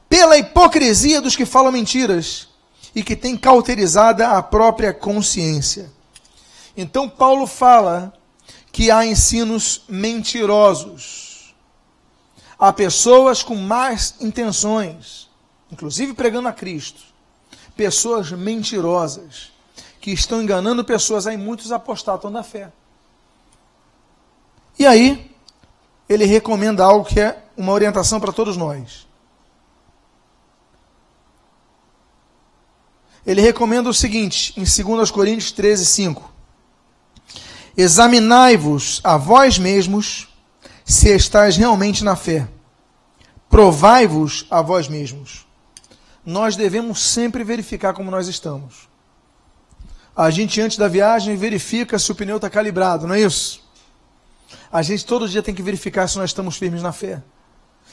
pela 0.07 0.37
hipocrisia 0.37 1.19
dos 1.19 1.35
que 1.35 1.43
falam 1.43 1.71
mentiras 1.71 2.49
e 2.93 3.03
que 3.03 3.15
têm 3.15 3.37
cauterizada 3.37 4.29
a 4.29 4.41
própria 4.41 4.93
consciência. 4.93 5.91
Então, 6.75 7.09
Paulo 7.09 7.47
fala 7.47 8.13
que 8.71 8.91
há 8.91 9.05
ensinos 9.05 9.83
mentirosos. 9.89 11.55
Há 12.59 12.71
pessoas 12.73 13.41
com 13.41 13.55
más 13.55 14.15
intenções, 14.19 15.29
inclusive 15.71 16.13
pregando 16.13 16.47
a 16.47 16.53
Cristo. 16.53 17.01
Pessoas 17.75 18.31
mentirosas, 18.31 19.51
que 19.99 20.11
estão 20.11 20.41
enganando 20.41 20.83
pessoas. 20.83 21.25
Aí 21.25 21.37
muitos 21.37 21.71
apostatam 21.71 22.31
da 22.31 22.43
fé. 22.43 22.71
E 24.77 24.85
aí, 24.85 25.31
ele 26.07 26.25
recomenda 26.25 26.83
algo 26.83 27.05
que 27.05 27.19
é 27.19 27.43
uma 27.55 27.73
orientação 27.73 28.19
para 28.19 28.31
todos 28.31 28.55
nós. 28.55 29.06
Ele 33.25 33.41
recomenda 33.41 33.89
o 33.89 33.93
seguinte, 33.93 34.53
em 34.57 34.63
2 34.63 35.11
Coríntios 35.11 35.51
13, 35.51 35.85
5. 35.85 36.33
Examinai-vos 37.75 39.01
a 39.03 39.17
vós 39.17 39.59
mesmos 39.59 40.27
se 40.83 41.09
estáis 41.09 41.57
realmente 41.57 42.03
na 42.03 42.15
fé. 42.15 42.47
Provai-vos 43.49 44.45
a 44.49 44.61
vós 44.61 44.87
mesmos. 44.87 45.45
Nós 46.25 46.55
devemos 46.55 47.01
sempre 47.01 47.43
verificar 47.43 47.93
como 47.93 48.09
nós 48.09 48.27
estamos. 48.27 48.89
A 50.15 50.29
gente, 50.31 50.59
antes 50.59 50.77
da 50.77 50.87
viagem, 50.87 51.35
verifica 51.35 51.99
se 51.99 52.11
o 52.11 52.15
pneu 52.15 52.37
está 52.37 52.49
calibrado, 52.49 53.05
não 53.05 53.13
é 53.13 53.21
isso? 53.21 53.61
A 54.71 54.81
gente 54.81 55.05
todo 55.05 55.29
dia 55.29 55.43
tem 55.43 55.53
que 55.53 55.61
verificar 55.61 56.07
se 56.07 56.17
nós 56.17 56.31
estamos 56.31 56.57
firmes 56.57 56.81
na 56.81 56.91
fé. 56.91 57.21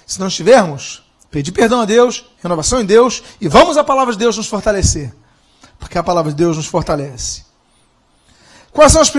Se 0.06 0.18
não 0.18 0.28
estivermos, 0.28 1.03
pedir 1.34 1.50
perdão 1.50 1.80
a 1.80 1.84
Deus, 1.84 2.24
renovação 2.40 2.80
em 2.80 2.86
Deus 2.86 3.20
e 3.40 3.48
vamos 3.48 3.76
à 3.76 3.82
palavra 3.82 4.12
de 4.12 4.18
Deus 4.20 4.36
nos 4.36 4.46
fortalecer. 4.46 5.12
Porque 5.80 5.98
a 5.98 6.02
palavra 6.02 6.30
de 6.30 6.38
Deus 6.38 6.56
nos 6.56 6.66
fortalece. 6.66 7.42
Quais 8.70 8.92
são 8.92 9.02
as 9.02 9.10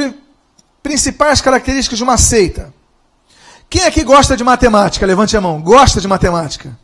principais 0.82 1.42
características 1.42 1.98
de 1.98 2.04
uma 2.06 2.18
seita. 2.18 2.74
Quem 3.70 3.84
aqui 3.84 4.02
gosta 4.02 4.38
de 4.38 4.46
matemática? 4.46 5.06
Levante 5.06 5.36
a 5.36 5.42
mão. 5.42 5.62
Gosta 5.62 6.00
de 6.00 6.08
matemática? 6.08 6.80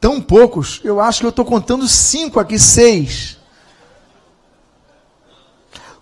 Tão 0.00 0.20
poucos. 0.20 0.80
Eu 0.82 1.00
acho 1.00 1.20
que 1.20 1.26
eu 1.26 1.30
estou 1.30 1.44
contando 1.44 1.86
cinco 1.86 2.40
aqui, 2.40 2.58
seis. 2.58 3.38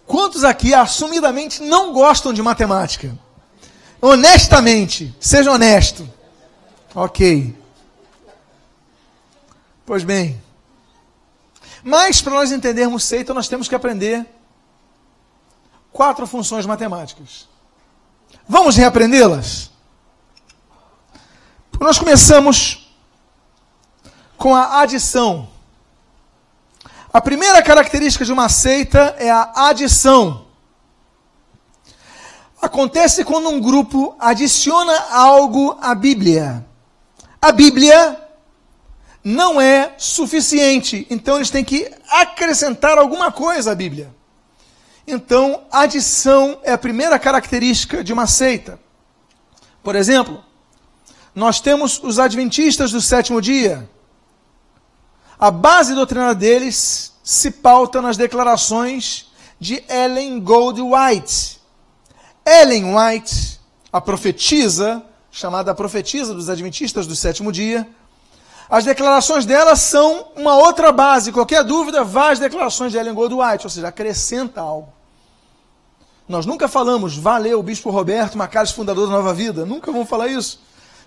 Quantos 0.07 0.43
aqui 0.43 0.73
assumidamente 0.73 1.63
não 1.63 1.93
gostam 1.93 2.33
de 2.33 2.41
matemática? 2.41 3.15
Honestamente, 4.01 5.15
seja 5.21 5.53
honesto. 5.53 6.09
Ok. 6.95 7.66
Pois 9.87 10.03
bem. 10.03 10.43
Mas 11.85 12.21
para 12.21 12.35
nós 12.35 12.51
entendermos 12.51 13.05
seita, 13.05 13.33
nós 13.33 13.47
temos 13.47 13.69
que 13.69 13.75
aprender 13.77 14.27
quatro 15.93 16.27
funções 16.27 16.67
matemáticas. 16.67 17.49
Vamos 18.49 18.75
reaprendê-las? 18.75 19.71
Nós 21.79 22.01
começamos 22.01 22.93
com 24.37 24.57
a 24.57 24.81
adição. 24.81 25.49
A 27.13 27.21
primeira 27.21 27.63
característica 27.63 28.25
de 28.25 28.33
uma 28.33 28.49
seita 28.49 29.15
é 29.19 29.31
a 29.31 29.69
adição. 29.69 30.47
Acontece 32.61 33.25
quando 33.25 33.49
um 33.49 33.61
grupo 33.61 34.17
adiciona 34.19 34.99
algo 35.13 35.79
à 35.81 35.95
Bíblia. 35.95 36.67
A 37.41 37.53
Bíblia 37.53 38.26
não 39.29 39.61
é 39.61 39.93
suficiente, 39.99 41.05
então 41.11 41.35
eles 41.35 41.51
têm 41.51 41.65
que 41.65 41.91
acrescentar 42.09 42.97
alguma 42.97 43.33
coisa 43.33 43.73
à 43.73 43.75
Bíblia. 43.75 44.15
Então, 45.05 45.65
adição 45.69 46.61
é 46.63 46.71
a 46.71 46.79
primeira 46.79 47.19
característica 47.19 48.05
de 48.05 48.13
uma 48.13 48.29
seita. 48.29 48.79
Por 49.83 49.97
exemplo, 49.97 50.45
nós 51.35 51.59
temos 51.59 52.01
os 52.05 52.21
adventistas 52.21 52.93
do 52.93 53.01
sétimo 53.01 53.43
dia. 53.43 53.91
A 55.37 55.51
base 55.51 55.93
doutrinária 55.93 56.33
deles 56.33 57.13
se 57.21 57.51
pauta 57.51 58.01
nas 58.01 58.17
declarações 58.17 59.27
de 59.59 59.83
Ellen 59.89 60.39
Gold 60.39 60.81
White. 60.81 61.61
Ellen 62.47 62.95
White, 62.95 63.59
a 63.93 64.01
profetisa, 64.01 65.03
chamada 65.33 65.75
profetisa 65.75 66.33
dos 66.33 66.49
adventistas 66.49 67.09
do 67.09 67.17
sétimo 67.17 67.51
dia, 67.51 67.89
as 68.69 68.85
declarações 68.85 69.47
dela 69.47 69.77
são 69.77 70.29
uma 70.37 70.57
outra 70.57 70.91
base. 70.91 71.33
Qualquer 71.33 71.63
dúvida, 71.63 72.03
vá 72.03 72.33
às 72.33 72.39
declarações 72.39 72.93
de 72.93 72.99
Ellen 72.99 73.15
Gold 73.15 73.35
White, 73.35 73.65
ou 73.65 73.71
seja, 73.71 73.89
acrescenta 73.89 74.61
algo. 74.61 74.93
Nós 76.29 76.45
nunca 76.45 76.67
falamos, 76.67 77.17
valeu 77.17 77.63
Bispo 77.63 77.91
Roberto 77.91 78.37
Macares, 78.37 78.73
fundador 78.73 79.07
da 79.07 79.15
Nova 79.15 79.33
Vida. 79.33 79.65
Nunca 79.65 79.93
vamos 79.93 80.09
falar 80.09 80.27
isso. 80.27 80.61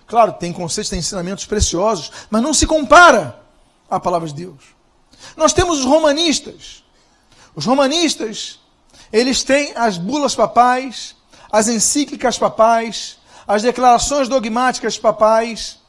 Claro, 0.06 0.32
tem 0.32 0.52
conceitos, 0.52 0.88
tem 0.88 0.98
ensinamentos 0.98 1.44
preciosos, 1.44 2.10
mas 2.30 2.42
não 2.42 2.54
se 2.54 2.66
compara 2.66 3.38
à 3.88 4.00
palavra 4.00 4.26
de 4.26 4.34
Deus. 4.34 4.64
Nós 5.36 5.52
temos 5.52 5.80
os 5.80 5.84
romanistas. 5.84 6.82
Os 7.54 7.66
romanistas, 7.66 8.58
eles 9.12 9.44
têm 9.44 9.72
as 9.76 9.98
bulas 9.98 10.34
papais, 10.34 11.14
as 11.52 11.68
encíclicas 11.68 12.38
papais, 12.38 13.18
as 13.46 13.62
declarações 13.62 14.28
dogmáticas 14.28 14.96
papais. 14.98 15.79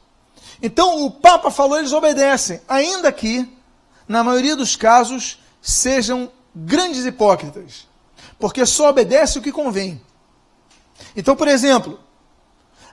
Então, 0.62 1.06
o 1.06 1.12
Papa 1.12 1.50
falou, 1.50 1.78
eles 1.78 1.94
obedecem, 1.94 2.62
ainda 2.68 3.12
que, 3.12 3.50
na 4.08 4.24
maioria 4.24 4.56
dos 4.56 4.76
casos, 4.76 5.40
sejam 5.62 6.32
grandes 6.54 7.06
hipócritas 7.06 7.92
porque 8.42 8.66
só 8.66 8.90
obedece 8.90 9.38
o 9.38 9.42
que 9.42 9.52
convém. 9.52 10.02
Então, 11.16 11.36
por 11.36 11.48
exemplo, 11.48 12.00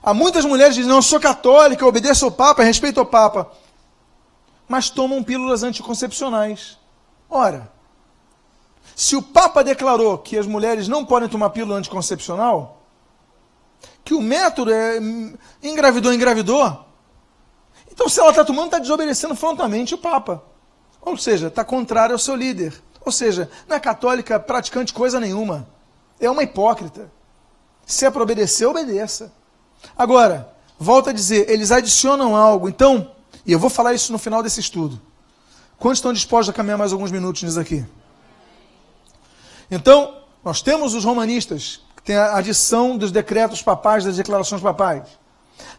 há 0.01 0.13
muitas 0.13 0.45
mulheres 0.45 0.75
que 0.75 0.81
dizem: 0.81 0.89
Não, 0.89 0.99
eu 0.99 1.01
sou 1.01 1.19
católica, 1.19 1.83
eu 1.83 1.87
obedeço 1.87 2.23
ao 2.23 2.31
Papa, 2.31 2.63
respeito 2.63 2.99
ao 2.99 3.05
Papa, 3.05 3.51
mas 4.67 4.89
tomam 4.89 5.23
pílulas 5.23 5.63
anticoncepcionais. 5.63 6.77
Ora, 7.27 7.69
se 8.95 9.15
o 9.15 9.21
Papa 9.21 9.63
declarou 9.63 10.19
que 10.19 10.37
as 10.37 10.45
mulheres 10.45 10.87
não 10.87 11.03
podem 11.03 11.27
tomar 11.27 11.49
pílula 11.49 11.77
anticoncepcional, 11.77 12.83
que 14.05 14.13
o 14.13 14.21
método 14.21 14.71
é 14.71 14.99
hum, 14.99 15.35
engravidou, 15.63 16.13
engravidou. 16.13 16.85
Então, 17.99 18.07
se 18.07 18.17
ela 18.17 18.29
está 18.29 18.45
tomando, 18.45 18.67
está 18.67 18.79
desobedecendo 18.79 19.35
frontalmente 19.35 19.93
o 19.93 19.97
Papa. 19.97 20.41
Ou 21.01 21.17
seja, 21.17 21.47
está 21.47 21.65
contrário 21.65 22.13
ao 22.13 22.19
seu 22.19 22.33
líder. 22.33 22.73
Ou 23.01 23.11
seja, 23.11 23.51
não 23.67 23.75
é 23.75 23.79
católica 23.79 24.39
praticante 24.39 24.93
coisa 24.93 25.19
nenhuma. 25.19 25.67
É 26.17 26.31
uma 26.31 26.41
hipócrita. 26.41 27.11
Se 27.85 28.05
é 28.05 28.09
para 28.09 28.23
obedecer, 28.23 28.65
obedeça. 28.65 29.33
Agora, 29.97 30.49
volta 30.79 31.09
a 31.09 31.13
dizer, 31.13 31.49
eles 31.49 31.73
adicionam 31.73 32.37
algo. 32.37 32.69
Então, 32.69 33.11
e 33.45 33.51
eu 33.51 33.59
vou 33.59 33.69
falar 33.69 33.93
isso 33.93 34.13
no 34.13 34.17
final 34.17 34.41
desse 34.41 34.61
estudo. 34.61 35.01
Quantos 35.77 35.97
estão 35.97 36.13
dispostos 36.13 36.51
a 36.51 36.53
caminhar 36.53 36.77
mais 36.77 36.93
alguns 36.93 37.11
minutos 37.11 37.43
nisso 37.43 37.59
aqui? 37.59 37.85
Então, 39.69 40.19
nós 40.41 40.61
temos 40.61 40.93
os 40.93 41.03
romanistas, 41.03 41.81
que 41.97 42.03
têm 42.03 42.15
a 42.15 42.37
adição 42.37 42.95
dos 42.95 43.11
decretos 43.11 43.61
papais, 43.61 44.05
das 44.05 44.15
declarações 44.15 44.61
papais. 44.61 45.03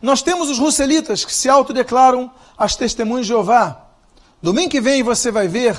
Nós 0.01 0.23
temos 0.23 0.49
os 0.49 0.59
russelitas, 0.59 1.25
que 1.25 1.33
se 1.33 1.49
autodeclaram 1.49 2.31
as 2.57 2.77
testemunhas 2.77 3.27
de 3.27 3.33
Jeová. 3.33 3.87
Domingo 4.43 4.71
que 4.71 4.81
vem 4.81 5.03
você 5.03 5.31
vai 5.31 5.49
ver 5.49 5.77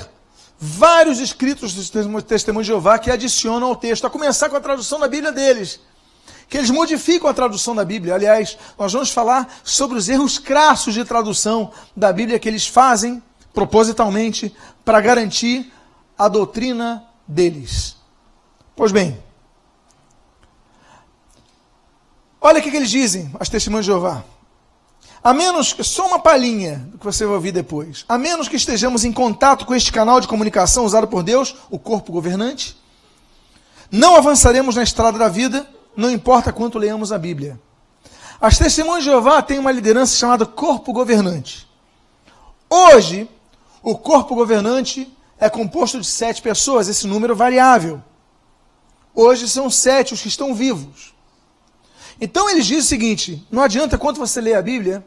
vários 0.58 1.18
escritos 1.18 1.74
dos 1.74 1.90
testemunhos 2.24 2.66
de 2.66 2.72
Jeová 2.72 2.98
que 2.98 3.10
adicionam 3.10 3.68
ao 3.68 3.76
texto, 3.76 4.06
a 4.06 4.10
começar 4.10 4.48
com 4.48 4.56
a 4.56 4.60
tradução 4.60 5.00
da 5.00 5.08
Bíblia 5.08 5.32
deles. 5.32 5.80
Que 6.48 6.58
eles 6.58 6.70
modificam 6.70 7.28
a 7.28 7.34
tradução 7.34 7.74
da 7.74 7.84
Bíblia. 7.84 8.14
Aliás, 8.14 8.56
nós 8.78 8.92
vamos 8.92 9.10
falar 9.10 9.52
sobre 9.64 9.98
os 9.98 10.08
erros 10.08 10.38
crassos 10.38 10.94
de 10.94 11.04
tradução 11.04 11.72
da 11.96 12.12
Bíblia 12.12 12.38
que 12.38 12.48
eles 12.48 12.66
fazem 12.66 13.22
propositalmente 13.52 14.54
para 14.84 15.00
garantir 15.00 15.72
a 16.16 16.28
doutrina 16.28 17.04
deles. 17.26 17.96
Pois 18.76 18.92
bem, 18.92 19.18
olha 22.42 22.58
o 22.58 22.62
que, 22.62 22.70
que 22.70 22.76
eles 22.76 22.90
dizem, 22.90 23.30
as 23.38 23.48
testemunhas 23.48 23.86
de 23.86 23.92
Jeová. 23.92 24.24
A 25.24 25.32
menos 25.32 25.72
que, 25.72 25.84
só 25.84 26.06
uma 26.06 26.18
palhinha 26.18 26.78
do 26.90 26.98
que 26.98 27.04
você 27.04 27.24
vai 27.24 27.36
ouvir 27.36 27.52
depois, 27.52 28.04
a 28.08 28.18
menos 28.18 28.48
que 28.48 28.56
estejamos 28.56 29.04
em 29.04 29.12
contato 29.12 29.64
com 29.64 29.74
este 29.74 29.92
canal 29.92 30.20
de 30.20 30.26
comunicação 30.26 30.84
usado 30.84 31.06
por 31.06 31.22
Deus, 31.22 31.54
o 31.70 31.78
corpo 31.78 32.10
governante, 32.10 32.76
não 33.90 34.16
avançaremos 34.16 34.74
na 34.74 34.82
estrada 34.82 35.16
da 35.16 35.28
vida, 35.28 35.68
não 35.96 36.10
importa 36.10 36.52
quanto 36.52 36.78
leamos 36.78 37.12
a 37.12 37.18
Bíblia. 37.18 37.60
As 38.40 38.58
testemunhas 38.58 39.04
de 39.04 39.10
Jeová 39.10 39.40
têm 39.40 39.60
uma 39.60 39.70
liderança 39.70 40.16
chamada 40.16 40.44
corpo 40.44 40.92
governante. 40.92 41.68
Hoje, 42.68 43.28
o 43.80 43.96
corpo 43.96 44.34
governante 44.34 45.08
é 45.38 45.48
composto 45.48 46.00
de 46.00 46.06
sete 46.06 46.42
pessoas, 46.42 46.88
esse 46.88 47.06
número 47.06 47.36
variável. 47.36 48.02
Hoje 49.14 49.48
são 49.48 49.70
sete 49.70 50.14
os 50.14 50.22
que 50.22 50.28
estão 50.28 50.54
vivos. 50.54 51.12
Então 52.24 52.48
eles 52.48 52.66
dizem 52.66 52.84
o 52.84 52.86
seguinte: 52.86 53.46
não 53.50 53.60
adianta 53.60 53.98
quando 53.98 54.18
você 54.18 54.40
lê 54.40 54.54
a 54.54 54.62
Bíblia, 54.62 55.04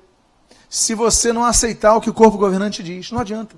se 0.69 0.93
você 0.93 1.31
não 1.31 1.45
aceitar 1.45 1.95
o 1.95 2.01
que 2.01 2.09
o 2.09 2.13
corpo 2.13 2.37
governante 2.37 2.83
diz. 2.83 3.09
Não 3.09 3.21
adianta. 3.21 3.55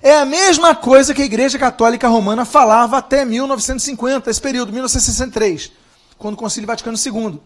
É 0.00 0.16
a 0.18 0.24
mesma 0.24 0.72
coisa 0.72 1.12
que 1.12 1.20
a 1.20 1.24
Igreja 1.24 1.58
Católica 1.58 2.06
Romana 2.06 2.44
falava 2.44 2.96
até 2.98 3.24
1950, 3.24 4.30
esse 4.30 4.40
período, 4.40 4.72
1963, 4.72 5.72
quando 6.16 6.34
o 6.34 6.36
Concílio 6.36 6.68
Vaticano 6.68 6.96
II. 6.96 7.40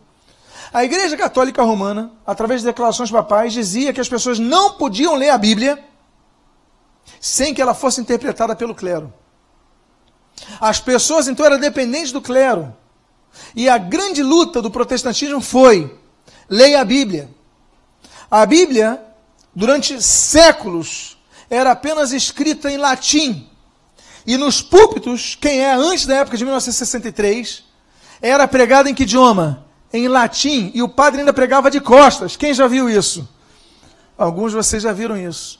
A 0.75 0.85
Igreja 0.85 1.17
Católica 1.17 1.63
Romana, 1.63 2.13
através 2.27 2.61
de 2.61 2.67
declarações 2.67 3.11
papais, 3.11 3.55
dizia 3.55 3.95
que 3.95 4.01
as 4.01 4.11
pessoas 4.11 4.39
não 4.39 4.73
podiam 4.73 5.15
ler 5.15 5.31
a 5.31 5.39
Bíblia 5.39 5.83
sem 7.19 7.55
que 7.55 7.63
ela 7.63 7.73
fosse 7.73 7.99
interpretada 7.99 8.55
pelo 8.55 8.75
clero. 8.75 9.11
As 10.61 10.81
pessoas 10.81 11.29
então 11.29 11.47
eram 11.47 11.59
dependentes 11.59 12.13
do 12.13 12.21
clero. 12.21 12.77
E 13.55 13.69
a 13.69 13.79
grande 13.79 14.23
luta 14.23 14.61
do 14.63 14.71
protestantismo 14.71 15.41
foi: 15.41 15.99
leia 16.49 16.81
a 16.81 16.85
Bíblia. 16.85 17.31
A 18.31 18.47
Bíblia, 18.47 19.03
durante 19.55 20.01
séculos, 20.03 21.19
era 21.49 21.73
apenas 21.73 22.13
escrita 22.13 22.71
em 22.71 22.77
latim. 22.77 23.49
E 24.27 24.37
nos 24.37 24.63
púlpitos, 24.63 25.35
quem 25.35 25.61
é 25.61 25.75
antes 25.75 26.07
da 26.07 26.17
época 26.17 26.37
de 26.37 26.45
1963, 26.45 27.65
era 28.23 28.47
pregada 28.47 28.89
em 28.89 28.95
que 28.95 29.03
idioma? 29.03 29.67
Em 29.93 30.07
latim. 30.07 30.71
E 30.75 30.83
o 30.83 30.89
padre 30.89 31.21
ainda 31.21 31.33
pregava 31.33 31.71
de 31.71 31.81
costas. 31.81 32.37
Quem 32.37 32.55
já 32.55 32.69
viu 32.69 32.89
isso? 32.89 33.29
Alguns 34.17 34.53
de 34.53 34.57
vocês 34.57 34.83
já 34.83 34.93
viram 34.93 35.17
isso. 35.17 35.59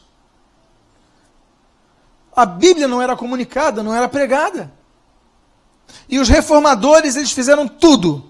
A 2.37 2.47
Bíblia 2.47 2.87
não 2.87 3.03
era 3.03 3.17
comunicada, 3.17 3.83
não 3.83 3.95
era 3.95 4.09
pregada. 4.09 4.73
E 6.09 6.19
os 6.19 6.29
reformadores, 6.29 7.17
eles 7.17 7.33
fizeram 7.33 7.67
tudo 7.67 8.25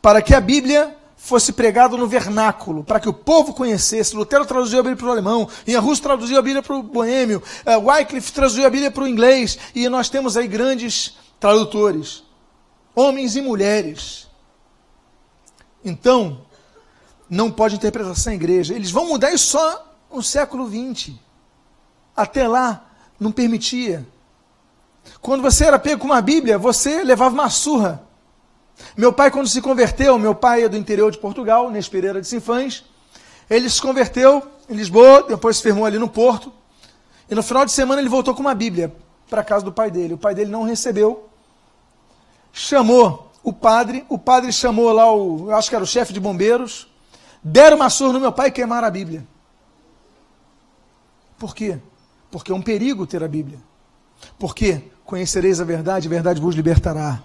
para 0.00 0.22
que 0.22 0.34
a 0.34 0.40
Bíblia 0.40 0.96
fosse 1.16 1.52
pregada 1.52 1.96
no 1.96 2.06
vernáculo, 2.06 2.82
para 2.82 2.98
que 2.98 3.08
o 3.08 3.12
povo 3.12 3.52
conhecesse. 3.52 4.16
Lutero 4.16 4.46
traduziu 4.46 4.80
a 4.80 4.82
Bíblia 4.82 4.96
para 4.96 5.06
o 5.06 5.10
alemão, 5.10 5.48
Ian 5.66 5.82
Hus 5.82 6.00
traduziu 6.00 6.38
a 6.38 6.42
Bíblia 6.42 6.62
para 6.62 6.74
o 6.74 6.82
boêmio, 6.82 7.42
uh, 7.66 7.88
Wycliffe 7.88 8.32
traduziu 8.32 8.66
a 8.66 8.70
Bíblia 8.70 8.90
para 8.90 9.04
o 9.04 9.08
inglês, 9.08 9.58
e 9.74 9.88
nós 9.88 10.08
temos 10.08 10.36
aí 10.36 10.48
grandes 10.48 11.16
tradutores, 11.38 12.24
homens 12.94 13.36
e 13.36 13.42
mulheres. 13.42 14.28
Então, 15.84 16.40
não 17.28 17.50
pode 17.50 17.76
interpretação 17.76 18.32
em 18.32 18.36
igreja. 18.36 18.74
Eles 18.74 18.90
vão 18.90 19.06
mudar 19.06 19.32
isso 19.32 19.52
só 19.52 19.94
no 20.12 20.22
século 20.22 20.68
XX. 20.68 21.14
Até 22.16 22.48
lá, 22.48 22.90
não 23.18 23.30
permitia. 23.30 24.06
Quando 25.20 25.42
você 25.42 25.64
era 25.64 25.78
pego 25.78 26.00
com 26.00 26.06
uma 26.06 26.20
Bíblia, 26.20 26.58
você 26.58 27.02
levava 27.04 27.34
uma 27.34 27.50
surra. 27.50 28.02
Meu 28.96 29.12
pai, 29.12 29.30
quando 29.30 29.48
se 29.48 29.60
converteu, 29.60 30.18
meu 30.18 30.34
pai 30.34 30.64
é 30.64 30.68
do 30.68 30.76
interior 30.76 31.10
de 31.10 31.18
Portugal, 31.18 31.70
Nes 31.70 31.88
Pereira 31.88 32.20
de 32.20 32.26
Sinfãs, 32.26 32.84
ele 33.48 33.68
se 33.68 33.80
converteu 33.80 34.42
em 34.68 34.74
Lisboa, 34.74 35.24
depois 35.24 35.56
se 35.56 35.62
firmou 35.62 35.84
ali 35.84 35.98
no 35.98 36.08
Porto, 36.08 36.52
e 37.28 37.34
no 37.34 37.42
final 37.42 37.64
de 37.64 37.72
semana 37.72 38.00
ele 38.00 38.08
voltou 38.08 38.34
com 38.34 38.40
uma 38.40 38.54
Bíblia 38.54 38.94
para 39.28 39.42
a 39.42 39.44
casa 39.44 39.64
do 39.64 39.72
pai 39.72 39.90
dele. 39.90 40.14
O 40.14 40.18
pai 40.18 40.34
dele 40.34 40.50
não 40.50 40.62
recebeu, 40.62 41.28
chamou 42.52 43.30
o 43.42 43.52
padre, 43.52 44.04
o 44.08 44.18
padre 44.18 44.52
chamou 44.52 44.92
lá 44.92 45.12
o, 45.12 45.50
eu 45.50 45.56
acho 45.56 45.68
que 45.68 45.74
era 45.74 45.84
o 45.84 45.86
chefe 45.86 46.12
de 46.12 46.20
bombeiros, 46.20 46.88
deram 47.42 47.76
uma 47.76 47.90
surra 47.90 48.14
no 48.14 48.20
meu 48.20 48.32
pai 48.32 48.48
e 48.48 48.52
queimaram 48.52 48.86
a 48.86 48.90
Bíblia. 48.90 49.26
Por 51.38 51.54
quê? 51.54 51.78
Porque 52.30 52.52
é 52.52 52.54
um 52.54 52.62
perigo 52.62 53.06
ter 53.06 53.24
a 53.24 53.28
Bíblia. 53.28 53.58
Porque 54.38 54.82
conhecereis 55.04 55.60
a 55.60 55.64
verdade, 55.64 56.06
a 56.06 56.10
verdade 56.10 56.40
vos 56.40 56.54
libertará. 56.54 57.22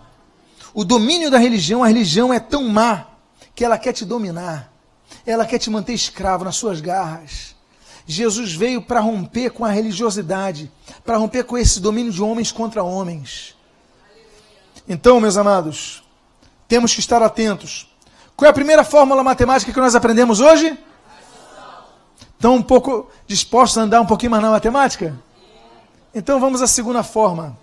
O 0.74 0.84
domínio 0.84 1.32
da 1.32 1.38
religião, 1.38 1.84
a 1.84 1.88
religião 1.88 2.34
é 2.34 2.39
tão 2.39 2.68
má 2.68 3.06
que 3.54 3.64
ela 3.64 3.78
quer 3.78 3.93
te 3.93 4.04
dominar. 4.04 4.72
Ela 5.26 5.46
quer 5.46 5.60
te 5.60 5.70
manter 5.70 5.93
escravo 5.93 6.43
nas 6.43 6.56
suas 6.56 6.82
garras. 6.82 7.56
Jesus 8.06 8.54
veio 8.54 8.82
para 8.82 9.00
romper 9.00 9.52
com 9.52 9.66
a 9.66 9.70
religiosidade, 9.70 10.72
para 11.04 11.18
romper 11.18 11.43
com 11.46 11.58
esse 11.58 11.80
domínio 11.80 12.12
de 12.12 12.22
homens 12.22 12.52
contra 12.52 12.84
homens. 12.84 13.56
Então, 14.88 15.20
meus 15.20 15.38
amados, 15.38 16.04
temos 16.68 16.93
que 16.93 17.00
estar 17.00 17.24
atentos. 17.24 17.89
Qual 18.36 18.46
é 18.46 18.50
a 18.50 18.54
primeira 18.54 18.84
fórmula 18.84 19.24
matemática 19.24 19.72
que 19.72 19.80
nós 19.80 19.96
aprendemos 19.96 20.39
hoje? 20.39 20.78
Estão 22.36 22.56
um 22.56 22.62
pouco 22.62 23.10
dispostos 23.26 23.78
a 23.78 23.82
andar 23.82 24.02
um 24.02 24.06
pouquinho 24.06 24.32
mais 24.32 24.43
na 24.43 24.52
matemática? 24.52 25.18
Então 26.18 26.39
vamos 26.39 26.61
à 26.61 26.68
segunda 26.68 27.03
forma. 27.03 27.57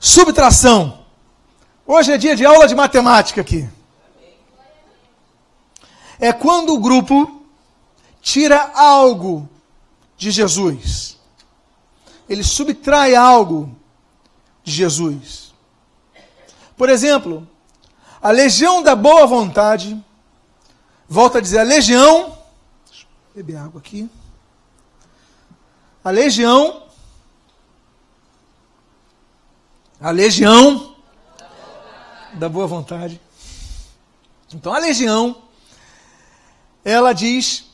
Subtração. 0.00 1.04
Hoje 1.86 2.10
é 2.10 2.18
dia 2.18 2.34
de 2.34 2.44
aula 2.44 2.66
de 2.66 2.74
matemática 2.74 3.40
aqui. 3.40 3.68
É 6.18 6.32
quando 6.32 6.74
o 6.74 6.80
grupo 6.80 7.40
tira 8.20 8.72
algo 8.74 9.48
de 10.16 10.32
Jesus. 10.32 11.16
Ele 12.28 12.42
subtrai 12.42 13.14
algo 13.14 13.72
de 14.64 14.72
Jesus. 14.72 15.54
Por 16.76 16.88
exemplo, 16.88 17.46
a 18.20 18.32
legião 18.32 18.82
da 18.82 18.96
boa 18.96 19.24
vontade, 19.24 20.04
volta 21.08 21.38
a 21.38 21.40
dizer, 21.40 21.60
a 21.60 21.62
legião, 21.62 22.36
deixa 22.90 23.04
eu 23.04 23.36
beber 23.36 23.56
água 23.56 23.80
aqui. 23.80 24.10
A 26.02 26.10
legião 26.10 26.87
A 30.00 30.10
legião 30.10 30.94
da 32.34 32.48
boa 32.48 32.66
vontade. 32.66 33.20
Então 34.54 34.72
a 34.72 34.78
legião, 34.78 35.36
ela 36.84 37.12
diz 37.12 37.64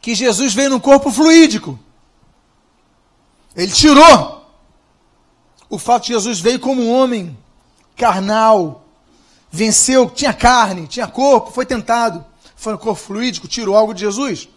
que 0.00 0.14
Jesus 0.14 0.54
veio 0.54 0.70
num 0.70 0.80
corpo 0.80 1.10
fluídico. 1.10 1.78
Ele 3.54 3.72
tirou 3.72 4.36
o 5.68 5.78
fato 5.78 6.04
de 6.04 6.12
Jesus 6.12 6.38
veio 6.38 6.60
como 6.60 6.82
um 6.82 6.92
homem 6.92 7.36
carnal, 7.96 8.84
venceu, 9.50 10.08
tinha 10.08 10.32
carne, 10.32 10.86
tinha 10.86 11.06
corpo, 11.06 11.50
foi 11.50 11.66
tentado, 11.66 12.24
foi 12.54 12.72
no 12.72 12.78
corpo 12.78 13.00
fluídico, 13.00 13.48
tirou 13.48 13.76
algo 13.76 13.92
de 13.92 14.00
Jesus. 14.00 14.48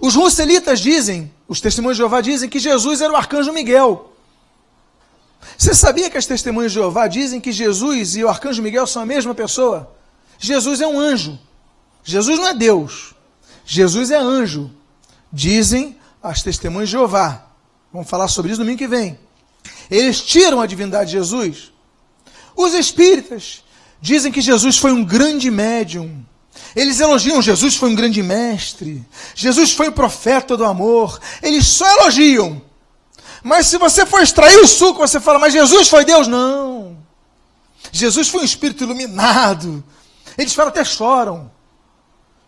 Os 0.00 0.14
russelitas 0.14 0.80
dizem, 0.80 1.32
os 1.48 1.60
testemunhos 1.60 1.96
de 1.96 2.02
Jeová 2.02 2.20
dizem 2.20 2.48
que 2.48 2.58
Jesus 2.58 3.00
era 3.00 3.12
o 3.12 3.16
arcanjo 3.16 3.52
Miguel. 3.52 4.12
Você 5.56 5.74
sabia 5.74 6.10
que 6.10 6.18
as 6.18 6.26
testemunhas 6.26 6.72
de 6.72 6.78
Jeová 6.78 7.06
dizem 7.06 7.40
que 7.40 7.52
Jesus 7.52 8.16
e 8.16 8.24
o 8.24 8.28
arcanjo 8.28 8.62
Miguel 8.62 8.86
são 8.86 9.02
a 9.02 9.06
mesma 9.06 9.34
pessoa? 9.34 9.94
Jesus 10.38 10.80
é 10.80 10.86
um 10.86 10.98
anjo, 10.98 11.38
Jesus 12.04 12.38
não 12.38 12.48
é 12.48 12.54
Deus. 12.54 13.14
Jesus 13.64 14.10
é 14.10 14.18
anjo. 14.18 14.68
Dizem 15.32 15.96
as 16.20 16.42
testemunhas 16.42 16.88
de 16.88 16.96
Jeová. 16.96 17.46
Vamos 17.92 18.10
falar 18.10 18.26
sobre 18.26 18.50
isso 18.50 18.60
no 18.60 18.64
domingo 18.64 18.78
que 18.78 18.88
vem. 18.88 19.16
Eles 19.88 20.20
tiram 20.20 20.60
a 20.60 20.66
divindade 20.66 21.10
de 21.10 21.18
Jesus. 21.18 21.72
Os 22.56 22.74
espíritas 22.74 23.62
dizem 24.00 24.32
que 24.32 24.40
Jesus 24.40 24.76
foi 24.76 24.90
um 24.90 25.04
grande 25.04 25.52
médium. 25.52 26.24
Eles 26.74 26.98
elogiam 26.98 27.40
Jesus 27.40 27.76
foi 27.76 27.90
um 27.90 27.94
grande 27.94 28.22
mestre. 28.24 29.04
Jesus 29.36 29.72
foi 29.72 29.88
o 29.88 29.92
profeta 29.92 30.56
do 30.56 30.64
amor. 30.64 31.20
Eles 31.40 31.66
só 31.68 31.86
elogiam. 32.00 32.60
Mas 33.42 33.66
se 33.66 33.78
você 33.78 34.04
for 34.04 34.22
extrair 34.22 34.58
o 34.58 34.66
suco, 34.66 35.00
você 35.00 35.20
fala, 35.20 35.38
mas 35.38 35.52
Jesus 35.52 35.88
foi 35.88 36.04
Deus? 36.04 36.26
Não. 36.26 36.96
Jesus 37.92 38.28
foi 38.28 38.42
um 38.42 38.44
espírito 38.44 38.84
iluminado. 38.84 39.82
Eles 40.36 40.54
falam 40.54 40.70
até 40.70 40.84
choram. 40.84 41.50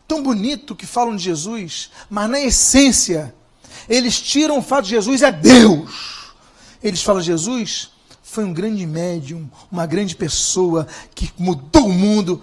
Tão 0.06 0.22
bonito 0.22 0.76
que 0.76 0.86
falam 0.86 1.16
de 1.16 1.22
Jesus, 1.22 1.90
mas 2.10 2.28
na 2.28 2.40
essência, 2.40 3.34
eles 3.88 4.20
tiram 4.20 4.58
o 4.58 4.62
fato 4.62 4.84
de 4.84 4.90
Jesus 4.90 5.22
é 5.22 5.32
Deus. 5.32 6.34
Eles 6.82 7.02
falam, 7.02 7.22
Jesus 7.22 7.90
foi 8.22 8.44
um 8.44 8.52
grande 8.52 8.86
médium, 8.86 9.50
uma 9.70 9.86
grande 9.86 10.16
pessoa 10.16 10.86
que 11.14 11.32
mudou 11.38 11.86
o 11.86 11.92
mundo. 11.92 12.42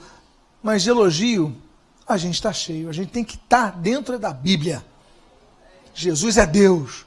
Mas 0.63 0.83
de 0.83 0.89
elogio, 0.89 1.55
a 2.07 2.17
gente 2.17 2.35
está 2.35 2.51
cheio. 2.51 2.89
A 2.89 2.91
gente 2.91 3.09
tem 3.09 3.23
que 3.23 3.35
estar 3.35 3.71
tá 3.71 3.77
dentro 3.77 4.17
da 4.17 4.33
Bíblia. 4.33 4.83
Jesus 5.93 6.37
é 6.37 6.45
Deus. 6.45 7.05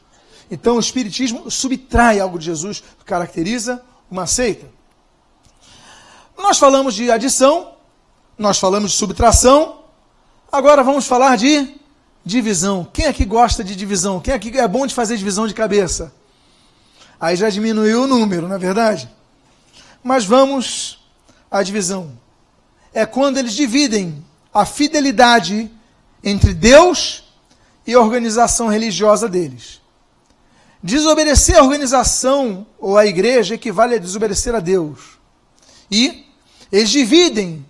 Então 0.53 0.77
o 0.77 0.81
Espiritismo 0.81 1.51
subtrai 1.51 2.21
algo 2.21 2.39
de 2.39 2.45
Jesus, 2.45 2.85
caracteriza 3.07 3.83
uma 4.11 4.27
seita. 4.27 4.67
Nós 6.37 6.59
falamos 6.59 6.95
de 6.95 7.11
adição, 7.11 7.73
nós 8.37 8.59
falamos 8.59 8.93
de 8.93 8.99
subtração, 8.99 9.79
agora 10.53 10.85
vamos 10.85 11.07
falar 11.07 11.39
de 11.39 11.75
divisão. 12.23 12.87
Quem 12.93 13.07
aqui 13.07 13.25
gosta 13.25 13.65
de 13.65 13.75
divisão? 13.75 14.21
Quem 14.21 14.35
aqui 14.35 14.51
é 14.59 14.69
bom 14.69 14.87
de 14.87 14.93
fazer 14.93 15.17
divisão 15.17 15.47
de 15.47 15.55
cabeça? 15.55 16.13
Aí 17.19 17.35
já 17.35 17.49
diminuiu 17.49 18.03
o 18.03 18.07
número, 18.07 18.47
na 18.47 18.57
é 18.57 18.59
verdade? 18.59 19.09
Mas 20.05 20.27
vamos 20.27 21.03
à 21.51 21.63
divisão. 21.63 22.13
É 22.93 23.07
quando 23.07 23.39
eles 23.39 23.55
dividem 23.55 24.23
a 24.53 24.67
fidelidade 24.67 25.71
entre 26.23 26.53
Deus 26.53 27.25
e 27.87 27.95
a 27.95 28.01
organização 28.01 28.69
religiosa 28.69 29.31
deles. 29.31 29.81
Desobedecer 30.83 31.57
a 31.57 31.63
organização 31.63 32.67
ou 32.79 32.99
a 32.99 33.07
igreja 33.07 33.55
equivale 33.55 33.95
a 33.95 33.99
desobedecer 33.99 34.55
a 34.55 34.61
Deus. 34.61 35.19
E 35.91 36.27
eles 36.73 36.91
dividem 36.91 37.65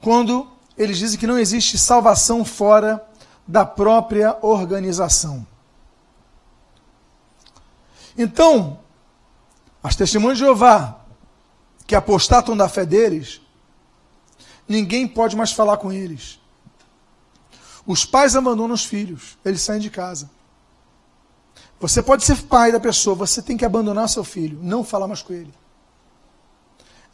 quando 0.00 0.50
eles 0.76 0.98
dizem 0.98 1.18
que 1.18 1.26
não 1.26 1.38
existe 1.38 1.78
salvação 1.78 2.44
fora 2.44 3.06
da 3.46 3.64
própria 3.64 4.36
organização. 4.42 5.46
Então, 8.18 8.80
as 9.82 9.94
testemunhas 9.94 10.38
de 10.38 10.44
Jeová, 10.44 11.00
que 11.86 11.94
apostatam 11.94 12.56
da 12.56 12.68
fé 12.68 12.84
deles, 12.84 13.40
ninguém 14.68 15.06
pode 15.06 15.36
mais 15.36 15.52
falar 15.52 15.76
com 15.76 15.92
eles. 15.92 16.40
Os 17.86 18.04
pais 18.04 18.34
abandonam 18.34 18.74
os 18.74 18.84
filhos, 18.84 19.38
eles 19.44 19.60
saem 19.60 19.80
de 19.80 19.90
casa. 19.90 20.28
Você 21.78 22.02
pode 22.02 22.24
ser 22.24 22.42
pai 22.42 22.72
da 22.72 22.80
pessoa, 22.80 23.14
você 23.14 23.42
tem 23.42 23.56
que 23.56 23.64
abandonar 23.64 24.08
seu 24.08 24.24
filho, 24.24 24.58
não 24.62 24.82
falar 24.82 25.06
mais 25.06 25.22
com 25.22 25.32
ele. 25.32 25.52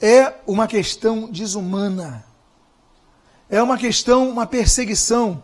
É 0.00 0.34
uma 0.46 0.66
questão 0.66 1.30
desumana. 1.30 2.24
É 3.48 3.62
uma 3.62 3.76
questão, 3.76 4.28
uma 4.28 4.46
perseguição. 4.46 5.42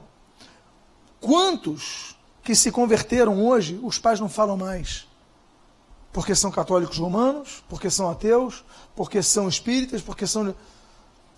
Quantos 1.21 2.17
que 2.43 2.55
se 2.55 2.71
converteram 2.71 3.45
hoje, 3.45 3.79
os 3.83 3.99
pais 3.99 4.21
não 4.21 4.29
falam 4.29 4.57
mais? 4.57 5.07
Porque 6.13 6.35
são 6.35 6.51
católicos 6.51 6.97
romanos, 6.97 7.63
porque 7.69 7.91
são 7.91 8.09
ateus, 8.09 8.65
porque 8.97 9.23
são 9.23 9.49
espíritas, 9.49 10.01
porque 10.01 10.27
são. 10.27 10.55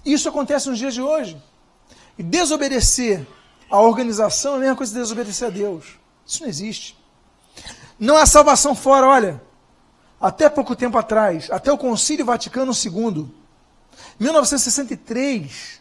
Isso 0.05 0.29
acontece 0.29 0.69
nos 0.69 0.79
dias 0.79 0.95
de 0.95 1.03
hoje. 1.03 1.43
E 2.17 2.23
desobedecer 2.23 3.27
a 3.71 3.81
organização 3.81 4.55
é 4.55 4.57
a 4.57 4.61
mesma 4.61 4.77
coisa 4.77 4.93
que 4.93 5.01
desobedecer 5.01 5.49
a 5.49 5.51
Deus. 5.51 5.99
Isso 6.27 6.43
não 6.43 6.49
existe. 6.49 7.00
Não 8.01 8.17
há 8.17 8.25
salvação 8.25 8.75
fora, 8.75 9.07
olha. 9.07 9.43
Até 10.19 10.49
pouco 10.49 10.75
tempo 10.75 10.97
atrás, 10.97 11.51
até 11.51 11.71
o 11.71 11.79
Concílio 11.79 12.25
Vaticano 12.25 12.73
II, 12.73 13.29
1963, 14.19 15.81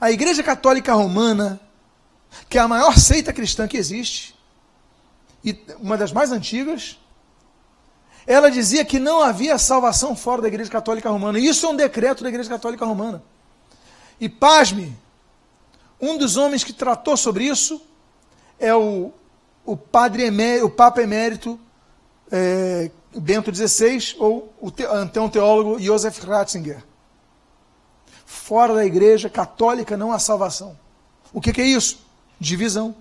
a 0.00 0.10
Igreja 0.10 0.42
Católica 0.42 0.92
Romana, 0.94 1.60
que 2.48 2.58
é 2.58 2.60
a 2.60 2.68
maior 2.68 2.98
seita 2.98 3.32
cristã 3.32 3.68
que 3.68 3.76
existe, 3.76 4.34
e 5.44 5.58
uma 5.78 5.96
das 5.96 6.12
mais 6.12 6.32
antigas, 6.32 6.98
ela 8.26 8.50
dizia 8.50 8.84
que 8.84 8.98
não 8.98 9.22
havia 9.22 9.58
salvação 9.58 10.14
fora 10.14 10.42
da 10.42 10.48
Igreja 10.48 10.70
Católica 10.70 11.08
Romana. 11.10 11.38
Isso 11.38 11.64
é 11.64 11.68
um 11.70 11.76
decreto 11.76 12.22
da 12.22 12.28
Igreja 12.28 12.48
Católica 12.48 12.84
Romana. 12.84 13.22
E 14.20 14.28
pasme, 14.28 14.96
um 15.98 16.18
dos 16.18 16.36
homens 16.36 16.62
que 16.62 16.74
tratou 16.74 17.16
sobre 17.16 17.44
isso 17.44 17.80
é 18.58 18.74
o 18.74 19.12
o, 19.64 19.76
padre 19.76 20.24
emé, 20.24 20.62
o 20.62 20.70
Papa 20.70 21.02
Emérito 21.02 21.58
é, 22.30 22.90
Bento 23.14 23.54
XVI 23.54 24.16
ou 24.18 24.52
o 24.60 24.70
te, 24.70 24.84
então 25.02 25.28
teólogo 25.28 25.78
Josef 25.78 26.24
Ratzinger. 26.24 26.84
Fora 28.24 28.74
da 28.74 28.84
igreja 28.84 29.28
católica 29.28 29.96
não 29.96 30.12
há 30.12 30.18
salvação. 30.18 30.78
O 31.32 31.40
que, 31.40 31.52
que 31.52 31.60
é 31.60 31.66
isso? 31.66 32.04
Divisão. 32.38 32.94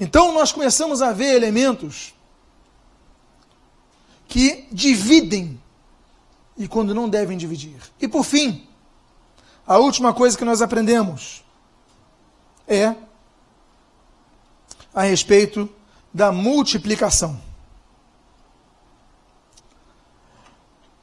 Então 0.00 0.32
nós 0.32 0.52
começamos 0.52 1.02
a 1.02 1.12
ver 1.12 1.34
elementos 1.34 2.14
que 4.28 4.66
dividem 4.72 5.60
e 6.56 6.66
quando 6.66 6.94
não 6.94 7.08
devem 7.08 7.36
dividir. 7.36 7.76
E 8.00 8.08
por 8.08 8.24
fim, 8.24 8.66
a 9.66 9.78
última 9.78 10.12
coisa 10.12 10.36
que 10.36 10.44
nós 10.44 10.62
aprendemos 10.62 11.44
é 12.66 12.94
a 14.94 15.02
respeito 15.02 15.68
da 16.12 16.30
multiplicação. 16.30 17.40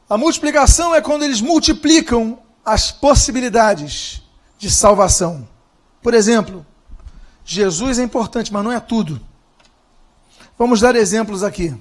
A 0.10 0.18
multiplicação 0.18 0.94
é 0.96 1.02
quando 1.02 1.24
eles 1.24 1.40
multiplicam 1.40 2.40
as 2.66 2.92
possibilidades 2.92 4.24
de 4.58 4.70
salvação. 4.70 5.48
Por 6.02 6.14
exemplo, 6.14 6.66
Jesus 7.46 8.00
é 8.00 8.04
importante, 8.04 8.52
mas 8.52 8.64
não 8.64 8.72
é 8.72 8.80
tudo. 8.80 9.22
Vamos 10.58 10.82
dar 10.82 10.96
exemplos 10.96 11.44
aqui. 11.44 11.76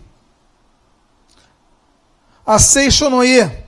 A 2.44 2.58
Seixonoye. 2.58 3.64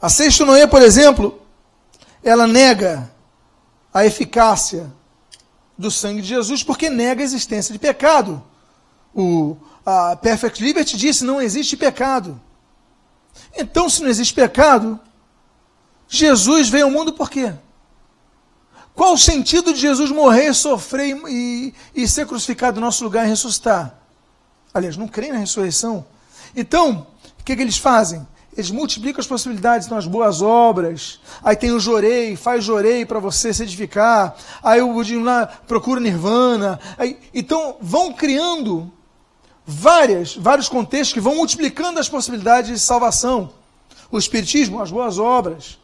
A 0.00 0.08
Seixonoye, 0.08 0.66
por 0.66 0.82
exemplo, 0.82 1.40
ela 2.22 2.46
nega 2.46 3.10
a 3.92 4.06
eficácia 4.06 4.92
do 5.82 5.90
sangue 5.90 6.22
de 6.22 6.28
Jesus 6.28 6.62
porque 6.62 6.88
nega 6.88 7.20
a 7.20 7.24
existência 7.24 7.72
de 7.72 7.78
pecado. 7.78 8.42
O 9.14 9.56
a 9.84 10.16
Perfect 10.16 10.62
Liberty 10.62 10.96
disse: 10.96 11.24
não 11.24 11.40
existe 11.40 11.76
pecado. 11.76 12.40
Então, 13.54 13.88
se 13.88 14.02
não 14.02 14.08
existe 14.08 14.32
pecado, 14.32 14.98
Jesus 16.08 16.68
veio 16.68 16.86
ao 16.86 16.90
mundo 16.90 17.12
por 17.12 17.30
quê? 17.30 17.52
Qual 18.94 19.14
o 19.14 19.18
sentido 19.18 19.72
de 19.72 19.80
Jesus 19.80 20.10
morrer, 20.10 20.52
sofrer 20.52 21.16
e, 21.28 21.74
e 21.94 22.06
ser 22.06 22.26
crucificado 22.26 22.78
no 22.78 22.86
nosso 22.86 23.02
lugar 23.02 23.24
e 23.24 23.28
ressuscitar? 23.28 23.98
Aliás, 24.72 24.96
não 24.96 25.08
creem 25.08 25.32
na 25.32 25.38
ressurreição. 25.38 26.04
Então, 26.54 27.06
o 27.40 27.44
que, 27.44 27.56
que 27.56 27.62
eles 27.62 27.78
fazem? 27.78 28.26
Eles 28.54 28.70
multiplicam 28.70 29.20
as 29.20 29.26
possibilidades 29.26 29.88
nas 29.88 30.06
boas 30.06 30.42
obras. 30.42 31.18
Aí 31.42 31.56
tem 31.56 31.72
o 31.72 31.80
jorei, 31.80 32.36
faz 32.36 32.62
jorei 32.62 33.06
para 33.06 33.18
você 33.18 33.52
se 33.52 33.62
edificar. 33.62 34.36
Aí 34.62 34.82
o 34.82 34.92
budismo 34.92 35.24
lá 35.24 35.46
procura 35.46 36.00
nirvana. 36.00 36.78
Aí, 36.98 37.18
então 37.32 37.76
vão 37.80 38.12
criando 38.12 38.92
várias, 39.64 40.36
vários 40.36 40.68
contextos 40.68 41.14
que 41.14 41.20
vão 41.20 41.36
multiplicando 41.36 41.98
as 41.98 42.10
possibilidades 42.10 42.70
de 42.70 42.78
salvação. 42.78 43.50
O 44.10 44.18
espiritismo, 44.18 44.82
as 44.82 44.90
boas 44.90 45.18
obras. 45.18 45.78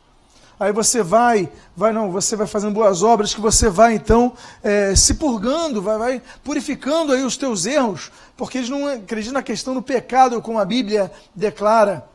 Aí 0.61 0.73
você 0.73 1.03
vai, 1.03 1.49
vai 1.77 1.93
não, 1.93 2.11
você 2.11 2.35
vai 2.35 2.47
fazendo 2.47 2.75
boas 2.75 3.03
obras 3.03 3.33
que 3.33 3.41
você 3.41 3.71
vai 3.71 3.95
então 3.95 4.33
é, 4.62 4.95
se 4.95 5.14
purgando, 5.14 5.81
vai, 5.81 5.99
vai 5.99 6.23
purificando 6.43 7.12
aí 7.12 7.23
os 7.23 7.37
teus 7.37 7.64
erros, 7.64 8.11
porque 8.37 8.59
eles 8.59 8.69
não 8.69 8.89
acreditam 8.89 9.35
na 9.35 9.43
questão 9.43 9.73
do 9.73 9.81
pecado 9.81 10.43
como 10.43 10.59
a 10.59 10.64
Bíblia 10.64 11.12
declara. 11.35 12.08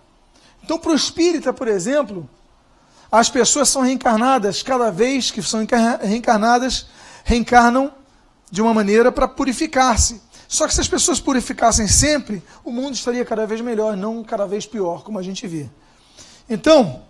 Então, 0.63 0.79
para 0.79 0.91
o 0.91 0.95
espírita, 0.95 1.51
por 1.51 1.67
exemplo, 1.67 2.29
as 3.11 3.29
pessoas 3.29 3.69
são 3.69 3.81
reencarnadas, 3.81 4.63
cada 4.63 4.89
vez 4.91 5.29
que 5.29 5.41
são 5.43 5.65
reencarnadas, 6.01 6.87
reencarnam 7.23 7.91
de 8.49 8.61
uma 8.61 8.73
maneira 8.73 9.11
para 9.11 9.27
purificar-se. 9.27 10.21
Só 10.47 10.67
que 10.67 10.73
se 10.73 10.81
as 10.81 10.87
pessoas 10.87 11.19
purificassem 11.19 11.87
sempre, 11.87 12.43
o 12.63 12.71
mundo 12.71 12.93
estaria 12.93 13.25
cada 13.25 13.45
vez 13.45 13.59
melhor, 13.61 13.97
não 13.97 14.23
cada 14.23 14.45
vez 14.45 14.65
pior, 14.65 15.03
como 15.03 15.19
a 15.19 15.23
gente 15.23 15.47
vê. 15.47 15.69
Então, 16.49 17.01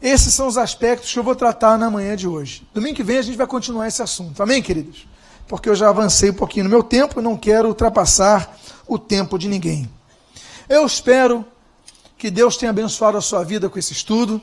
Esses 0.00 0.34
são 0.34 0.46
os 0.46 0.58
aspectos 0.58 1.12
que 1.12 1.18
eu 1.18 1.22
vou 1.22 1.34
tratar 1.34 1.78
na 1.78 1.90
manhã 1.90 2.14
de 2.16 2.28
hoje. 2.28 2.66
Domingo 2.74 2.96
que 2.96 3.02
vem 3.02 3.18
a 3.18 3.22
gente 3.22 3.36
vai 3.36 3.46
continuar 3.46 3.88
esse 3.88 4.02
assunto. 4.02 4.42
Amém, 4.42 4.62
queridos? 4.62 5.06
Porque 5.48 5.68
eu 5.68 5.74
já 5.74 5.88
avancei 5.88 6.30
um 6.30 6.34
pouquinho 6.34 6.64
no 6.64 6.70
meu 6.70 6.82
tempo 6.82 7.20
não 7.20 7.36
quero 7.36 7.68
ultrapassar 7.68 8.56
o 8.86 8.98
tempo 8.98 9.38
de 9.38 9.48
ninguém. 9.48 9.90
Eu 10.68 10.84
espero 10.84 11.44
que 12.18 12.30
Deus 12.30 12.56
tenha 12.56 12.70
abençoado 12.70 13.18
a 13.18 13.20
sua 13.20 13.44
vida 13.44 13.68
com 13.68 13.78
esse 13.78 13.92
estudo. 13.92 14.40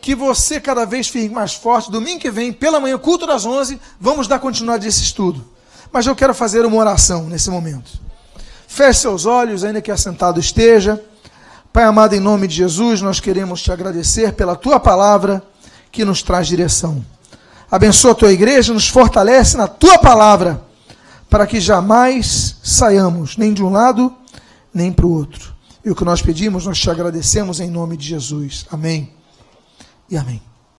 Que 0.00 0.14
você 0.14 0.60
cada 0.60 0.84
vez 0.84 1.08
fique 1.08 1.32
mais 1.32 1.54
forte. 1.54 1.90
Domingo 1.90 2.20
que 2.20 2.30
vem, 2.30 2.52
pela 2.52 2.80
manhã, 2.80 2.96
culto 2.96 3.26
das 3.26 3.44
11, 3.44 3.80
vamos 4.00 4.26
dar 4.28 4.38
continuidade 4.38 4.86
a 4.86 4.88
esse 4.88 5.02
estudo. 5.02 5.44
Mas 5.92 6.06
eu 6.06 6.14
quero 6.14 6.34
fazer 6.34 6.64
uma 6.64 6.76
oração 6.76 7.24
nesse 7.28 7.50
momento. 7.50 7.90
Feche 8.66 9.00
seus 9.00 9.26
olhos, 9.26 9.64
ainda 9.64 9.80
que 9.80 9.90
assentado 9.90 10.38
esteja. 10.38 11.02
Pai 11.72 11.84
amado, 11.84 12.14
em 12.14 12.20
nome 12.20 12.46
de 12.46 12.54
Jesus, 12.54 13.02
nós 13.02 13.20
queremos 13.20 13.62
te 13.62 13.70
agradecer 13.70 14.32
pela 14.32 14.56
tua 14.56 14.80
palavra 14.80 15.42
que 15.90 16.04
nos 16.04 16.22
traz 16.22 16.46
direção. 16.46 17.04
Abençoa 17.70 18.12
a 18.12 18.14
tua 18.14 18.32
igreja, 18.32 18.72
nos 18.72 18.88
fortalece 18.88 19.56
na 19.56 19.66
tua 19.66 19.98
palavra, 19.98 20.62
para 21.28 21.46
que 21.46 21.60
jamais 21.60 22.56
saiamos 22.62 23.36
nem 23.36 23.52
de 23.52 23.62
um 23.62 23.70
lado 23.70 24.14
nem 24.72 24.92
para 24.92 25.06
o 25.06 25.12
outro. 25.12 25.55
E 25.86 25.90
o 25.90 25.94
que 25.94 26.04
nós 26.04 26.20
pedimos, 26.20 26.66
nós 26.66 26.80
te 26.80 26.90
agradecemos 26.90 27.60
em 27.60 27.70
nome 27.70 27.96
de 27.96 28.08
Jesus. 28.08 28.66
Amém 28.72 29.08
e 30.10 30.16
amém. 30.16 30.42